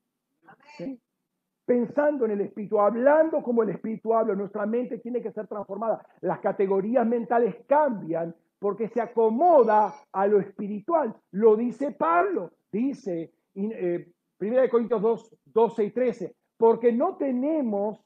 [1.65, 6.05] Pensando en el espíritu, hablando como el espíritu habla, nuestra mente tiene que ser transformada.
[6.19, 11.15] Las categorías mentales cambian porque se acomoda a lo espiritual.
[11.31, 17.99] Lo dice Pablo, dice eh, 1 Corintios 2, 12 y 13, porque no tenemos,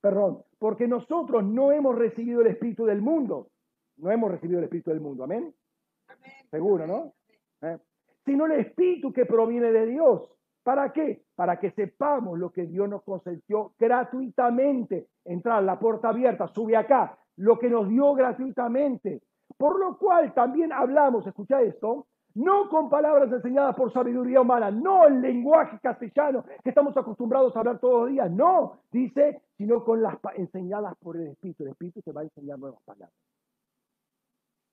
[0.00, 3.50] perdón, porque nosotros no hemos recibido el espíritu del mundo,
[3.98, 5.54] no hemos recibido el espíritu del mundo, amén.
[6.50, 7.12] Seguro, ¿no?
[7.60, 7.78] ¿Eh?
[8.24, 10.26] Sino el espíritu que proviene de Dios.
[10.62, 11.22] ¿Para qué?
[11.34, 15.08] Para que sepamos lo que Dios nos consentió gratuitamente.
[15.22, 17.18] Entrar, la puerta abierta, sube acá.
[17.36, 19.20] Lo que nos dio gratuitamente.
[19.62, 25.06] Por lo cual también hablamos, escucha esto, no con palabras enseñadas por sabiduría humana, no
[25.06, 30.02] el lenguaje castellano que estamos acostumbrados a hablar todos los días, no, dice, sino con
[30.02, 31.62] las enseñadas por el Espíritu.
[31.62, 33.14] El Espíritu te va a enseñar nuevas palabras.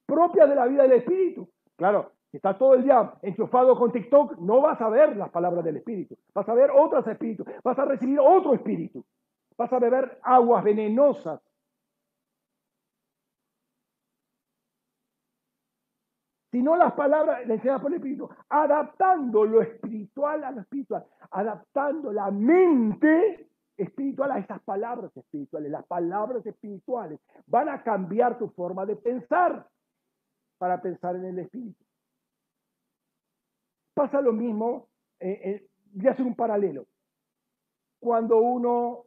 [0.08, 1.48] Propias de la vida del Espíritu.
[1.76, 5.64] Claro, si estás todo el día enchufado con TikTok, no vas a ver las palabras
[5.64, 6.18] del Espíritu.
[6.34, 7.46] Vas a ver otros espíritus.
[7.64, 9.06] Vas a recibir otro espíritu.
[9.56, 11.40] Vas a beber aguas venenosas
[16.52, 22.32] sino las palabras enseñadas por el Espíritu, adaptando lo espiritual a lo espiritual, adaptando la
[22.32, 25.72] mente espiritual a esas palabras espirituales.
[25.72, 29.68] Las palabras espirituales van a cambiar tu forma de pensar
[30.58, 31.84] para pensar en el Espíritu.
[33.94, 34.90] Pasa lo mismo,
[35.20, 36.86] eh, eh, voy a hacer un paralelo.
[38.00, 39.06] Cuando uno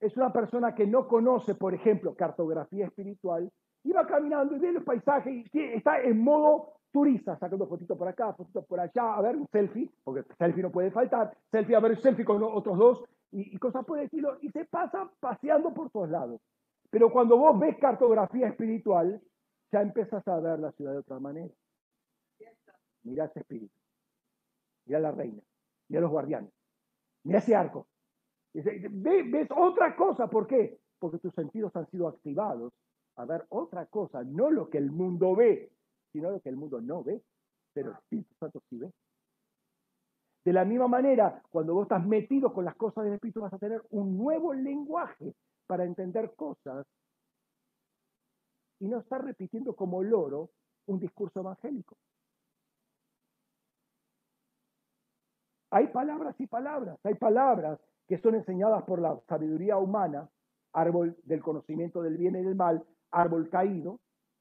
[0.00, 3.50] es una persona que no conoce, por ejemplo, cartografía espiritual,
[3.84, 8.32] iba caminando y ve los paisajes y está en modo turista, sacando fotitos por acá,
[8.34, 12.00] fotitos por allá, a ver un selfie, porque selfie no puede faltar, selfie, a ver
[12.00, 16.08] selfie con otros dos y, cosas por el estilo, y se pasa paseando por todos
[16.08, 16.40] lados.
[16.90, 19.20] Pero cuando vos ves cartografía espiritual,
[19.72, 21.52] ya empiezas a ver la ciudad de otra manera.
[23.02, 23.74] Mira ese espíritu,
[24.86, 25.42] mira la reina,
[25.88, 26.52] mira los guardianes,
[27.24, 27.88] mira ese arco.
[28.54, 30.78] Ves otra cosa, ¿por qué?
[31.00, 32.72] Porque tus sentidos han sido activados
[33.16, 35.70] a ver otra cosa, no lo que el mundo ve,
[36.12, 37.22] sino lo que el mundo no ve,
[37.72, 38.90] pero el Espíritu Santo sí ve.
[40.44, 43.58] De la misma manera, cuando vos estás metido con las cosas del Espíritu, vas a
[43.58, 45.34] tener un nuevo lenguaje
[45.66, 46.86] para entender cosas
[48.80, 50.50] y no estar repitiendo como loro
[50.86, 51.96] un discurso evangélico.
[55.70, 60.28] Hay palabras y palabras, hay palabras que son enseñadas por la sabiduría humana,
[60.72, 64.00] árbol del conocimiento del bien y del mal, árbol caído,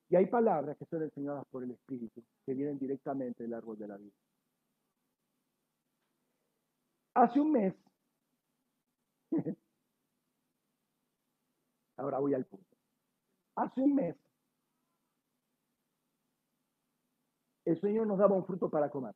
[0.10, 3.88] y hay palabras que son enseñadas por el Espíritu, que vienen directamente del árbol de
[3.88, 4.16] la vida.
[7.16, 7.74] Hace un mes,
[11.98, 12.78] ahora voy al punto,
[13.56, 14.16] hace un mes,
[17.66, 19.16] el Señor nos daba un fruto para comer.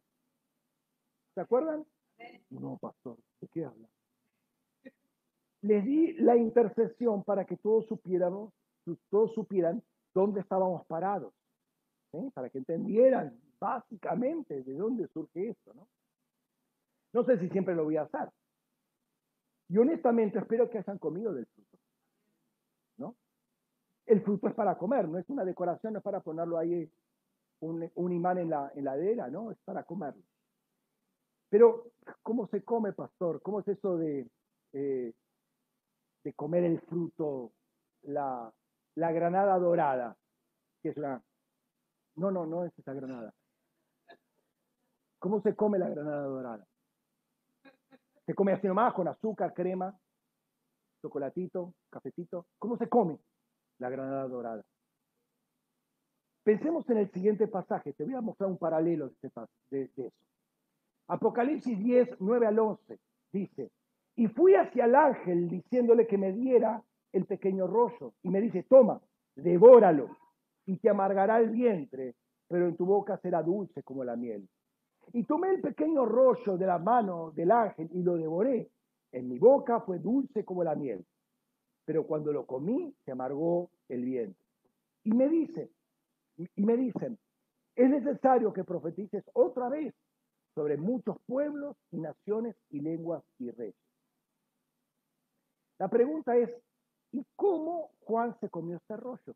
[1.33, 1.85] ¿Se acuerdan?
[2.49, 3.87] No, pastor, ¿de qué habla?
[5.61, 8.53] Les di la intercesión para que todos supiéramos
[9.09, 9.83] todos supieran
[10.13, 11.33] dónde estábamos parados,
[12.33, 15.73] para que entendieran básicamente de dónde surge esto.
[15.73, 15.87] ¿no?
[17.13, 18.29] no sé si siempre lo voy a hacer.
[19.69, 21.77] Y honestamente espero que hayan comido del fruto.
[22.97, 23.15] ¿no?
[24.05, 26.89] El fruto es para comer, no es una decoración, no es para ponerlo ahí
[27.59, 29.51] un, imán en la heladera, ¿no?
[29.51, 30.23] Es para comerlo.
[31.49, 31.91] Pero,
[32.21, 33.41] ¿cómo se come, pastor?
[33.41, 34.27] ¿Cómo es eso de,
[34.73, 35.13] eh,
[36.23, 37.51] de comer el fruto,
[38.03, 38.53] la,
[38.97, 40.17] la granada dorada?
[40.81, 41.21] Que es una...
[42.15, 43.31] No, no, no es esa granada.
[45.19, 46.67] ¿Cómo se come la granada dorada?
[48.25, 49.95] Se come así nomás, con azúcar, crema,
[51.01, 52.47] chocolatito, cafecito.
[52.57, 53.19] ¿Cómo se come
[53.77, 54.63] la granada dorada?
[56.43, 57.93] Pensemos en el siguiente pasaje.
[57.93, 60.15] Te voy a mostrar un paralelo de, este de eso.
[61.07, 62.99] Apocalipsis 10, 9 al 11
[63.31, 63.71] dice,
[64.15, 68.13] y fui hacia el ángel diciéndole que me diera el pequeño rollo.
[68.23, 69.01] Y me dice, toma,
[69.35, 70.09] devóralo,
[70.65, 72.15] y te amargará el vientre,
[72.47, 74.47] pero en tu boca será dulce como la miel.
[75.13, 78.69] Y tomé el pequeño rollo de la mano del ángel y lo devoré.
[79.11, 81.05] En mi boca fue dulce como la miel,
[81.85, 84.43] pero cuando lo comí se amargó el vientre.
[85.05, 85.71] Y me dice,
[86.37, 87.17] y me dicen,
[87.75, 89.95] es necesario que profetices otra vez
[90.53, 93.75] sobre muchos pueblos y naciones y lenguas y reyes.
[95.79, 96.49] La pregunta es,
[97.17, 99.33] ¿y cómo Juan se comió este rollo?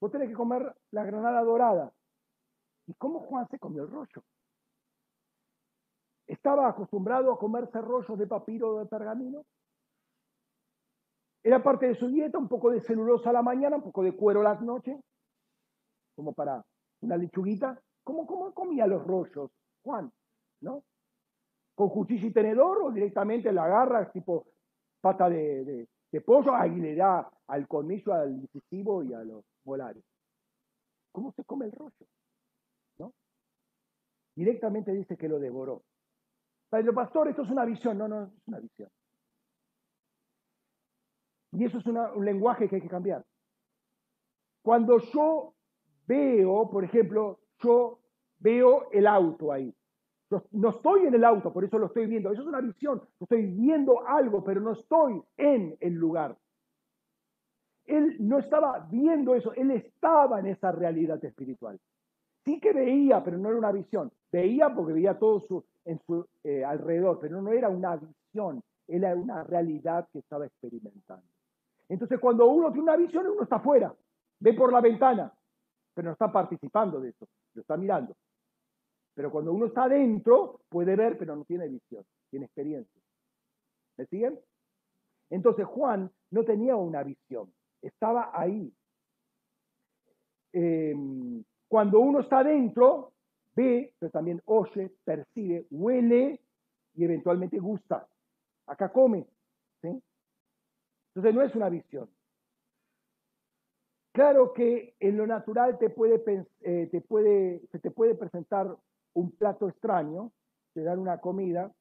[0.00, 1.92] Vos tenés que comer la granada dorada.
[2.86, 4.24] ¿Y cómo Juan se comió el rollo?
[6.26, 9.44] ¿Estaba acostumbrado a comerse rollos de papiro o de pergamino?
[11.44, 14.16] ¿Era parte de su dieta un poco de celulosa a la mañana, un poco de
[14.16, 14.98] cuero a la noche?
[16.16, 16.64] Como para
[17.02, 17.80] una lechuguita.
[18.02, 19.50] ¿Cómo, comía los rollos,
[19.82, 20.10] Juan?
[20.60, 20.82] ¿No?
[21.76, 24.46] ¿Con cuchillo y tenedor o directamente la agarra tipo
[25.04, 25.86] pata de,
[26.24, 26.54] pollo?
[26.54, 30.02] Ahí le da al colmillo, al incisivo y a los molares.
[31.12, 32.06] ¿Cómo se come el rollo?
[32.98, 33.12] ¿No?
[34.34, 35.82] Directamente dice que lo devoró.
[36.70, 37.98] Pero pastor, esto es una visión.
[37.98, 38.88] No, no, es una visión.
[41.52, 43.24] Y eso es un lenguaje que hay que cambiar.
[44.62, 45.54] Cuando yo
[46.06, 48.00] veo, por ejemplo, yo
[48.38, 49.72] veo el auto ahí.
[50.52, 52.32] No estoy en el auto, por eso lo estoy viendo.
[52.32, 53.02] Eso es una visión.
[53.20, 56.36] Estoy viendo algo, pero no estoy en el lugar.
[57.86, 61.78] Él no estaba viendo eso, él estaba en esa realidad espiritual.
[62.44, 64.10] Sí que veía, pero no era una visión.
[64.32, 69.14] Veía porque veía todo su, en su eh, alrededor, pero no era una visión, era
[69.14, 71.26] una realidad que estaba experimentando.
[71.88, 73.94] Entonces, cuando uno tiene una visión, uno está afuera,
[74.40, 75.32] ve por la ventana,
[75.92, 78.14] pero no está participando de eso, lo está mirando.
[79.14, 83.00] Pero cuando uno está adentro, puede ver, pero no tiene visión, tiene experiencia.
[83.96, 84.38] ¿Me siguen?
[85.30, 88.72] Entonces Juan no tenía una visión, estaba ahí.
[90.52, 93.12] Em, cuando uno está adentro,
[93.54, 96.40] ve, pero también oye, percibe, huele
[96.94, 98.06] y eventualmente gusta.
[98.66, 99.26] Acá come.
[99.80, 100.02] ¿sí?
[101.08, 102.08] Entonces no es una visión.
[104.12, 106.22] Claro que en lo natural te puede,
[106.60, 108.76] eh, te puede, se te puede presentar
[109.14, 110.32] un plato extraño,
[110.72, 111.72] te dan una comida,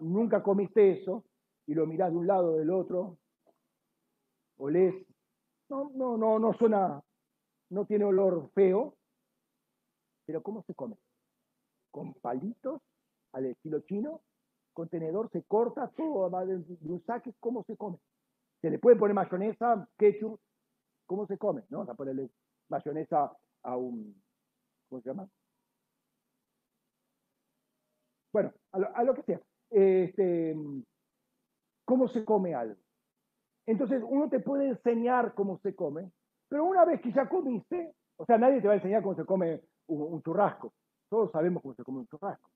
[0.00, 1.24] nunca comiste eso,
[1.66, 3.18] y lo mirás de un lado o del otro,
[4.58, 4.94] olés,
[5.68, 7.02] no, no, no, no suena,
[7.70, 8.94] no tiene olor feo,
[10.24, 10.96] pero ¿cómo se come?
[11.90, 12.80] Con palitos
[13.32, 14.20] al estilo chino,
[14.72, 17.98] contenedor se corta, todo de un saque, ¿cómo se come?
[18.60, 20.38] Se le puede poner mayonesa, ketchup,
[21.06, 21.62] ¿Cómo se come?
[21.70, 21.78] ¿No?
[21.78, 22.30] Vamos a ponerle
[22.68, 23.32] mayonesa
[23.62, 24.20] a un,
[24.88, 25.28] ¿cómo se llama?
[28.36, 29.40] Bueno, a lo, que sea.
[29.70, 30.54] Este,
[31.86, 32.76] ¿Cómo se come algo?
[33.64, 36.12] Entonces, uno te puede enseñar cómo se come,
[36.46, 39.24] pero una vez que ya comiste, o sea, nadie te va a enseñar cómo se
[39.24, 40.74] come un, churrasco.
[41.08, 42.50] Todos sabemos cómo se come un churrasco.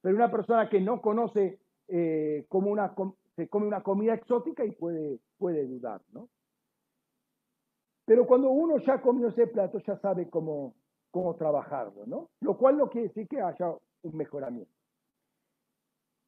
[0.00, 2.94] Pero una persona que no conoce eh, cómo una,
[3.36, 6.30] se come una comida exótica y puede, puede dudar, ¿no?
[8.06, 10.76] Pero cuando uno ya comió ese plato, ya sabe cómo,
[11.10, 12.30] cómo trabajarlo, ¿no?
[12.40, 14.75] Lo cual no quiere decir que haya un mejoramiento.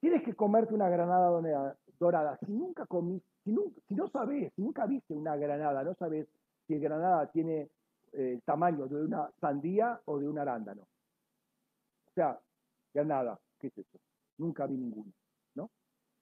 [0.00, 2.38] Tienes que comerte una granada dorada.
[2.44, 6.26] Si nunca comiste, si, no sabes, si nunca viste una granada, no sabes
[6.66, 7.68] si granada tiene
[8.12, 10.82] eh, el tamaño de una sandía o de un arándano.
[10.82, 12.38] O sea,
[12.94, 13.98] granada, ¿qué es eso?
[14.38, 15.12] Nunca vi ninguna,
[15.54, 15.70] ¿no?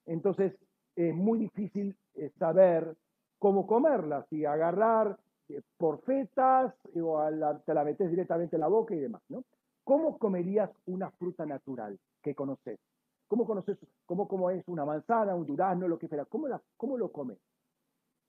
[0.05, 0.53] Entonces,
[0.95, 2.95] es muy difícil eh, saber
[3.37, 5.17] cómo comerla, si agarrar
[5.49, 7.21] eh, por fetas o
[7.65, 9.43] te la metes directamente en la boca y demás, ¿no?
[9.83, 12.79] ¿Cómo comerías una fruta natural que conoces?
[13.27, 16.25] ¿Cómo conoces cómo, cómo es una manzana, un durazno, lo que sea?
[16.25, 16.47] ¿Cómo,
[16.77, 17.37] cómo lo comes?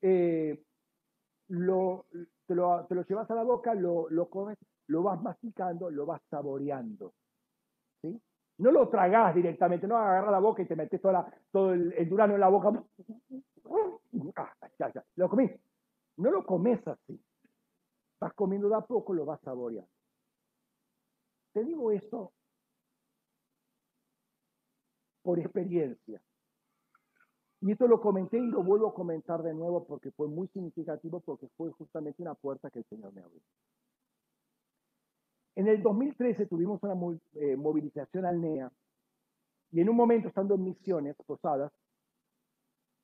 [0.02, 0.60] Eh,
[1.46, 2.06] te, lo,
[2.46, 4.58] te, lo, llevas a la boca, lo, lo, comes,
[4.88, 7.14] lo vas masticando, lo vas saboreando.
[8.02, 8.20] ¿sí?
[8.58, 12.08] No lo tragás directamente, no agarras la boca y te metes toda todo el, el,
[12.08, 12.82] durazno en la boca.
[15.14, 15.50] lo comí.
[16.16, 17.20] No lo comes así.
[18.20, 19.88] Vas comiendo de a poco, lo vas saboreando.
[21.52, 22.32] Te digo esto
[25.28, 26.22] por experiencia.
[27.60, 31.20] Y esto lo comenté y lo vuelvo a comentar de nuevo porque fue muy significativo,
[31.20, 33.42] porque fue justamente una puerta que el Señor me abrió.
[35.54, 36.94] En el 2013 tuvimos una
[37.34, 38.72] eh, movilización al NEA
[39.70, 41.72] y en un momento, estando en misiones, posadas,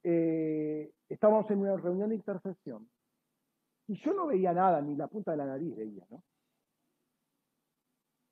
[0.02, 2.88] eh, estábamos en una reunión de intercesión
[3.86, 6.22] y yo no veía nada, ni la punta de la nariz veía, ¿no?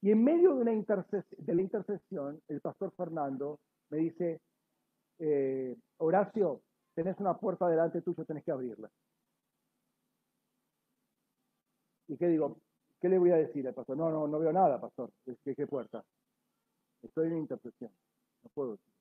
[0.00, 3.60] Y en medio de, una de la intercesión, el pastor Fernando
[3.92, 4.40] me dice,
[5.18, 6.62] eh, Horacio,
[6.94, 8.90] tenés una puerta delante tuyo, tenés que abrirla.
[12.08, 12.56] ¿Y qué digo?
[13.00, 13.98] ¿Qué le voy a decir al pastor?
[13.98, 15.10] No, no, no veo nada, pastor.
[15.24, 16.02] ¿Qué, qué puerta?
[17.02, 17.90] Estoy en intercesión.
[18.42, 18.92] No puedo decir.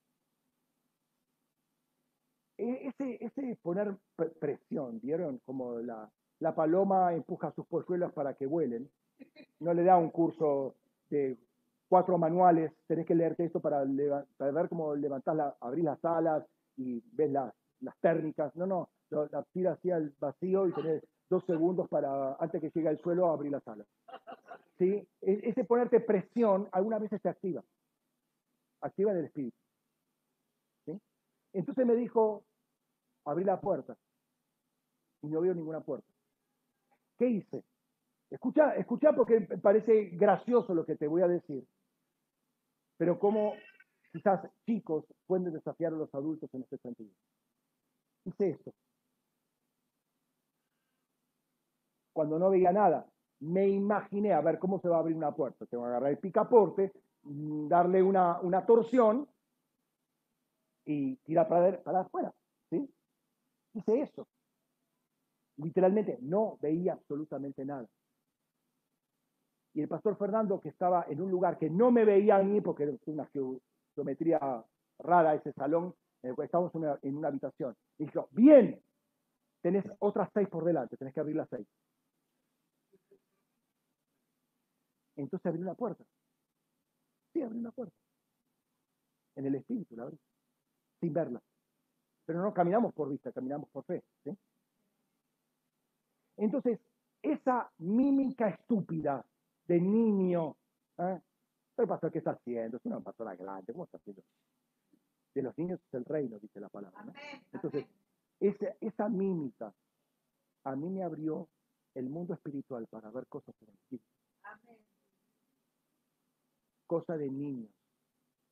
[2.58, 3.96] E, ese, ese poner
[4.40, 5.40] presión, ¿vieron?
[5.46, 8.92] Como la, la paloma empuja sus polluelos para que vuelen.
[9.60, 10.76] No le da un curso
[11.10, 11.38] de
[11.92, 16.48] cuatro manuales, tenés que leerte esto para, ver cómo levantás, la, abrís las alas
[16.78, 18.56] y ves las, las térmicas.
[18.56, 22.88] No, no, la tiras así al vacío y tenés dos segundos para, antes que llegue
[22.88, 23.86] al suelo, abrir las alas.
[24.78, 25.06] ¿Sí?
[25.22, 27.62] E, ese ponerte presión algunas veces te activa.
[28.80, 29.58] Activa en el espíritu.
[30.86, 30.98] ¿Sí?
[31.52, 32.46] Entonces me dijo,
[33.26, 33.98] abrí la puerta.
[35.24, 36.08] Y no veo ninguna puerta.
[37.18, 37.66] ¿Qué hice?
[38.30, 41.68] Escucha, escucha porque parece gracioso lo que te voy a decir
[43.02, 43.56] pero cómo
[44.12, 47.10] quizás chicos pueden desafiar a los adultos en este sentido.
[48.26, 48.72] Hice esto.
[52.14, 53.08] Cuando no veía nada,
[53.40, 55.66] me imaginé a ver cómo se va a abrir una puerta.
[55.66, 56.92] Tengo que agarrar el picaporte,
[57.24, 59.28] darle una, una torsión
[60.86, 62.32] y tirar para, para afuera.
[62.70, 62.88] ¿sí?
[63.74, 64.28] Hice eso.
[65.58, 67.88] Literalmente no veía absolutamente nada
[69.74, 72.60] y el pastor Fernando, que estaba en un lugar que no me veía a mí,
[72.60, 73.30] porque era una
[73.96, 74.66] geometría
[75.00, 76.74] rara ese salón, eh, estábamos
[77.04, 78.82] en una, habitación, y dijo, bien,
[79.62, 81.66] tenés otras seis por delante, tenés que abrir las seis.
[85.16, 86.04] Entonces abrí una puerta.
[87.34, 87.96] Sí, abrí una puerta.
[89.36, 90.20] En el espíritu la abrí,
[91.00, 91.42] sin verla.
[92.26, 94.04] Pero no caminamos por vista, caminamos por fe.
[96.38, 96.80] Entonces,
[97.22, 99.26] esa mímica estúpida
[99.72, 100.58] de niño.
[100.98, 101.22] ¿eh?
[101.78, 102.76] El pastor, ¿qué está haciendo?
[102.78, 104.22] Es una persona grande, ¿cómo está haciendo?
[105.34, 107.02] De los niños es el reino, dice la palabra.
[107.54, 107.86] Entonces,
[108.42, 109.74] esa, esa mímica
[110.66, 111.48] a mí me abrió
[111.96, 114.06] el mundo espiritual para ver cosas espíritu.
[116.86, 117.72] Cosa de niños.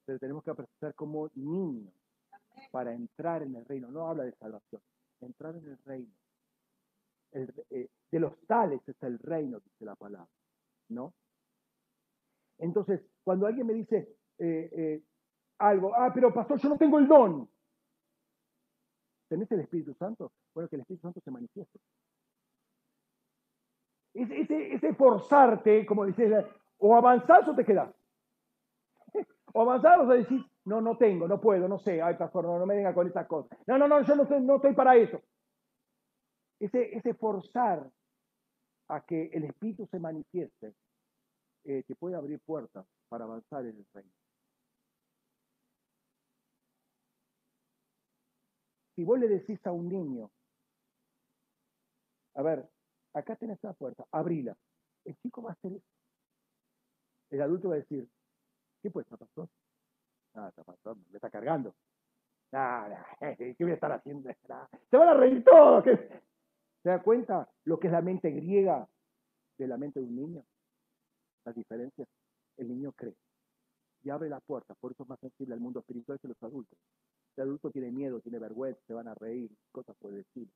[0.05, 1.93] Pero tenemos que aprender como niños
[2.71, 3.91] para entrar en el reino.
[3.91, 4.81] No habla de salvación,
[5.19, 6.13] entrar en el reino.
[7.33, 10.38] Eh, de los tales es el reino, dice la palabra.
[10.89, 11.13] ¿No?
[12.57, 15.03] Entonces, cuando alguien me dice eh, eh,
[15.59, 17.49] algo, ah, pero pastor, yo no tengo el don.
[19.29, 20.31] ¿Tenés el Espíritu Santo?
[20.53, 21.79] Bueno, que el Espíritu Santo se manifieste.
[24.13, 26.45] Ese, ese, forzarte, como dices,
[26.79, 27.93] o avanzás o te quedás.
[29.51, 32.67] O avanzás o decís, no, no tengo, no puedo, no sé, ay, pastor, no, no
[32.67, 33.57] me venga con esas cosas.
[33.65, 35.19] No, no, no, yo no estoy, no estoy para eso.
[36.59, 37.89] Ese, ese forzar
[38.89, 40.73] a que el Espíritu se manifieste,
[41.63, 44.11] eh, te puede abrir puertas para avanzar en el reino.
[48.95, 50.29] Si vos le decís a un niño,
[52.35, 52.67] a ver,
[53.13, 54.57] acá tenés una puerta, abrila.
[55.05, 55.85] El chico va a hacer eso.
[57.29, 58.09] El adulto va a decir,
[58.81, 59.47] ¿qué puesta, pastor?
[60.33, 61.75] Ah, pastor, me está cargando.
[62.51, 63.05] Nada,
[63.37, 64.29] ¿qué voy a estar haciendo?
[64.89, 65.85] Se van a reír todos.
[66.83, 68.87] ¿Se da cuenta lo que es la mente griega
[69.57, 70.43] de la mente de un niño?
[71.45, 72.07] Las diferencias.
[72.57, 73.15] El niño cree
[74.03, 76.77] y abre la puerta, por eso es más sensible al mundo espiritual que los adultos.
[77.35, 80.51] El adulto tiene miedo, tiene vergüenza, se van a reír, cosas por estilo.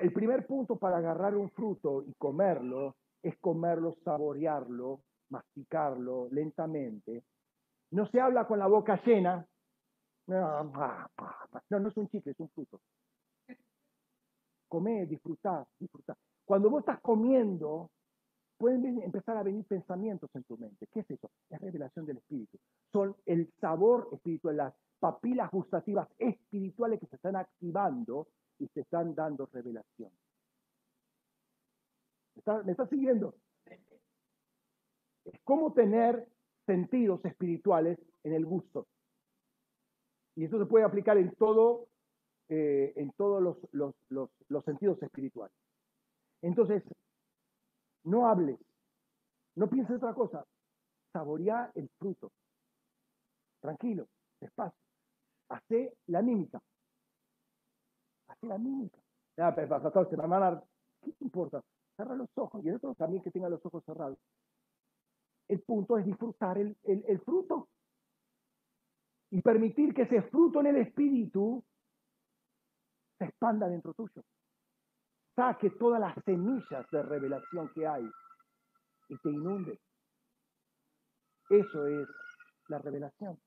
[0.00, 7.22] el primer punto para agarrar un fruto y comerlo es comerlo, saborearlo, masticarlo lentamente.
[7.92, 9.46] No se habla con la boca llena,
[10.28, 10.64] no,
[11.70, 12.80] no, es un chicle, es un fruto.
[14.68, 16.16] Comer, disfrutar, disfrutar.
[16.44, 17.90] Cuando vos estás comiendo,
[18.58, 20.86] pueden empezar a venir pensamientos en tu mente.
[20.92, 21.30] ¿Qué es eso?
[21.48, 22.58] Es revelación del espíritu.
[22.92, 28.28] Son el sabor espiritual, las papilas gustativas espirituales que se están activando
[28.58, 30.10] y se están dando revelación.
[32.64, 33.34] ¿Me estás siguiendo?
[35.24, 36.28] Es como tener
[36.66, 38.86] sentidos espirituales en el gusto.
[40.38, 41.88] Y eso se puede aplicar en todo,
[42.48, 43.92] eh, en todos los, los,
[44.48, 45.52] los, sentidos espirituales.
[46.42, 46.84] Entonces,
[48.04, 48.56] no hables,
[49.56, 50.46] no pienses otra cosa,
[51.12, 52.30] saborea el fruto.
[53.60, 54.06] Tranquilo,
[54.40, 54.78] despacio.
[55.48, 56.62] Hace la mímica.
[58.28, 58.98] Hace la mímica.
[59.36, 60.62] Ya, pero, pastor, se me van a
[61.02, 61.64] ¿Qué te importa?
[61.96, 62.64] Cerra los ojos.
[62.64, 64.18] Y el otro también que tenga los ojos cerrados.
[65.48, 67.66] El punto es disfrutar el, el- el fruto.
[69.30, 71.62] Y permitir que ese fruto en el espíritu
[73.18, 74.22] se expanda dentro tuyo.
[75.34, 78.08] Saque todas las semillas de revelación que hay
[79.08, 79.78] y te inunde.
[81.50, 82.08] Eso es
[82.68, 83.38] la revelación.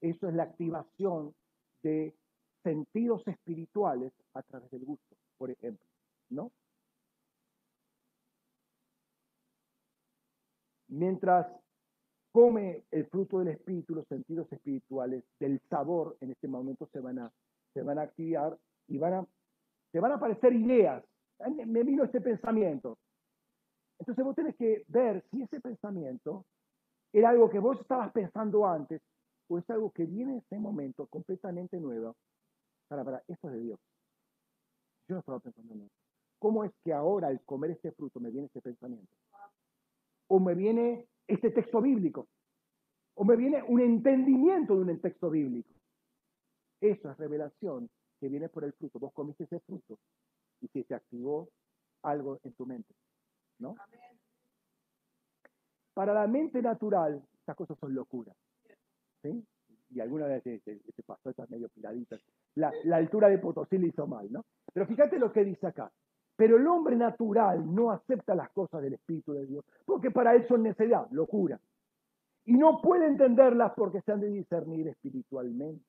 [0.00, 1.34] Eso es la activación
[1.82, 2.14] de
[2.62, 5.86] sentidos espirituales a través del gusto, por ejemplo,
[6.30, 6.52] ¿no?
[10.88, 11.46] Mientras
[12.36, 17.18] come el fruto del espíritu, los sentidos espirituales del sabor en este momento se van
[17.18, 17.32] a,
[17.72, 18.58] se van a activar
[18.88, 19.26] y van a,
[19.90, 21.02] te van a aparecer ideas.
[21.66, 22.98] Me vino este pensamiento.
[23.98, 26.44] Entonces vos tenés que ver si ese pensamiento
[27.10, 29.00] era algo que vos estabas pensando antes
[29.48, 32.16] o es algo que viene en este momento completamente nuevo.
[32.86, 33.80] Para, para, esto es de Dios.
[35.08, 35.94] Yo no estaba pensando en eso.
[36.38, 39.10] ¿Cómo es que ahora al comer este fruto me viene este pensamiento?
[40.28, 42.28] O me viene este texto bíblico.
[43.14, 45.70] O me viene un entendimiento de un texto bíblico.
[46.80, 47.88] Eso es revelación
[48.20, 48.98] que viene por el fruto.
[48.98, 49.98] Vos comiste ese fruto
[50.60, 51.48] y se te activó
[52.02, 52.94] algo en tu mente.
[53.58, 53.74] ¿No?
[55.94, 58.36] Para la mente natural, estas cosas son locuras.
[59.22, 59.42] ¿sí?
[59.90, 62.18] Y alguna vez este pastor está medio piradita.
[62.56, 64.44] La, la altura de Potosí le hizo mal, ¿no?
[64.72, 65.90] Pero fíjate lo que dice acá.
[66.36, 70.46] Pero el hombre natural no acepta las cosas del Espíritu de Dios, porque para él
[70.46, 71.58] son necedad, locura.
[72.44, 75.84] Y no puede entenderlas porque se han de discernir espiritualmente.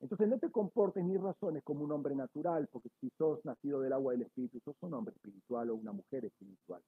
[0.00, 3.92] Entonces no te comportes ni razones como un hombre natural, porque si sos nacido del
[3.92, 6.82] agua del Espíritu, sos un hombre espiritual o una mujer espiritual.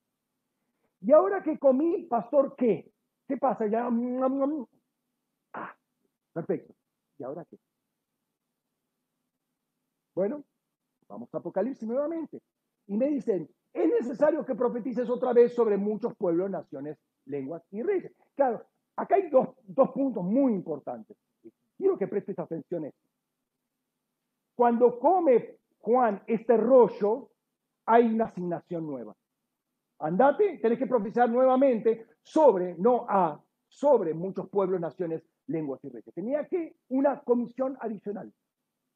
[1.01, 2.91] Y ahora que comí, pastor, ¿qué?
[3.27, 3.67] ¿Qué pasa?
[3.67, 3.89] Ya.
[5.53, 5.75] Ah,
[6.33, 6.75] perfecto.
[7.19, 7.59] ¿Y ahora qué?
[10.15, 10.45] Bueno,
[11.09, 12.41] vamos a Apocalipsis nuevamente.
[12.87, 17.83] Y me dicen, es necesario que profetices otra vez sobre muchos pueblos, naciones, lenguas y
[17.83, 18.13] reyes.
[18.35, 18.65] Claro,
[18.97, 21.17] acá hay dos, dos puntos muy importantes.
[21.77, 23.09] Quiero que prestes atención a esto.
[24.55, 27.31] Cuando come Juan este rollo,
[27.87, 29.15] hay una asignación nueva.
[30.01, 36.15] Andate, tenés que profetizar nuevamente sobre, no a, sobre muchos pueblos, naciones, lenguas y reyes.
[36.15, 38.33] Tenía que una comisión adicional,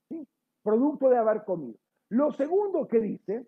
[0.09, 0.27] ¿sí?
[0.63, 1.79] producto de haber comido.
[2.13, 3.47] Lo segundo que dice,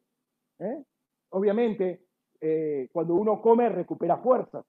[0.59, 0.85] ¿eh?
[1.31, 2.07] obviamente,
[2.41, 4.65] eh, cuando uno come recupera fuerzas.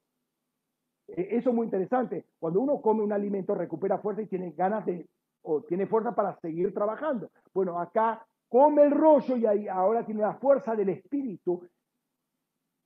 [1.07, 2.26] Eh, eso es muy interesante.
[2.38, 5.07] Cuando uno come un alimento recupera fuerza y tiene ganas de,
[5.43, 7.31] o tiene fuerza para seguir trabajando.
[7.53, 11.65] Bueno, acá come el rollo y ahí ahora tiene la fuerza del espíritu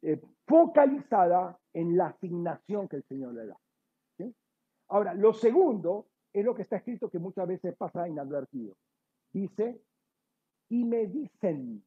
[0.03, 3.57] eh, focalizada en la asignación que el Señor le da.
[4.90, 8.76] Ahora, lo segundo es lo que está escrito que muchas veces pasa inadvertido.
[9.34, 9.81] Dice,
[10.70, 11.84] y me dicen.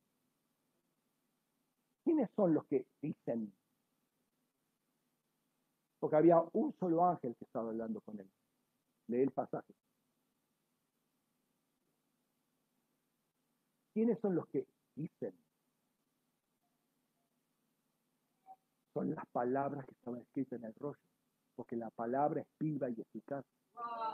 [2.05, 3.53] ¿Quiénes son los que dicen?
[6.01, 8.29] Porque había un solo ángel que estaba hablando con él.
[9.07, 9.73] Lee el pasaje.
[13.95, 15.33] ¿Quiénes son los que dicen?
[18.95, 20.99] Son las palabras que estaban escritas en el rollo,
[21.55, 23.45] porque la palabra es viva y eficaz.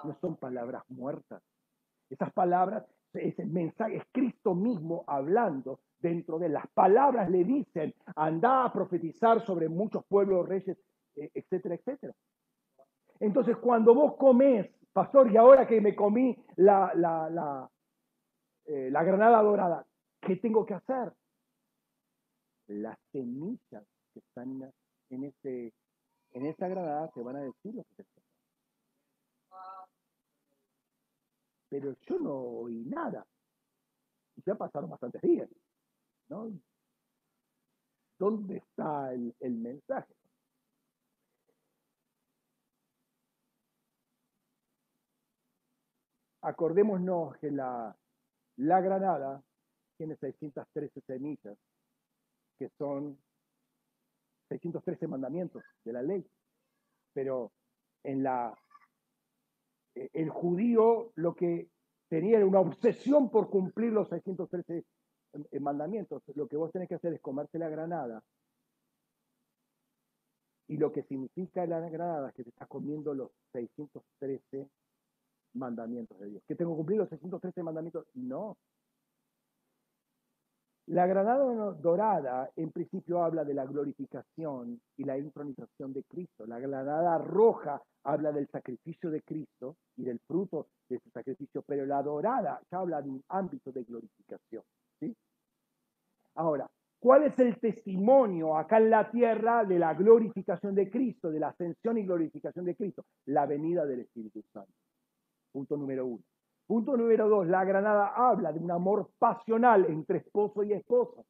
[0.04, 1.42] No son palabras muertas.
[2.10, 8.64] Esas palabras, ese mensaje, es Cristo mismo hablando dentro de las palabras le dicen, anda
[8.64, 10.78] a profetizar sobre muchos pueblos, reyes,
[11.16, 12.14] eh, etcétera, etcétera.
[13.20, 17.70] Entonces, cuando vos comés, pastor, y ahora que me comí la, la, la,
[18.66, 19.86] eh, la granada dorada,
[20.20, 21.12] ¿qué tengo que hacer?
[22.68, 24.72] Las semillas que están
[25.10, 25.72] en, ese,
[26.32, 28.27] en esa granada te van a decir lo que te.
[31.68, 33.26] Pero yo no oí nada.
[34.36, 35.48] Y ya pasaron bastantes días.
[36.28, 36.50] ¿no?
[38.18, 40.14] ¿Dónde está el, mensaje?
[46.42, 47.96] Acordémonos que la,
[48.56, 49.42] la granada
[49.96, 51.58] tiene 613 semillas,
[52.58, 53.18] que son
[54.48, 56.28] 613 mandamientos de la ley.
[57.12, 57.52] Pero
[58.04, 58.56] en la
[60.12, 61.68] el judío lo que
[62.08, 64.84] tenía era una obsesión por cumplir los 613
[65.60, 66.22] mandamientos.
[66.34, 68.22] Lo que vos tenés que hacer es comerte la granada.
[70.68, 74.68] Y lo que significa la granada es que te estás comiendo los 613
[75.54, 76.42] mandamientos de Dios.
[76.46, 78.06] ¿Que tengo que cumplir los 613 mandamientos?
[78.14, 78.56] No.
[80.88, 81.44] La granada
[81.82, 86.46] dorada en principio habla de la glorificación y la intronización de Cristo.
[86.46, 91.84] La granada roja habla del sacrificio de Cristo y del fruto de ese sacrificio, pero
[91.84, 94.62] la dorada ya habla de un ámbito de glorificación.
[94.98, 95.14] ¿sí?
[96.36, 96.66] Ahora,
[96.98, 101.48] ¿cuál es el testimonio acá en la tierra de la glorificación de Cristo, de la
[101.48, 103.04] ascensión y glorificación de Cristo?
[103.26, 104.72] La venida del Espíritu Santo.
[105.52, 106.22] Punto número uno.
[106.68, 111.22] Punto número dos, la granada habla de un amor pasional entre esposo y esposa.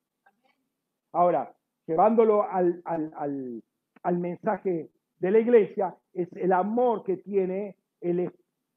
[1.12, 1.54] Ahora,
[1.86, 4.90] llevándolo al, al, mensaje
[5.20, 8.32] de la iglesia, es el amor que tiene el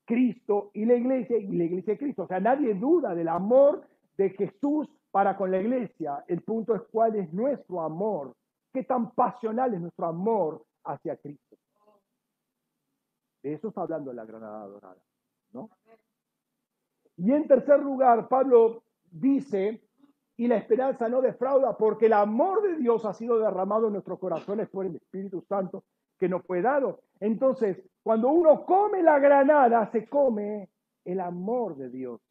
[0.06, 2.24] Cristo y la iglesia y la iglesia de Cristo.
[2.24, 3.82] O sea, nadie duda del amor
[4.16, 6.24] de Jesús para con la iglesia.
[6.28, 8.36] El punto es cuál es nuestro amor,
[8.72, 11.58] qué tan pasional es nuestro amor hacia Cristo.
[13.42, 15.02] De eso está hablando la granada dorada,
[15.54, 15.72] ¿no?
[17.18, 19.82] Y en tercer lugar, Pablo dice,
[20.38, 24.20] y la esperanza no defrauda, porque el amor de Dios ha sido derramado en nuestros
[24.20, 25.84] corazones por el Espíritu Santo
[26.18, 27.02] que nos fue dado.
[27.20, 30.70] Entonces, cuando uno come la granada, se come
[31.06, 32.22] el amor de Dios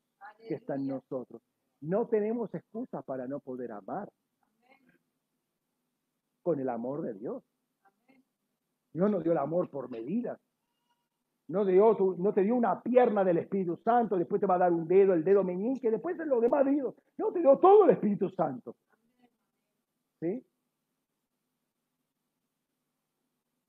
[0.48, 1.42] que está en nosotros.
[1.80, 4.08] No tenemos excusa para no poder amar
[6.42, 7.42] con el amor de Dios.
[8.92, 10.38] Dios nos dio el amor por medidas.
[11.50, 14.86] No, no te dio una pierna del Espíritu Santo, después te va a dar un
[14.86, 16.94] dedo, el dedo meñique, después de lo demás Dios.
[17.18, 18.76] No, te dio todo el Espíritu Santo.
[20.20, 20.44] ¿Sí?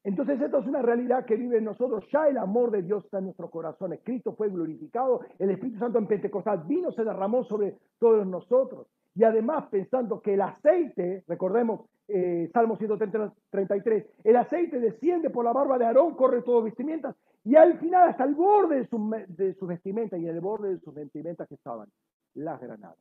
[0.03, 2.03] Entonces, esto es una realidad que vive en nosotros.
[2.11, 3.99] Ya el amor de Dios está en nuestros corazones.
[4.03, 5.21] Cristo fue glorificado.
[5.37, 8.87] El Espíritu Santo en Pentecostal vino, se derramó sobre todos nosotros.
[9.13, 15.53] Y además, pensando que el aceite, recordemos eh, Salmo 133, el aceite desciende por la
[15.53, 19.53] barba de Aarón, corre todo vestimientas y al final, hasta el borde de su, de
[19.55, 21.89] su vestimenta y el borde de sus vestimentas que estaban
[22.35, 22.97] las granadas.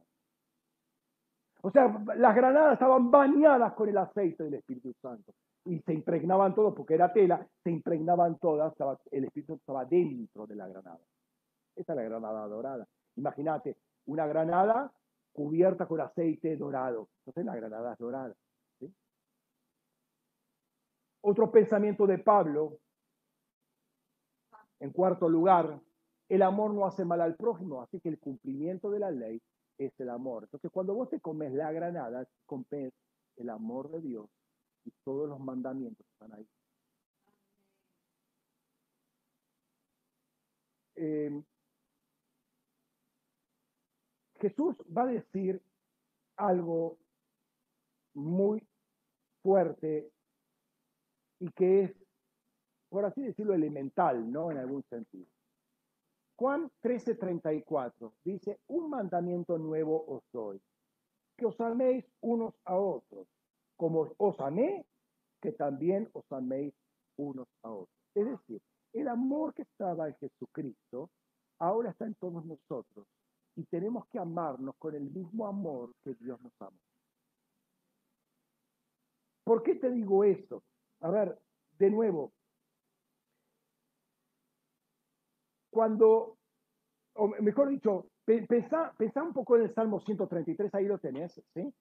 [1.62, 5.32] O sea, las granadas estaban bañadas con el aceite del Espíritu Santo
[5.64, 8.72] y se impregnaban todos, porque era tela, se impregnaban todas,
[9.10, 11.00] el Espíritu estaba dentro de la granada.
[11.76, 12.86] Esa es la granada dorada.
[13.16, 13.76] Imagínate,
[14.06, 14.92] una granada
[15.32, 17.08] cubierta con aceite dorado.
[17.20, 18.34] Entonces la granada es dorada.
[21.22, 22.78] Otro pensamiento de Pablo
[24.80, 25.78] en cuarto lugar,
[26.30, 29.40] el amor no hace mal al prójimo, así que el cumplimiento de la ley
[29.76, 30.44] es el amor.
[30.44, 32.92] Entonces, cuando vos te comes la granada, comes
[33.36, 34.30] el amor de Dios
[35.04, 36.46] todos los mandamientos están ahí.
[40.96, 41.42] Em,
[44.40, 45.62] Jesús va a decir
[46.36, 46.98] algo
[48.14, 48.66] muy
[49.42, 50.10] fuerte
[51.38, 52.00] y que es
[52.90, 54.50] por así decirlo, elemental, ¿no?
[54.50, 55.26] En algún sentido.
[56.36, 60.60] Juan 13:34 dice, un mandamiento nuevo os doy,
[61.36, 63.28] que os améis unos a otros,
[63.80, 64.84] como os amé,
[65.40, 66.74] que también os améis
[67.16, 67.96] unos a otros.
[68.14, 68.60] Es decir,
[68.92, 71.08] el amor que estaba en Jesucristo
[71.58, 73.06] ahora está en todos nosotros
[73.56, 76.76] y tenemos que amarnos con el mismo amor que Dios nos ama.
[79.44, 80.62] ¿Por qué te digo esto?
[81.00, 81.38] A ver,
[81.78, 82.34] de nuevo,
[85.70, 86.36] cuando,
[87.14, 88.92] o mejor dicho, pensá,
[89.22, 91.72] un poco en el Salmo 133, ahí lo tenés, ¿sí?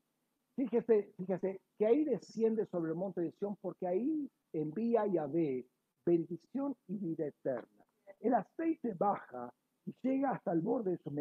[0.59, 5.65] Fíjese, fíjese que ahí desciende sobre el monte de Sión porque ahí envía Yahvé
[6.05, 7.85] bendición y vida eterna.
[8.19, 9.53] El aceite baja
[9.85, 11.13] y llega hasta el borde de sus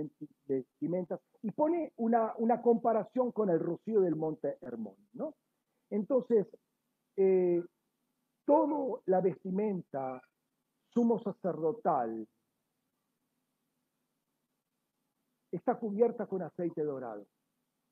[0.44, 4.96] vestimentas y pone una, una comparación con el rocío del monte Hermón.
[5.90, 6.48] Entonces,
[7.16, 7.62] eh,
[9.06, 10.20] la vestimenta
[10.88, 12.26] sumo sacerdotal
[15.52, 17.24] está cubierta con aceite dorado,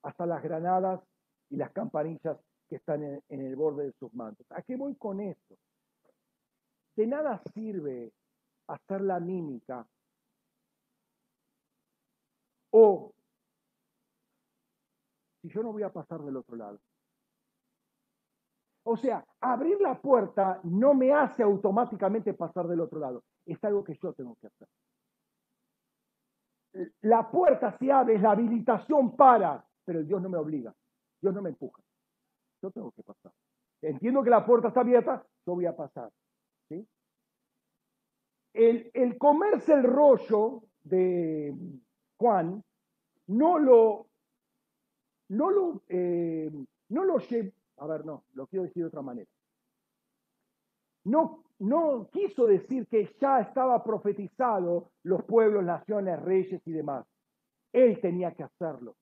[0.02, 1.00] hasta las granadas
[1.50, 4.46] y las campanillas que están en, el borde de sus mantos.
[4.50, 5.56] ¿A qué voy con esto?
[6.96, 8.12] De nada sirve
[8.68, 9.86] hacer la mímica
[12.70, 13.12] o
[15.40, 16.80] si yo no voy a pasar del otro lado.
[18.84, 23.24] O sea, abrir la puerta no me hace automáticamente pasar del otro lado.
[23.44, 24.68] Es algo que yo tengo que hacer
[27.02, 30.74] la puerta se abre, es la habilitación para, pero Dios no me obliga,
[31.20, 31.82] Dios no me empuja.
[32.62, 33.32] Yo tengo que pasar.
[33.82, 36.10] Entiendo que la puerta está abierta, yo voy a pasar.
[36.68, 36.86] ¿sí?
[38.54, 41.54] El, comerse el rollo de
[42.18, 42.62] Juan
[43.28, 44.06] no lo,
[45.28, 46.50] no lo, eh,
[46.88, 47.18] no lo
[47.78, 49.30] a ver, no, lo quiero decir de otra manera.
[51.04, 57.06] no, no quiso decir que ya estaba profetizado los pueblos, naciones, reyes y demás.
[57.72, 58.96] Él tenía que hacerlo.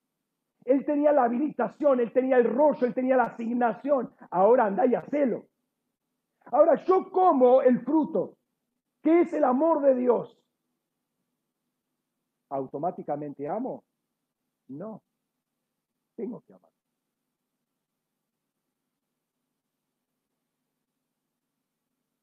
[0.65, 4.13] Él tenía la habilitación, él tenía el rollo, él tenía la asignación.
[4.31, 5.47] Ahora anda y hacelo.
[6.45, 8.37] Ahora yo como el fruto,
[9.03, 10.41] que es el amor de Dios.
[12.49, 13.83] ¿Automáticamente amo?
[14.67, 15.03] No.
[16.15, 16.71] Tengo que amar.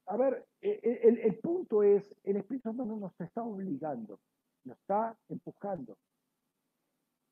[0.06, 4.20] A ver, e, e, el, punto es, el Espíritu Santo no nos está obligando,
[4.64, 5.96] nos está empujando.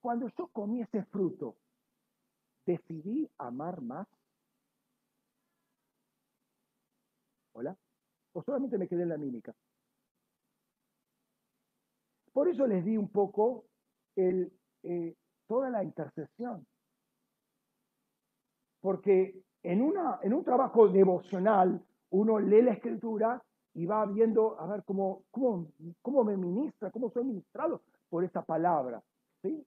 [0.01, 1.57] Cuando yo comí ese fruto,
[2.67, 4.07] decidí amar más.
[7.53, 7.77] ¿Hola?
[8.33, 9.55] ¿O solamente me quedé en la mímica?
[12.33, 13.65] Por eso les di un poco
[14.17, 14.53] el,
[14.83, 15.15] eh,
[15.47, 16.67] toda la intercesión.
[18.81, 23.43] Porque en, una, en un trabajo devocional uno lee la escritura
[23.75, 29.03] y va viendo, a ver, cómo, cómo, me ministra, cómo soy ministrado por esta palabra.
[29.43, 29.65] ¿sí?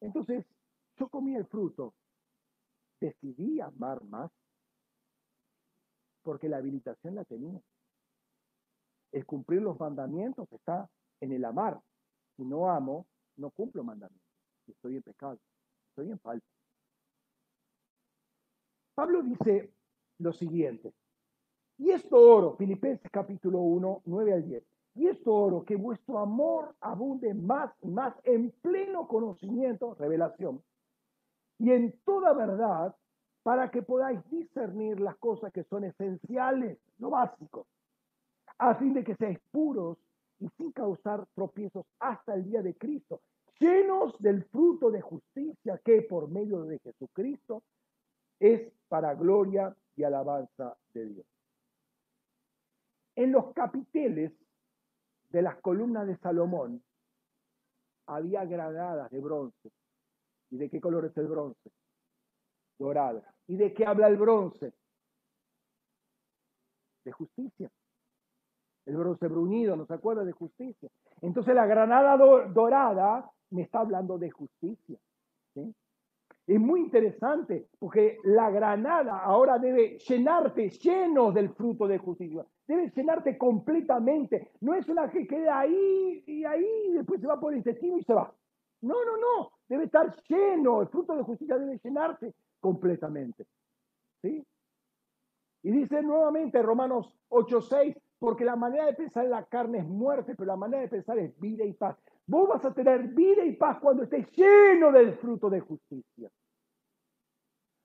[0.00, 0.44] Entonces,
[0.96, 1.94] yo comí el fruto,
[3.00, 4.30] decidí amar más,
[6.22, 7.60] porque la habilitación la tenía.
[9.12, 10.90] El cumplir los mandamientos está
[11.20, 11.80] en el amar.
[12.36, 13.06] Si no amo,
[13.36, 14.26] no cumplo mandamientos.
[14.66, 15.38] Estoy en pecado,
[15.90, 16.46] estoy en falta.
[18.94, 19.72] Pablo dice,
[20.18, 20.92] lo siguiente.
[21.78, 24.64] Y esto oro, Filipenses capítulo 1, 9 al 10.
[24.96, 30.62] Y esto oro, que vuestro amor abunde más y más en pleno conocimiento, revelación,
[31.58, 32.96] y en toda verdad,
[33.42, 37.66] para que podáis discernir las cosas que son esenciales, lo básico,
[38.56, 39.98] a fin de que seáis puros
[40.40, 43.20] y sin causar tropiezos hasta el día de Cristo,
[43.60, 47.62] llenos del fruto de justicia que por medio de Jesucristo
[48.40, 51.26] es para gloria y alabanza de Dios.
[53.14, 54.32] En los capiteles
[55.36, 56.82] de las columnas de Salomón
[58.06, 59.70] había granadas de bronce.
[60.48, 61.70] ¿Y de qué color es el bronce?
[62.78, 63.34] Dorada.
[63.46, 64.72] ¿Y de qué habla el bronce?
[67.04, 67.70] De justicia.
[68.86, 70.88] El bronce bruñido, ¿no se acuerda de justicia?
[71.20, 74.98] Entonces la granada dorada me está hablando de justicia.
[75.52, 75.74] ¿sí?
[76.46, 82.46] Es muy interesante porque la granada ahora debe llenarte lleno del fruto de justicia.
[82.68, 84.52] Debe llenarte completamente.
[84.60, 88.04] No es una que queda ahí y ahí después se va por el intestino y
[88.04, 88.32] se va.
[88.82, 89.50] No, no, no.
[89.68, 90.82] Debe estar lleno.
[90.82, 93.44] El fruto de justicia debe llenarte completamente.
[94.22, 94.46] ¿Sí?
[95.64, 100.36] Y dice nuevamente Romanos 8:6, porque la manera de pensar en la carne es muerte,
[100.36, 101.96] pero la manera de pensar es vida y paz.
[102.26, 106.30] Vos vas a tener vida y paz cuando estés lleno del fruto de justicia.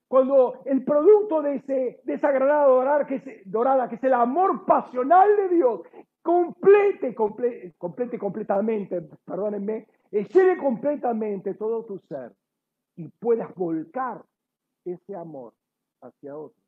[0.08, 4.12] Cuando el producto de, ese, de esa granada dorada que, es, dorada, que es el
[4.12, 5.80] amor pasional de Dios,
[6.20, 12.32] complete, complete, complete completamente, perdónenme, llene completamente todo tu ser
[12.96, 14.22] y puedas volcar
[14.84, 15.54] ese amor
[16.02, 16.62] hacia otros.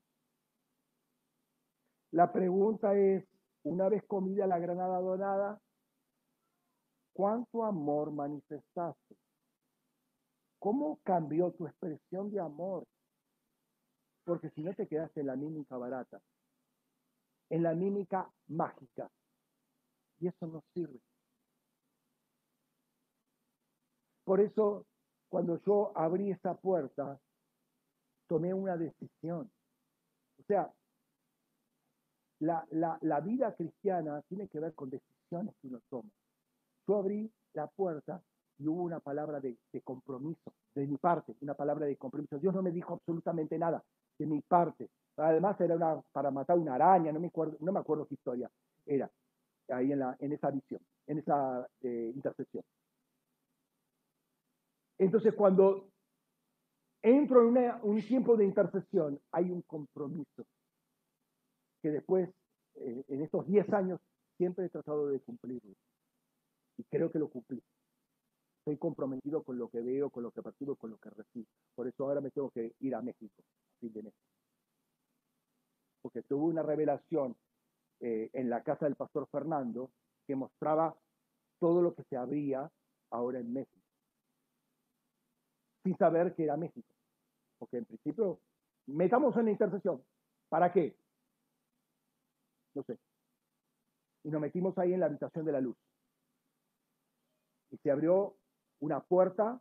[2.12, 3.24] La pregunta es,
[3.64, 5.60] una vez comida la granada dorada,
[7.14, 9.16] ¿Cuánto amor manifestaste?
[10.58, 12.84] ¿Cómo cambió tu expresión de amor?
[14.24, 16.20] Porque si no te quedaste en la mímica barata,
[17.50, 19.08] en la mímica mágica,
[20.18, 20.98] y eso no sirve.
[24.24, 24.84] Por eso,
[25.28, 27.20] cuando yo abrí esa puerta,
[28.26, 29.52] tomé una decisión.
[30.40, 30.72] O sea,
[32.40, 36.10] la, la vida cristiana tiene que ver con decisiones que uno toma.
[36.86, 38.22] Yo abrí la puerta
[38.58, 42.38] y hubo una palabra de, compromiso de mi parte, una palabra de compromiso.
[42.38, 43.82] Dios no me dijo absolutamente nada
[44.18, 44.88] de mi parte.
[45.16, 48.50] Además era una, para matar una araña, no me acuerdo, no me acuerdo qué historia
[48.86, 49.10] era
[49.68, 52.12] ahí en, la, en esa visión, en esa eh.
[54.98, 55.88] Entonces cuando
[57.02, 60.44] entro en un tiempo de intercesión, hay un compromiso
[61.80, 62.28] que después,
[62.76, 64.00] eh, en estos 10 años,
[64.36, 65.74] siempre he tratado de cumplirlo
[66.76, 67.62] y creo que lo cumplí.
[68.58, 71.46] Estoy comprometido con lo que veo, con lo que percibo, con lo que recibo.
[71.74, 73.42] Por eso ahora me tengo que ir a México,
[73.78, 74.14] fin de mes.
[76.00, 77.36] Porque tuve una revelación
[78.00, 79.90] eh, en la casa del pastor Fernando
[80.26, 80.96] que mostraba
[81.58, 82.70] todo lo que se abría
[83.10, 83.86] ahora en México.
[85.82, 86.88] Sin saber que era México.
[87.58, 88.40] Porque en principio,
[88.86, 90.02] metamos en la intercesión.
[90.48, 90.96] ¿Para qué?
[92.74, 92.98] No sé.
[94.24, 95.76] Y nos metimos ahí en la habitación de la luz
[97.74, 98.36] y se abrió
[98.80, 99.60] una puerta,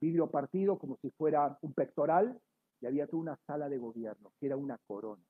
[0.00, 2.40] vidrio partido como si fuera un pectoral,
[2.80, 5.22] y había toda una sala de gobierno, que era una corona.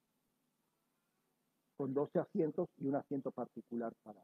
[1.77, 4.23] con 12 asientos y un asiento particular para,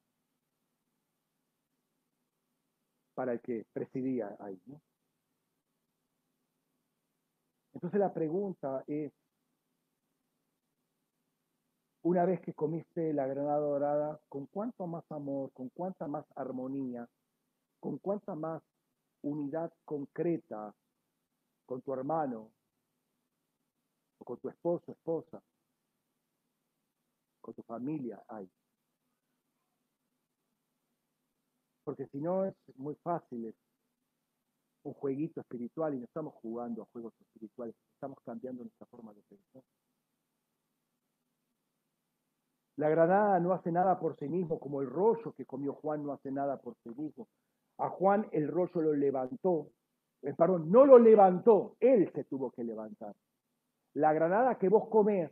[3.14, 4.60] para el que presidía ahí.
[7.74, 9.12] Entonces la pregunta es,
[12.02, 17.08] una vez que comiste la granada dorada, ¿con cuánto más amor, con cuánta más armonía,
[17.80, 18.62] con cuánta más
[19.22, 20.74] unidad concreta
[21.66, 22.50] con tu hermano,
[24.18, 25.42] o con tu esposo, esposa,
[27.40, 28.50] con tu familia hay?
[31.84, 33.54] Porque si no es muy fácil, es
[34.82, 39.22] un jueguito espiritual y no estamos jugando a juegos espirituales, estamos cambiando nuestra forma de
[39.22, 39.62] pensar.
[42.76, 46.12] La granada no hace nada por sí mismo, como el rollo que comió Juan no
[46.12, 47.28] hace nada por sí mismo.
[47.78, 49.70] A Juan el rollo lo levantó,
[50.22, 53.14] eh, perdón, no lo levantó, él se tuvo que levantar.
[53.94, 55.30] La granada que vos comés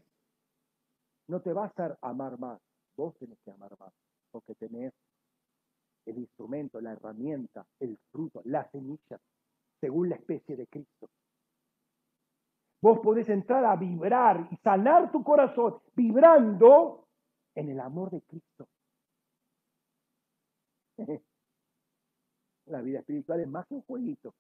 [1.29, 2.61] no te va a hacer amar más,
[2.97, 3.93] vos tenés que amar más,
[4.31, 4.93] porque tenés
[6.07, 9.19] el instrumento, la herramienta, el fruto, la semilla,
[9.81, 11.11] según la especie de Cristo.
[12.81, 17.09] Vos podés entrar a vibrar y sanar tu corazón vibrando
[17.57, 18.69] en el amor de Cristo.
[22.67, 24.35] La vida espiritual es más que un jueguito.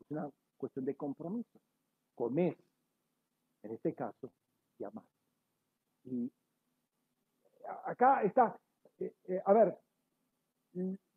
[0.00, 1.58] Es una cuestión de compromiso.
[2.14, 2.56] Comer,
[3.62, 4.30] en este caso,
[4.78, 5.04] y amar.
[6.04, 6.30] Y
[7.84, 8.58] acá está,
[8.98, 9.78] eh, eh, a ver,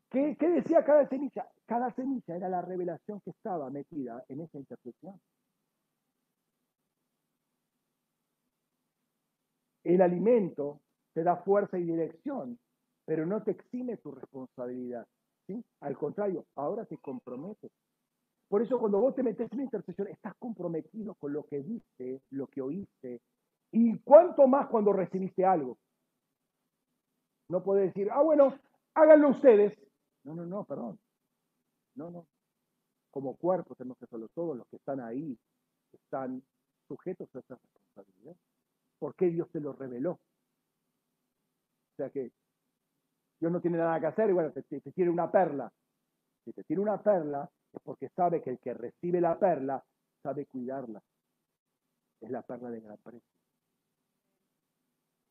[0.10, 1.48] ¿qué, ¿qué, decía cada semilla?
[1.66, 5.20] Cada semilla era la revelación que estaba metida en esa interpretación.
[9.84, 10.82] El alimento
[11.14, 12.58] te da fuerza y dirección,
[13.06, 15.06] pero no te exime tu responsabilidad.
[15.82, 17.72] Al contrario, ahora te comprometes.
[18.48, 22.22] Por eso cuando vos te metes en una intercesión, estás comprometido con lo que viste,
[22.30, 23.22] lo que oíste,
[23.72, 25.78] y cuánto más cuando recibiste algo.
[27.50, 28.58] No puedes decir, ah, bueno,
[28.94, 29.78] háganlo ustedes.
[30.24, 31.00] No, no, no, perdón.
[31.96, 32.28] No, no.
[33.12, 35.38] Como cuerpo tenemos que hacerlo todos los que están ahí,
[35.92, 36.42] están
[36.88, 38.36] sujetos a esa responsabilidad.
[39.00, 40.12] ¿Por qué Dios te lo reveló?
[40.12, 42.32] O sea que
[43.44, 45.70] Dios no tiene nada que hacer y bueno, te, te, tiene una perla.
[46.46, 49.84] Si te tiene una perla es porque sabe que el que recibe la perla
[50.22, 51.04] sabe cuidarla.
[52.22, 53.28] Es la perla de gran precio.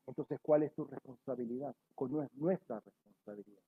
[0.05, 1.75] Entonces, ¿cuál es tu responsabilidad?
[1.95, 3.63] Con nuestra responsabilidad.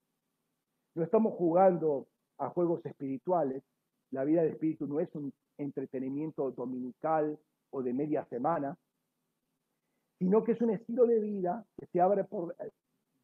[0.93, 2.05] No estamos jugando
[2.37, 3.63] a juegos espirituales.
[4.11, 7.39] La vida de espíritu no es un entretenimiento dominical
[7.71, 8.77] o de media semana,
[10.19, 12.55] sino que es un estilo de vida que se abre por,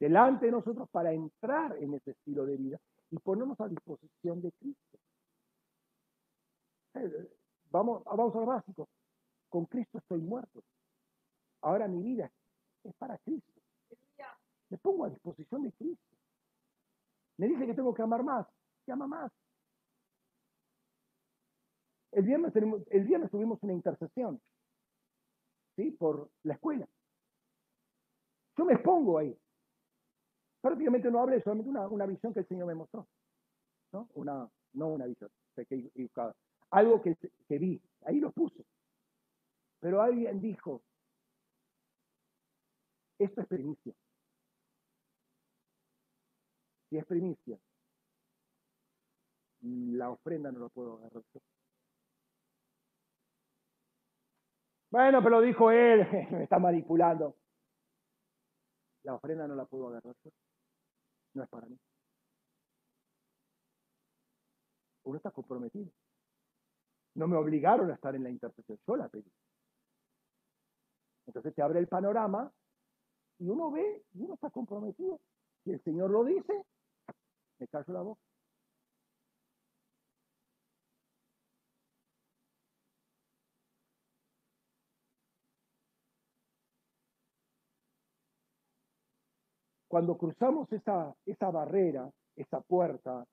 [0.02, 2.80] delante de nosotros para entrar en ese estilo de vida
[3.12, 4.98] y ponernos a disposición de Cristo.
[6.96, 7.30] Eh,
[7.70, 8.90] vamos, vamos a lo básico.
[9.48, 10.64] Con Cristo estoy muerto.
[11.62, 12.32] Ahora mi vida
[12.84, 13.52] es para Cristo.
[14.72, 16.16] Me pongo a disposición de Cristo.
[17.38, 18.48] Me dice que tengo que amar más.
[18.88, 19.32] Llama más.
[22.12, 24.42] El viernes, el viernes tuvimos una intercesión
[25.76, 25.92] ¿sí?
[25.92, 26.88] por la escuela.
[28.58, 29.38] Yo me expongo ahí.
[30.62, 33.08] Prácticamente no hablé, solamente una, visión que el Señor me mostró.
[33.92, 34.08] ¿no?
[34.14, 35.30] Una, no una visión,
[36.70, 37.18] algo que,
[37.48, 38.64] que vi, ahí lo puse.
[39.80, 40.82] Pero alguien dijo,
[43.18, 43.94] esto es primicia.
[46.90, 47.60] Si es primicia,
[49.62, 51.24] la ofrenda no lo puedo agarrar
[54.90, 57.36] Bueno, pero dijo él, me está manipulando.
[59.04, 60.16] La ofrenda no la puedo agarrar
[61.34, 61.78] no es para mí.
[65.04, 65.92] Uno está comprometido.
[67.16, 69.10] No me obligaron a estar en la intercesión, yo la.
[71.28, 72.52] Entonces te abre el panorama
[73.40, 75.20] y uno ve y uno está comprometido.
[75.64, 76.66] Si el Señor lo dice,
[77.60, 78.31] me callo la boca.
[89.92, 93.28] Cuando cruzamos esa, esa barrera, esa puerta,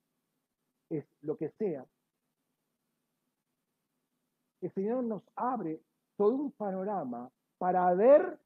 [0.89, 1.85] es lo que sea,
[4.59, 5.79] el Señor nos abre
[6.17, 8.41] todo un panorama para ver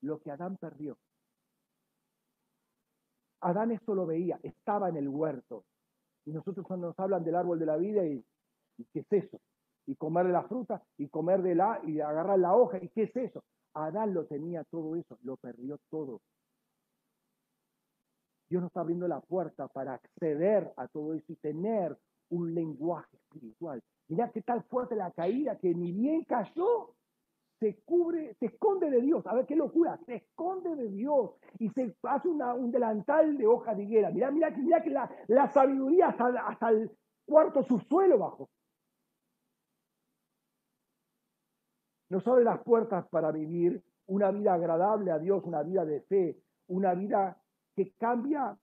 [0.00, 0.96] lo que Adán perdió.
[3.40, 5.64] Adán esto lo veía, estaba en el huerto.
[6.24, 8.24] Y nosotros cuando nos hablan del árbol de la vida, y,
[8.92, 9.40] qué es eso?
[9.86, 13.02] Y comer de la fruta, y comer de la, y agarrar la hoja, y qué
[13.02, 13.42] es eso?
[13.74, 16.20] Adán lo tenía todo eso, lo perdió todo.
[18.48, 21.96] Dios nos está abriendo la puerta para acceder a todo eso y tener
[22.30, 23.82] un lenguaje espiritual.
[24.08, 26.94] Mirá qué tal fuerte la caída que ni bien cayó,
[27.58, 29.26] se cubre, se esconde de Dios.
[29.26, 33.74] A ver qué locura, se esconde de Dios y se hace un delantal de hoja
[33.74, 34.10] de higuera.
[34.10, 36.90] Mirá, mirá, mirá que la, la sabiduría hasta, hasta el
[37.24, 38.48] cuarto subsuelo bajo.
[42.08, 46.38] Nos abre las puertas para vivir una vida agradable a Dios, una vida de fe,
[46.68, 47.42] una vida
[47.76, 48.58] que cambia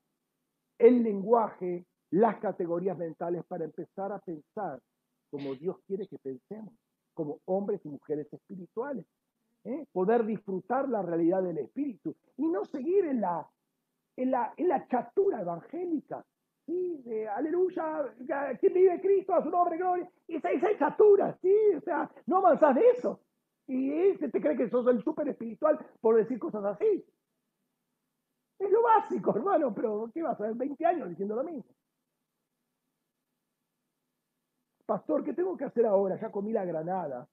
[0.80, 4.81] el lenguaje, las categorías mentales para empezar a pensar
[5.30, 6.73] como Dios quiere que pensemos,
[7.14, 9.06] como hombres y mujeres espirituales.
[9.64, 9.85] ¿eh?
[9.91, 13.48] Poder disfrutar la realidad del espíritu y no seguir en la,
[14.15, 16.26] en la, en la chatura evangélica.
[16.65, 17.02] ¿sí?
[17.03, 18.14] De, aleluya,
[18.60, 20.10] que vive Cristo a su nombre, gloria.
[20.27, 21.56] Y esa, esa chatura, ¿sí?
[21.77, 23.19] O sea, no avanzas de eso.
[23.68, 27.06] Y ese te cree que sos el súper espiritual por decir cosas así.
[28.64, 31.65] Es lo básico, hermano, pero ¿qué vas a ver 20 años diciendo lo mismo?
[34.85, 36.18] Pastor, ¿qué tengo que hacer ahora?
[36.19, 37.27] Ya comí la granada,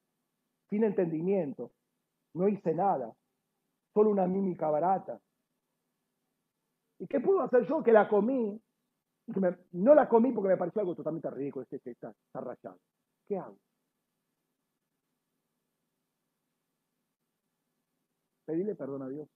[0.69, 1.71] sin entendimiento,
[2.33, 3.13] no hice nada,
[3.93, 5.21] solo una mímica barata.
[6.99, 8.61] ¿Y qué puedo hacer yo que la comí?
[9.71, 12.77] no la comí porque me pareció algo totalmente ridículo, este, este está, está rayado.
[13.25, 13.57] ¿Qué hago?
[18.45, 19.29] Pedirle perdón a Dios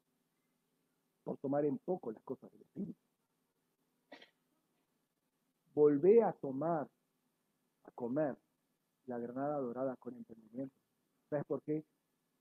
[1.26, 3.00] por tomar en poco las cosas del Espíritu.
[5.74, 6.88] Volvé a tomar,
[7.84, 8.38] a comer
[9.08, 10.76] la granada dorada con entendimiento.
[11.30, 11.84] ¿Sabes por qué?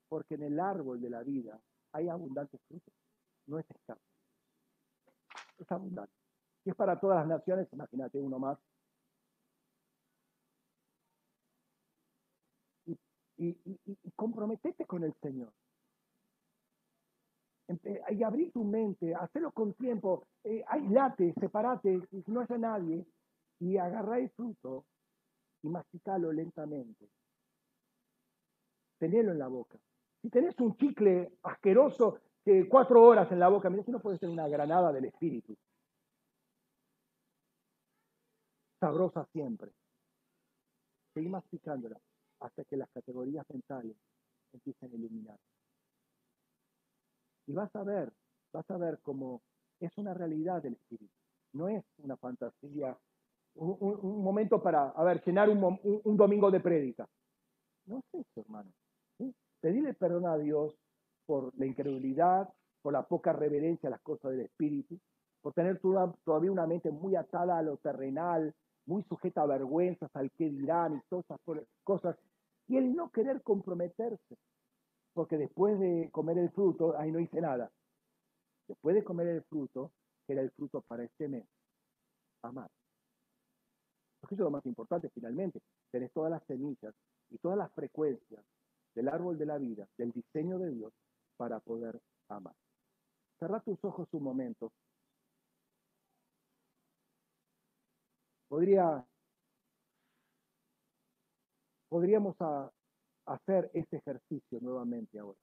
[0.09, 1.59] Porque en el árbol de la vida
[1.93, 2.93] hay abundantes frutos,
[3.47, 4.03] no es escaso.
[5.59, 6.13] Es abundante.
[6.65, 8.59] Y es para todas las naciones, imagínate uno más.
[12.87, 15.53] Y, y, y comprometete con el Señor
[18.11, 23.07] y abrir tu mente, hacerlo con tiempo, eh, aislate, separate, si no haya nadie,
[23.61, 24.85] y agarra el fruto
[25.63, 27.09] y masticalo lentamente.
[28.99, 29.79] Tenelo en la boca.
[30.21, 34.19] Si tenés un chicle asqueroso que cuatro horas en la boca, mira si no puede
[34.19, 35.57] ser una granada del espíritu.
[38.79, 39.71] Sabrosa siempre.
[41.15, 41.99] Seguí masticándola
[42.41, 43.97] hasta que las categorías mentales
[44.53, 45.39] empiecen a iluminar.
[47.47, 48.13] Y vas a ver,
[48.53, 49.43] vas a ver cómo
[49.81, 51.13] es una realidad del espíritu.
[51.53, 52.97] No es una fantasía,
[53.55, 57.09] un, momento para, a ver, llenar un, un, domingo de prédica.
[57.87, 58.71] No es eso, hermano.
[59.61, 60.77] Pedirle perdón a Dios
[61.27, 62.53] por la incredulidad,
[62.83, 64.99] por la poca reverencia a las cosas del espíritu,
[65.41, 65.81] por tener
[66.25, 68.55] todavía una mente muy atada a lo terrenal,
[68.87, 71.41] muy sujeta a vergüenzas, al que dirán y todas esas
[71.85, 72.17] cosas,
[72.67, 74.37] y el no querer comprometerse
[75.15, 77.71] porque después de comer el fruto, ahí no hice nada.
[78.67, 79.93] Después de comer el fruto,
[80.27, 81.47] que era el fruto para este mes,
[82.43, 82.69] amar.
[84.21, 85.61] Porque eso es lo más importante finalmente.
[85.91, 86.95] Tenés todas las semillas
[87.31, 88.45] y todas las frecuencias
[88.95, 90.93] del árbol de la vida, del diseño de Dios,
[91.37, 92.55] para poder amar.
[93.39, 94.73] Cerra tus ojos un momento.
[98.49, 99.05] Podría,
[101.89, 102.37] podríamos
[103.27, 105.39] hacer este ejercicio nuevamente ahora.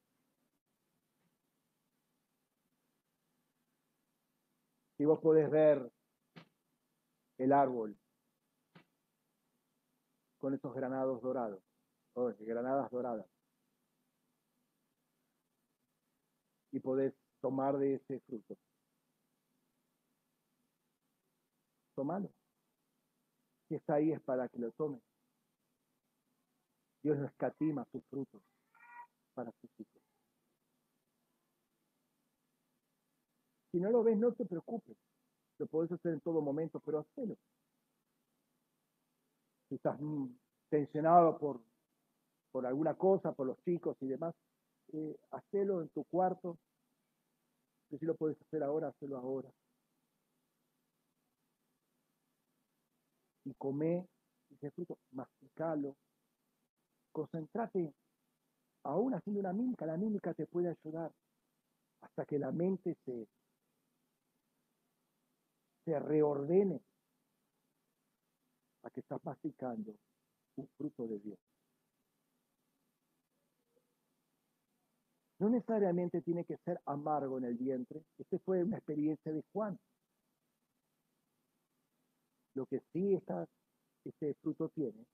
[4.98, 5.92] Si vos podés ver
[7.38, 7.98] el árbol
[10.38, 11.62] con esos granados dorados,
[12.14, 13.26] o granadas doradas,
[16.72, 18.56] y podés tomar de ese fruto.
[21.96, 22.30] Tomalo.
[23.68, 25.02] Si está ahí es para que lo tomes.
[27.04, 28.42] Dios no escatima sus frutos
[29.34, 30.02] para sus hijos.
[33.72, 34.98] Si no lo ves, no te preocupes.
[35.58, 37.38] Lo puedes hacer en todo momento, pero hazlo.
[39.70, 40.28] Si estás mm,
[40.70, 41.62] tensionado por,
[42.52, 44.36] por alguna cosa, por los chicos y demás,
[44.94, 46.58] eh, hacelo en tu cuarto.
[47.90, 49.50] si lo puedes hacer ahora, hazlo ahora.
[53.46, 54.08] Y come
[54.52, 55.96] ese fruto, masticalo,
[57.12, 57.94] Concentrate
[58.84, 59.86] aún haciendo una mímica.
[59.86, 61.12] La mímica te puede ayudar
[62.02, 63.28] hasta que la mente se,
[65.86, 66.82] se reordene
[68.84, 69.96] a que estás masticando
[70.56, 71.40] un fruto de Dios.
[75.40, 78.04] No necesariamente tiene que ser amargo en el vientre.
[78.20, 79.80] Esta fue una experiencia de Juan.
[82.54, 83.48] Lo que sí está,
[84.04, 85.06] este fruto tiene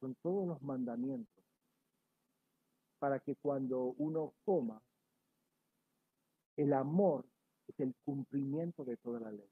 [0.00, 1.44] son todos los mandamientos
[2.98, 4.82] para que cuando uno coma,
[6.56, 7.24] el amor
[7.68, 9.50] es el cumplimiento de toda la ley.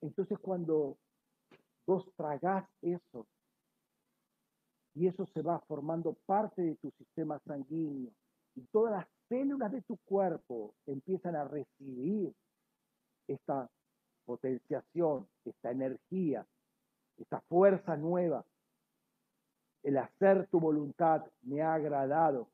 [0.00, 0.98] Entonces cuando
[1.86, 3.26] vos tragás eso
[4.94, 8.12] y eso se va formando parte de tu sistema sanguíneo
[8.54, 12.34] y todas las células de tu cuerpo empiezan a recibir
[13.34, 13.70] esta
[14.24, 16.46] potenciación, esta energía,
[17.18, 18.44] esta fuerza nueva.
[19.82, 22.48] El hacer tu voluntad me ha agradado.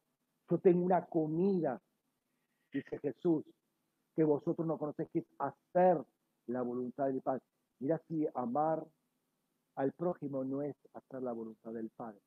[0.50, 1.80] Yo tengo una comida,
[2.72, 3.44] dice Jesús,
[4.14, 6.02] que vosotros no conocéis, que es hacer
[6.46, 7.42] la voluntad del Padre.
[7.80, 8.84] Mira si amar
[9.76, 12.20] al prójimo no es hacer la voluntad del Padre.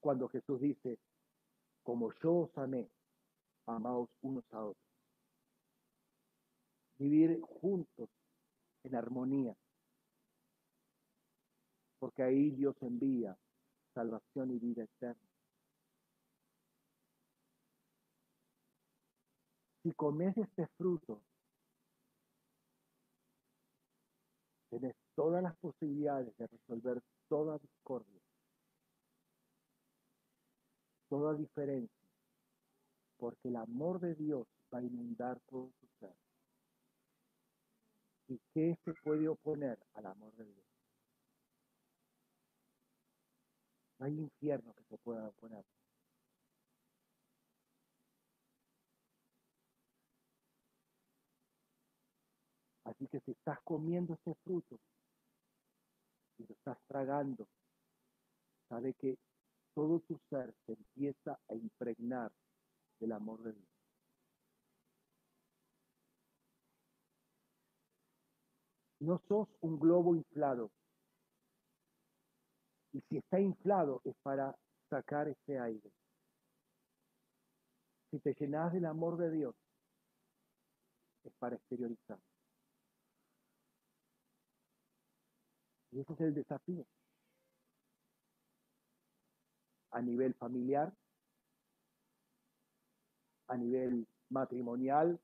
[0.00, 0.98] Cuando Jesús dice,
[1.82, 2.88] como yo os amé,
[3.66, 4.84] amaos unos a otros.
[6.98, 8.08] Vivir juntos
[8.84, 9.56] en armonía.
[11.98, 13.36] Porque ahí Dios envía
[13.94, 15.28] salvación y vida eterna.
[19.82, 21.22] Si comes este fruto,
[24.70, 28.20] tenés todas las posibilidades de resolver toda discordia,
[31.08, 32.01] toda diferencia,
[33.22, 36.12] porque el amor de Dios va a inundar todo tu ser.
[38.26, 40.66] ¿Y qué se puede oponer al amor de Dios?
[44.00, 45.64] No hay infierno que se pueda oponer.
[52.82, 54.80] Así que si estás comiendo ese fruto
[56.38, 57.46] y lo estás tragando,
[58.68, 59.16] sabe que
[59.74, 62.32] todo tu ser se empieza a impregnar
[63.02, 63.68] del amor de Dios.
[69.00, 70.70] No sos un globo inflado.
[72.92, 74.56] Y si está inflado es para
[74.88, 75.90] sacar ese aire.
[78.10, 79.56] Si te llenas del amor de Dios,
[81.24, 82.20] es para exteriorizar.
[85.90, 86.86] Y ese es el desafío.
[89.90, 90.92] A nivel familiar,
[93.48, 95.20] a nivel matrimonial,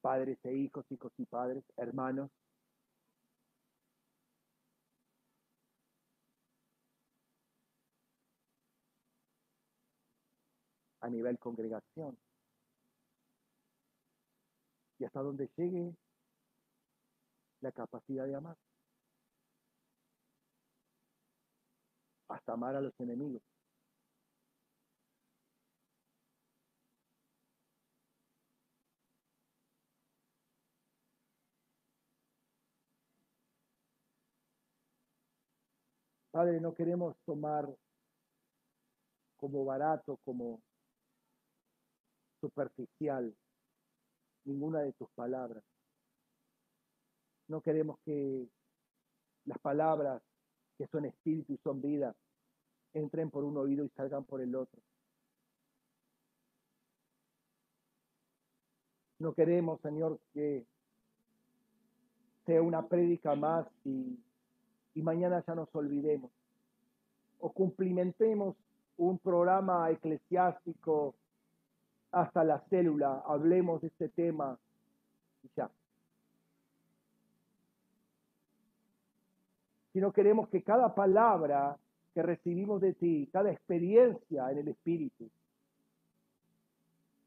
[0.00, 2.30] padres e hijos, hijos y padres, hermanos.
[11.00, 12.16] A nivel congregación.
[14.98, 15.96] Y hasta donde llegue
[17.60, 18.56] la capacidad de amar.
[22.28, 23.51] Hasta amar a los enemigos.
[36.32, 37.68] Padre, no queremos tomar
[39.36, 40.62] como barato, como
[42.40, 43.36] superficial
[44.44, 45.62] ninguna de tus palabras.
[47.48, 48.48] No queremos que
[49.44, 50.22] las palabras
[50.78, 52.16] que son espíritu y son vida
[52.94, 54.80] entren por un oído y salgan por el otro.
[59.18, 60.66] No queremos, Señor, que
[62.46, 64.18] sea una prédica más y
[64.94, 66.30] y mañana ya nos olvidemos.
[67.40, 68.56] O cumplimentemos
[68.96, 71.14] un programa eclesiástico
[72.12, 74.58] hasta la célula, hablemos de este tema
[75.42, 75.70] y ya.
[79.92, 81.76] Si no queremos que cada palabra
[82.14, 85.30] que recibimos de ti, cada experiencia en el Espíritu,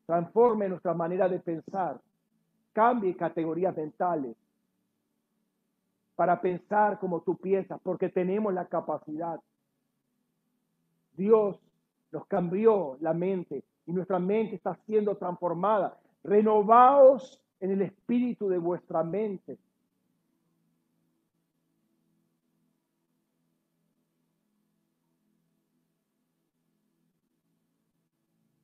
[0.06, 2.00] transforme nuestra manera de pensar,
[2.74, 4.36] cambie categorías mentales,
[6.16, 9.40] para pensar como tú piensas, porque tenemos la capacidad.
[11.14, 11.60] Dios
[12.12, 16.00] nos cambió la mente y nuestra mente está siendo transformada.
[16.24, 19.58] Renovaos en el espíritu de vuestra mente.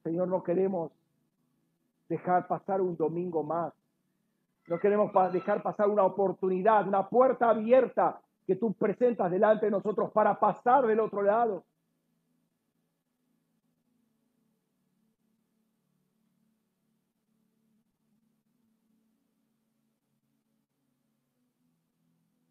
[0.03, 0.91] Señor, no queremos
[2.09, 3.73] dejar pasar un domingo más
[4.67, 10.11] no queremos dejar pasar una oportunidad, una puerta abierta que tú presentas delante de nosotros
[10.11, 11.63] para pasar del otro lado.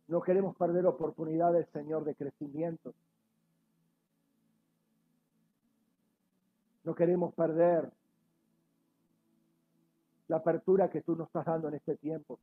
[0.08, 2.92] No queremos perder oportunidades, Señor, de crecimiento.
[6.82, 7.92] No queremos perder
[10.30, 12.38] la apertura que tú nos estás dando en este tiempo.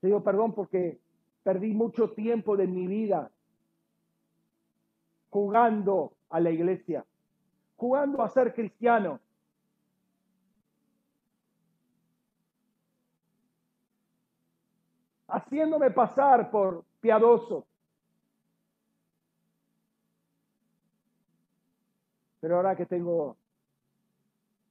[0.00, 0.98] Te digo perdón porque
[1.44, 3.30] perdí mucho tiempo de mi vida
[5.30, 7.06] jugando a la iglesia,
[7.76, 9.20] jugando a ser cristiano.
[15.28, 17.66] haciéndome pasar por piadoso.
[22.40, 23.36] Pero ahora que tengo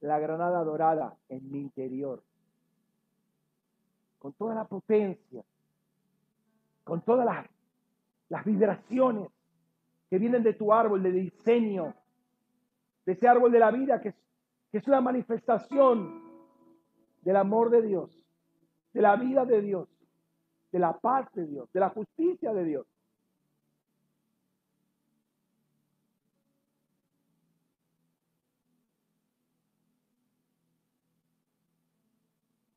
[0.00, 2.22] la granada dorada en mi interior,
[4.18, 5.44] con toda la potencia,
[6.84, 7.26] con todas
[8.28, 9.30] las, vibraciones
[10.08, 11.94] que vienen de tu árbol de diseño,
[13.04, 14.14] de ese árbol de la vida que es,
[14.70, 16.22] que es una manifestación
[17.22, 18.24] del amor de Dios,
[18.92, 19.88] de la vida de Dios,
[20.72, 22.86] de la paz de Dios, de la justicia de Dios.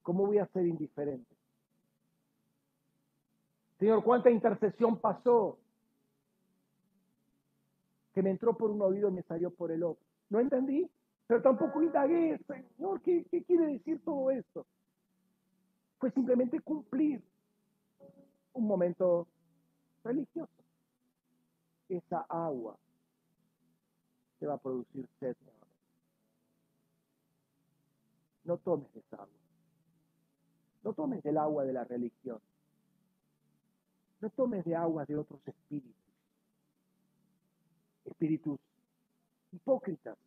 [0.10, 1.36] ¿Cómo voy a ser indiferente?
[3.78, 5.60] Señor, ¿cuánta intercesión pasó?
[8.16, 10.04] Que me entró por un oído y me salió por el otro.
[10.32, 10.90] No entendí,
[11.28, 14.66] pero tampoco indagué, Señor, ¿qué, quiere decir todo esto?
[16.00, 17.22] Fue simplemente cumplir
[18.54, 19.28] un momento
[20.04, 20.64] religioso.
[21.88, 22.76] Esa agua
[24.40, 25.36] te va a producir sed.
[28.44, 29.39] No tomes esa agua.
[30.90, 32.42] No tomes del agua de la religión.
[34.22, 35.96] No tomes de agua de otros espíritus.
[38.06, 38.60] Espíritus
[39.52, 40.18] hipócritas,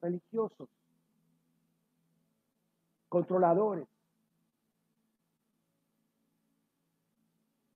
[0.00, 0.70] religiosos,
[3.10, 3.86] controladores.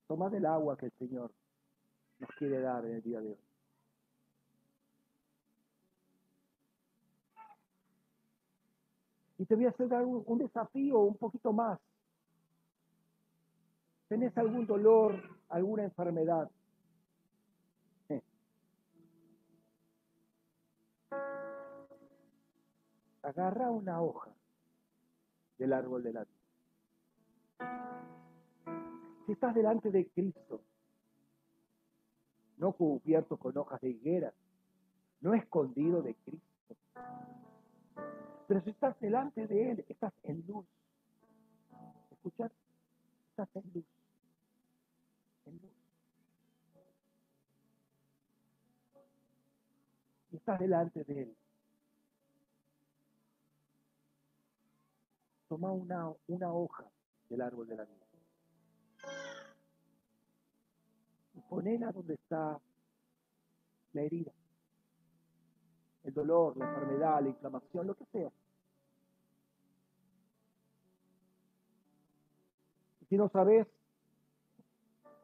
[0.07, 1.31] Toma del agua que el Señor
[2.17, 3.39] nos quiere dar en el día de hoy.
[9.37, 11.79] Y te voy a hacer un, un desafío un poquito más.
[14.07, 15.15] ¿Tenés algún dolor,
[15.49, 16.49] alguna enfermedad?
[23.23, 24.29] Agarra una hoja
[25.57, 26.35] del árbol de la vida.
[29.25, 30.61] Si estás delante de Cristo,
[32.57, 34.31] no cubierto con hojas de higuera,
[35.21, 36.75] no escondido de Cristo,
[38.47, 40.67] pero si estás delante de Él, estás en luz.
[42.11, 42.51] ¿Escuchas?
[43.31, 43.94] Estás en luz.
[50.45, 51.37] Y estás delante de Él.
[55.47, 56.85] Toma una, una hoja
[57.29, 58.05] del árbol de la vida.
[61.33, 62.59] Y ponela donde está
[63.93, 64.31] la herida,
[66.03, 68.31] el dolor, la enfermedad, la inflamación, lo que sea.
[73.01, 73.65] Y si no sabes,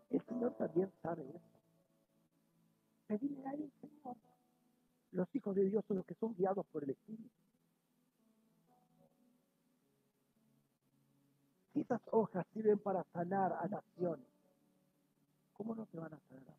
[0.10, 1.42] el Señor también sabe eso.
[3.06, 3.81] Pedile a.
[5.12, 7.30] Los hijos de Dios son los que son guiados por el Espíritu.
[11.74, 14.26] Si esas hojas sirven para sanar a naciones,
[15.54, 16.56] ¿cómo no te van a sanar?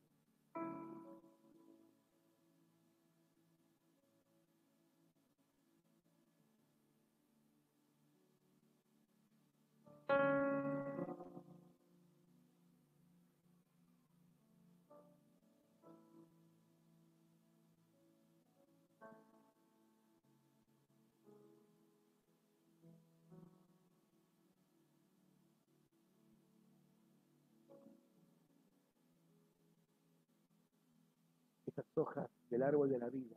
[31.73, 33.37] Esas hojas del árbol de la vida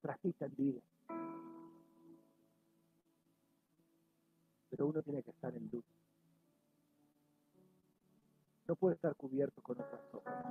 [0.00, 0.80] transmitan vida.
[4.70, 5.84] Pero uno tiene que estar en luz.
[8.66, 10.46] No puede estar cubierto con otras hojas.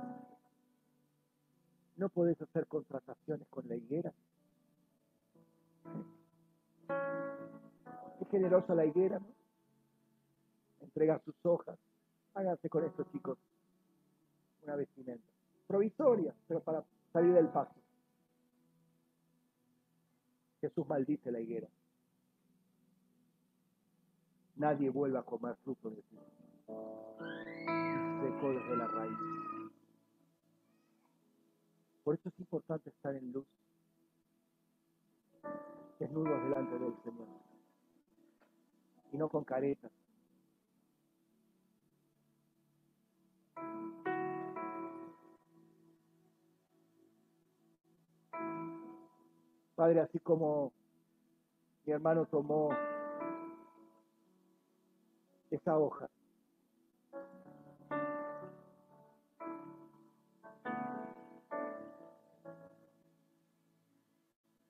[1.96, 4.12] No puedes hacer contrataciones con la higuera.
[8.20, 9.26] Es generosa la higuera, ¿no?
[10.80, 11.78] Entrega sus hojas.
[12.34, 13.38] Háganse con esto, chicos.
[14.62, 15.39] Una vestimenta
[15.70, 17.76] provisoria, pero para salir del paso.
[20.60, 21.68] Jesús maldice la higuera.
[24.56, 26.18] Nadie vuelve a comer fruto de ti.
[26.66, 29.16] Secó desde la raíz.
[32.02, 33.46] Por eso es importante estar en luz,
[36.00, 37.28] desnudos delante del Señor.
[39.12, 39.92] Y no con caretas.
[49.80, 50.74] Padre, así como
[51.86, 52.68] mi hermano tomó
[55.50, 56.06] esa hoja.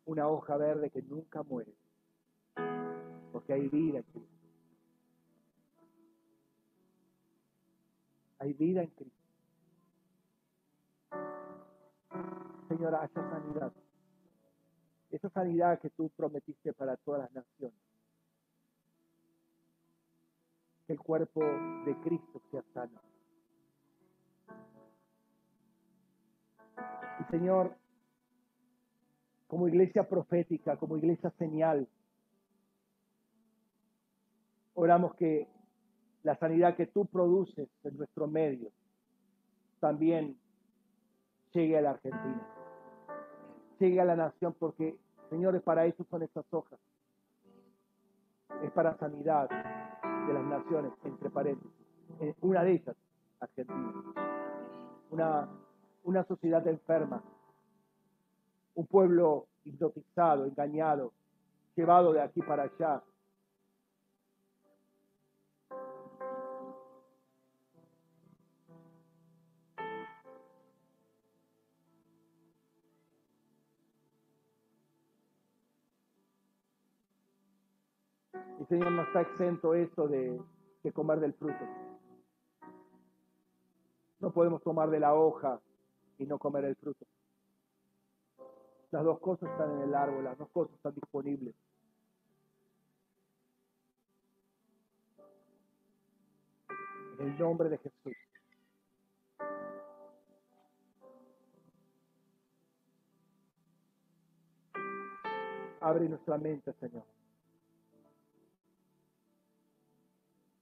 [0.04, 1.74] Una hoja verde que nunca muere,
[3.32, 4.24] porque hay vida aquí.
[8.38, 9.18] Hay vida en Cristo.
[12.68, 13.72] Señor, haya sanidad.
[15.10, 17.78] Esa sanidad que tú prometiste para todas las naciones.
[20.86, 21.40] Que el cuerpo
[21.84, 23.00] de Cristo sea sano.
[27.20, 27.76] Y Señor,
[29.46, 31.88] como iglesia profética, como iglesia señal,
[34.74, 35.48] oramos que
[36.22, 38.70] la sanidad que tú produces en nuestro medio
[39.80, 40.38] también
[41.52, 42.46] llegue a la Argentina,
[43.80, 44.96] llegue a la nación, porque,
[45.30, 46.78] señores, para eso son estas hojas.
[48.62, 51.72] Es para sanidad de las naciones, entre paréntesis.
[52.20, 52.96] Eh, una de ellas,
[53.40, 53.92] Argentina.
[55.10, 55.48] Una,
[56.04, 57.22] una sociedad enferma,
[58.74, 61.12] un pueblo hipnotizado, engañado,
[61.74, 63.02] llevado de aquí para allá,
[78.70, 80.40] Señor no está exento esto de,
[80.84, 81.58] de comer del fruto.
[84.20, 85.60] No podemos tomar de la hoja
[86.18, 87.04] y no comer el fruto.
[88.92, 91.52] Las dos cosas están en el árbol, las dos cosas están disponibles.
[97.18, 98.14] En el nombre de Jesús.
[105.80, 107.19] Abre nuestra mente, Señor.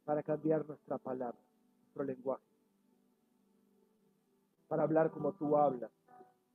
[0.08, 1.38] Para cambiar nuestra palabra,
[1.82, 2.42] nuestro lenguaje,
[4.66, 5.90] para hablar como tú hablas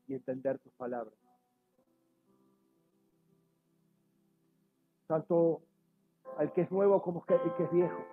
[0.07, 1.13] y entender tus palabras.
[5.05, 5.61] Tanto
[6.39, 8.03] al que es nuevo como el que es viejo,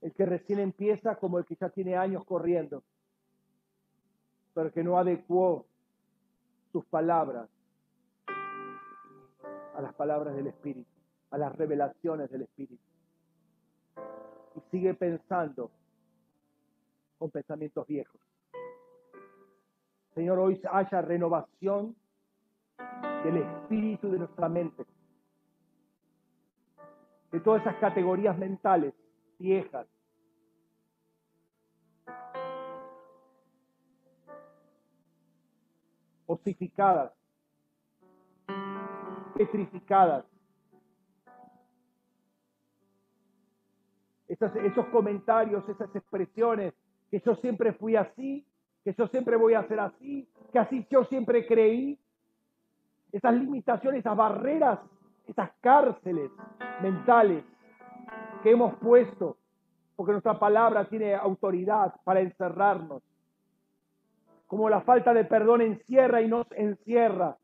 [0.00, 2.82] el que recién empieza como el que ya tiene años corriendo,
[4.52, 5.64] pero que no adecuó
[6.72, 7.48] sus palabras
[8.26, 10.90] a las palabras del Espíritu,
[11.30, 12.91] a las revelaciones del Espíritu
[14.54, 15.70] y sigue pensando
[17.18, 18.20] con pensamientos viejos.
[20.14, 21.96] Señor, hoy haya renovación
[23.24, 24.84] del espíritu de nuestra mente,
[27.30, 28.94] de todas esas categorías mentales
[29.38, 29.86] viejas.
[36.32, 37.12] osificadas,
[39.36, 40.24] petrificadas,
[44.42, 46.74] esos comentarios, esas expresiones,
[47.10, 48.46] que yo siempre fui así,
[48.84, 51.98] que yo siempre voy a ser así, que así yo siempre creí,
[53.12, 54.80] esas limitaciones, esas barreras,
[55.26, 56.30] esas cárceles
[56.80, 57.44] mentales
[58.42, 59.36] que hemos puesto,
[59.94, 63.02] porque nuestra palabra tiene autoridad para encerrarnos.
[64.46, 67.36] Como la falta de perdón encierra y nos encierra.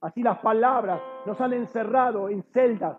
[0.00, 2.98] Así las palabras nos han encerrado en celdas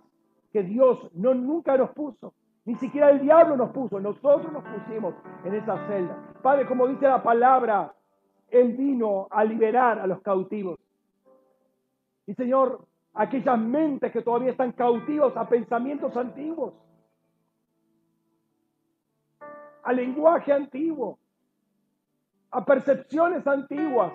[0.54, 2.34] que Dios no nunca nos puso.
[2.66, 6.16] Ni siquiera el diablo nos puso, nosotros nos pusimos en esa celda.
[6.42, 7.94] Padre, como dice la palabra,
[8.50, 10.80] Él vino a liberar a los cautivos.
[12.28, 16.74] Y Señor, aquellas mentes que todavía están cautivos a pensamientos antiguos,
[19.84, 21.18] a lenguaje antiguo,
[22.52, 24.14] a percepciones antiguas.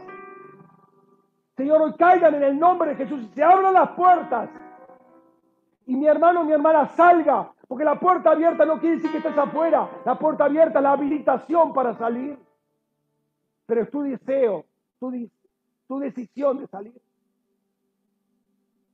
[1.57, 4.51] Señor, hoy caigan en el nombre de Jesús y se abran las puertas.
[5.87, 9.37] Y mi hermano, mi hermana salga porque la puerta abierta no quiere decir que estés
[9.37, 10.03] afuera.
[10.05, 12.39] La puerta abierta es la habilitación para salir.
[13.67, 14.65] Pero es tu deseo,
[15.01, 16.95] tu, decisión de salir.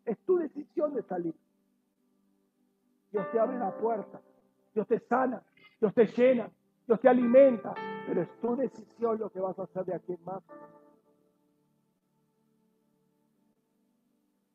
[0.06, 1.34] Es tu decisión de salir.
[3.10, 4.20] Dios te abre la puerta.
[4.74, 5.42] Dios te sana.
[5.78, 6.50] Dios te llena.
[6.86, 7.74] Dios te alimenta.
[8.06, 10.42] Pero es tu decisión lo que vas a hacer de aquí en más.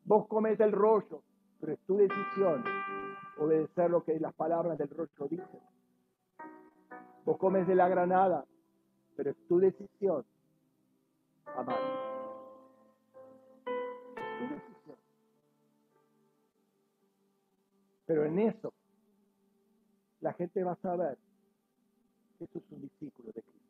[0.06, 1.22] Vos comes el rollo,
[1.60, 2.64] pero es tu decisión
[3.40, 5.60] obedecer lo que las palabras del rostro dicen.
[7.26, 8.46] Vos comes de la granada,
[9.16, 10.26] pero es tu decisión
[11.56, 11.80] amar.
[18.06, 18.74] Pero en eso,
[20.22, 21.18] la gente va a saber
[22.40, 23.67] que es un discípulo de Cristo.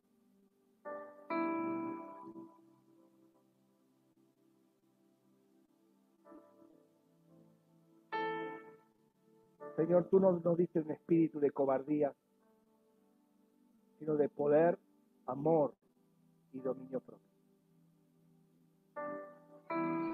[9.78, 12.12] Señor, tú no nos diste un espíritu de cobardía,
[14.00, 14.80] sino de poder,
[15.28, 15.76] amor
[16.52, 17.28] y dominio propio.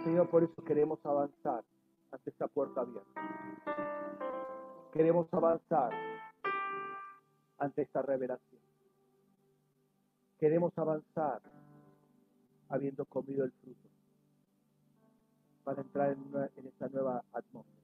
[0.04, 1.64] Señor, por eso queremos avanzar
[2.12, 3.10] ante esta puerta abierta.
[4.92, 5.92] Queremos avanzar
[7.58, 8.62] ante esta revelación.
[10.40, 11.42] Queremos avanzar
[12.68, 13.90] habiendo comido el fruto
[15.64, 17.83] para entrar en, esta nueva atmósfera.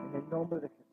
[0.00, 0.88] En el nombre de Jesús.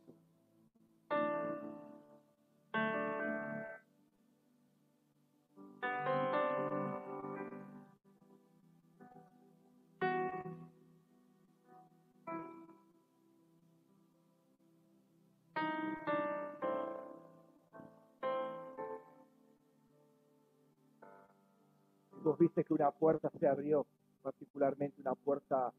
[22.24, 23.86] Vos viste que una puerta se abrió,
[24.24, 25.72] particularmente una puerta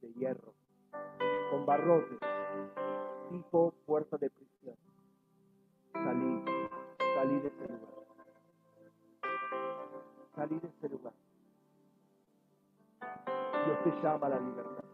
[0.00, 0.54] de hierro,
[1.50, 2.18] con barrotes,
[3.30, 4.76] tipo puerta de prisión.
[5.92, 6.44] Salí,
[7.14, 8.06] salí de ese lugar.
[10.34, 11.12] Salí de ese lugar.
[13.66, 14.84] Dios te llama a la libertad.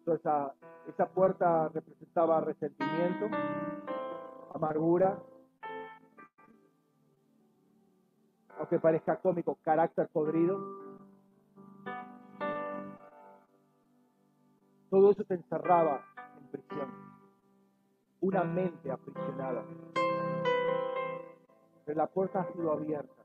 [0.00, 0.54] Entonces, esa,
[0.86, 3.26] esa puerta representaba resentimiento,
[4.54, 5.18] amargura,
[8.58, 10.58] aunque parezca cómico, carácter podrido.
[14.90, 16.04] Todo eso te encerraba
[16.38, 16.88] en prisión,
[18.20, 19.64] una mente aprisionada.
[21.84, 23.22] Pero la puerta ha sido abierta.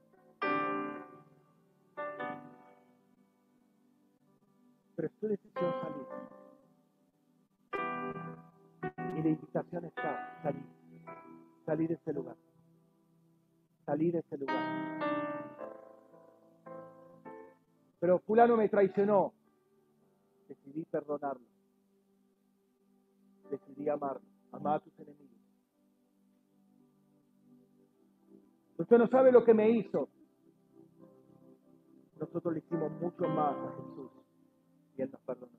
[4.95, 5.27] Pero es tu
[5.59, 6.07] salir.
[9.17, 10.79] Y la invitación está, salir
[11.69, 12.35] salir de ese lugar.
[13.89, 14.99] Salir de ese lugar.
[17.99, 19.33] Pero fulano me traicionó.
[20.47, 21.47] Decidí perdonarlo.
[23.49, 24.21] Decidí amarlo.
[24.51, 25.39] Amar a tus enemigos.
[28.77, 30.07] Usted no sabe lo que me hizo.
[32.19, 34.11] Nosotros le hicimos mucho más a Jesús
[34.97, 35.57] y Él nos perdonó.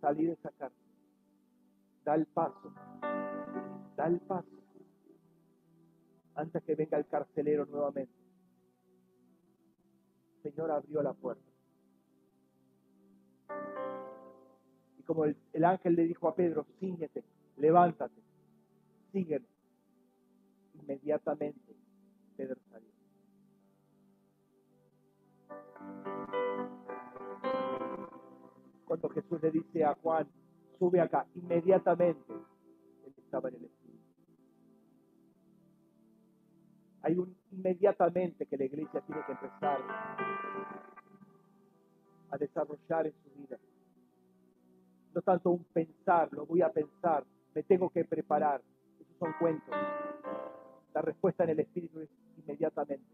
[0.00, 0.86] Salí de esa cárcel.
[2.02, 2.72] Da el paso
[3.94, 4.59] da el paso
[6.40, 8.12] antes que venga el carcelero nuevamente.
[10.36, 11.44] El Señor abrió la puerta.
[14.98, 17.24] Y como el, el ángel le dijo a Pedro, ciñete,
[17.56, 18.20] levántate,
[19.12, 19.46] sígueme.
[20.74, 21.76] Inmediatamente
[22.36, 22.90] Pedro salió.
[28.86, 30.26] Cuando Jesús le dice a Juan,
[30.78, 33.64] sube acá, inmediatamente él estaba en el
[37.02, 39.80] Hay un inmediatamente que la iglesia tiene que empezar
[42.30, 43.58] a desarrollar en su vida.
[45.14, 48.62] No tanto un pensar, lo voy a pensar, me tengo que preparar.
[49.00, 49.74] Esos son cuentos.
[50.94, 53.04] La respuesta en el Espíritu es inmediatamente.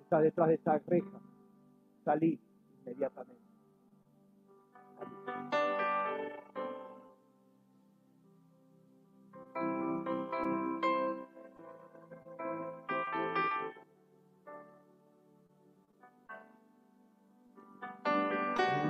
[0.00, 1.20] Está detrás de esa reja.
[2.04, 2.38] Salí
[2.84, 3.42] inmediatamente.
[4.96, 5.55] Salí.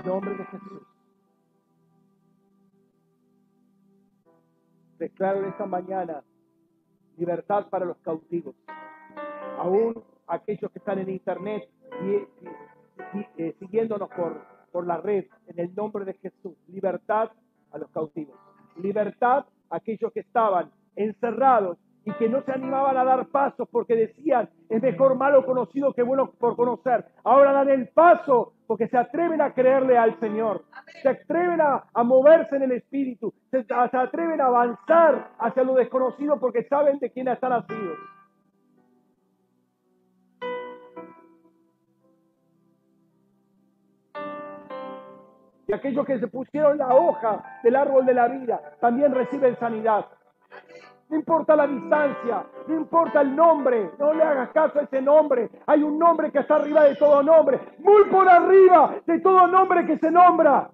[0.07, 0.83] Nombre de Jesús.
[4.99, 6.23] Declaro esta mañana
[7.17, 8.55] libertad para los cautivos.
[9.59, 11.69] Aún aquellos que están en internet
[12.03, 16.57] y, eh, siguiéndonos por, por la red, en el nombre de Jesús.
[16.69, 17.31] Libertad
[17.73, 18.37] a los cautivos.
[18.77, 23.97] Libertad a aquellos que estaban encerrados y que no se animaban a dar pasos porque
[23.97, 27.05] decían, es mejor malo conocido que bueno por conocer.
[27.25, 30.65] Ahora dan el paso porque se atreven a creerle al Señor.
[31.03, 33.33] Se atreven a, a moverse en el Espíritu.
[33.51, 37.99] Se, se atreven a avanzar hacia lo desconocido porque saben de quién están nacidos.
[45.69, 50.07] Y aquellos que se pusieron la hoja del árbol de la vida también reciben sanidad.
[51.09, 55.49] No importa la distancia, no importa el nombre, no le hagas caso a ese nombre.
[55.67, 59.87] Hay un nombre que está arriba de todo nombre, muy por arriba de todo nombre
[59.87, 60.71] que se nombra.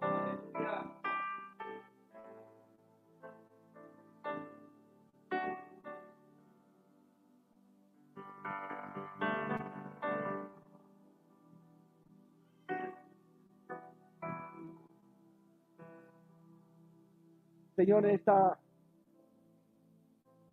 [17.77, 18.59] Señor, en esta,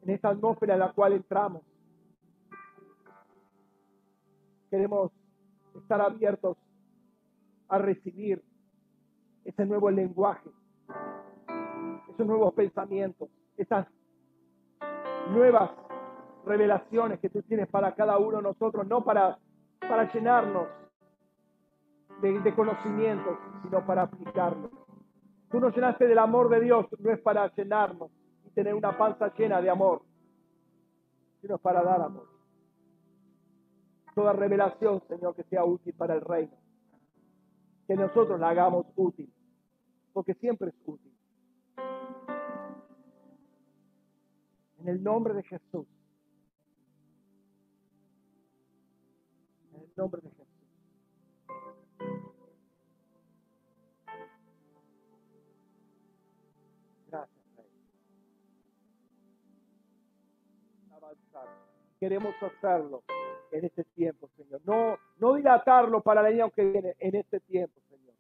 [0.10, 1.62] en esta atmósfera en la cual entramos,
[4.72, 5.12] queremos
[5.76, 6.58] estar abiertos
[7.68, 8.44] a recibir
[9.46, 10.50] ese nuevo lenguaje,
[12.12, 13.86] esos nuevos pensamientos, esas
[15.32, 15.70] nuevas
[16.44, 19.38] revelaciones que tú tienes para cada uno de nosotros, no para,
[19.80, 20.68] para llenarnos
[22.20, 24.72] de, de conocimientos, sino para aplicarlos.
[25.52, 28.10] Tú nos llenaste del amor de Dios, no es para llenarnos
[28.60, 30.02] tener una panza llena de amor,
[31.40, 32.28] sino para dar amor.
[34.14, 36.58] Toda revelación, Señor, que sea útil para el reino.
[37.88, 39.34] Que nosotros la hagamos útil,
[40.12, 41.18] porque siempre es útil.
[44.80, 45.88] En el nombre de Jesús.
[49.74, 50.39] En el nombre de Jesús.
[62.00, 63.04] Queremos hacerlo
[63.52, 64.62] en este tiempo, Señor.
[64.64, 68.14] No, no dilatarlo para el año que viene, en este tiempo, Señor.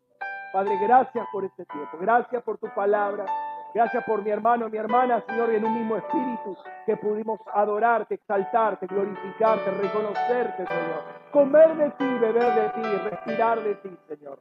[0.51, 1.97] Padre, gracias por este tiempo.
[1.99, 3.25] Gracias por tu palabra.
[3.73, 8.15] Gracias por mi hermano y mi hermana, Señor, en un mismo espíritu que pudimos adorarte,
[8.15, 11.03] exaltarte, glorificarte, reconocerte, Señor.
[11.31, 14.39] Comer de ti, beber de ti, respirar de ti, Señor.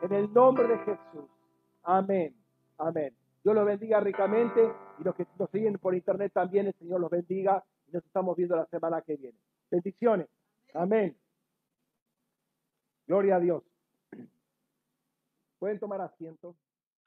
[0.00, 1.30] En el nombre de Jesús.
[1.82, 2.34] Amén.
[2.78, 3.14] Amén.
[3.44, 7.10] Dios los bendiga ricamente y los que nos siguen por internet también, el Señor los
[7.10, 7.62] bendiga
[7.92, 9.38] nos estamos viendo la semana que viene.
[9.70, 10.28] Bendiciones.
[10.74, 11.16] Amén.
[13.06, 13.62] Gloria a Dios.
[15.58, 16.56] Pueden tomar asiento.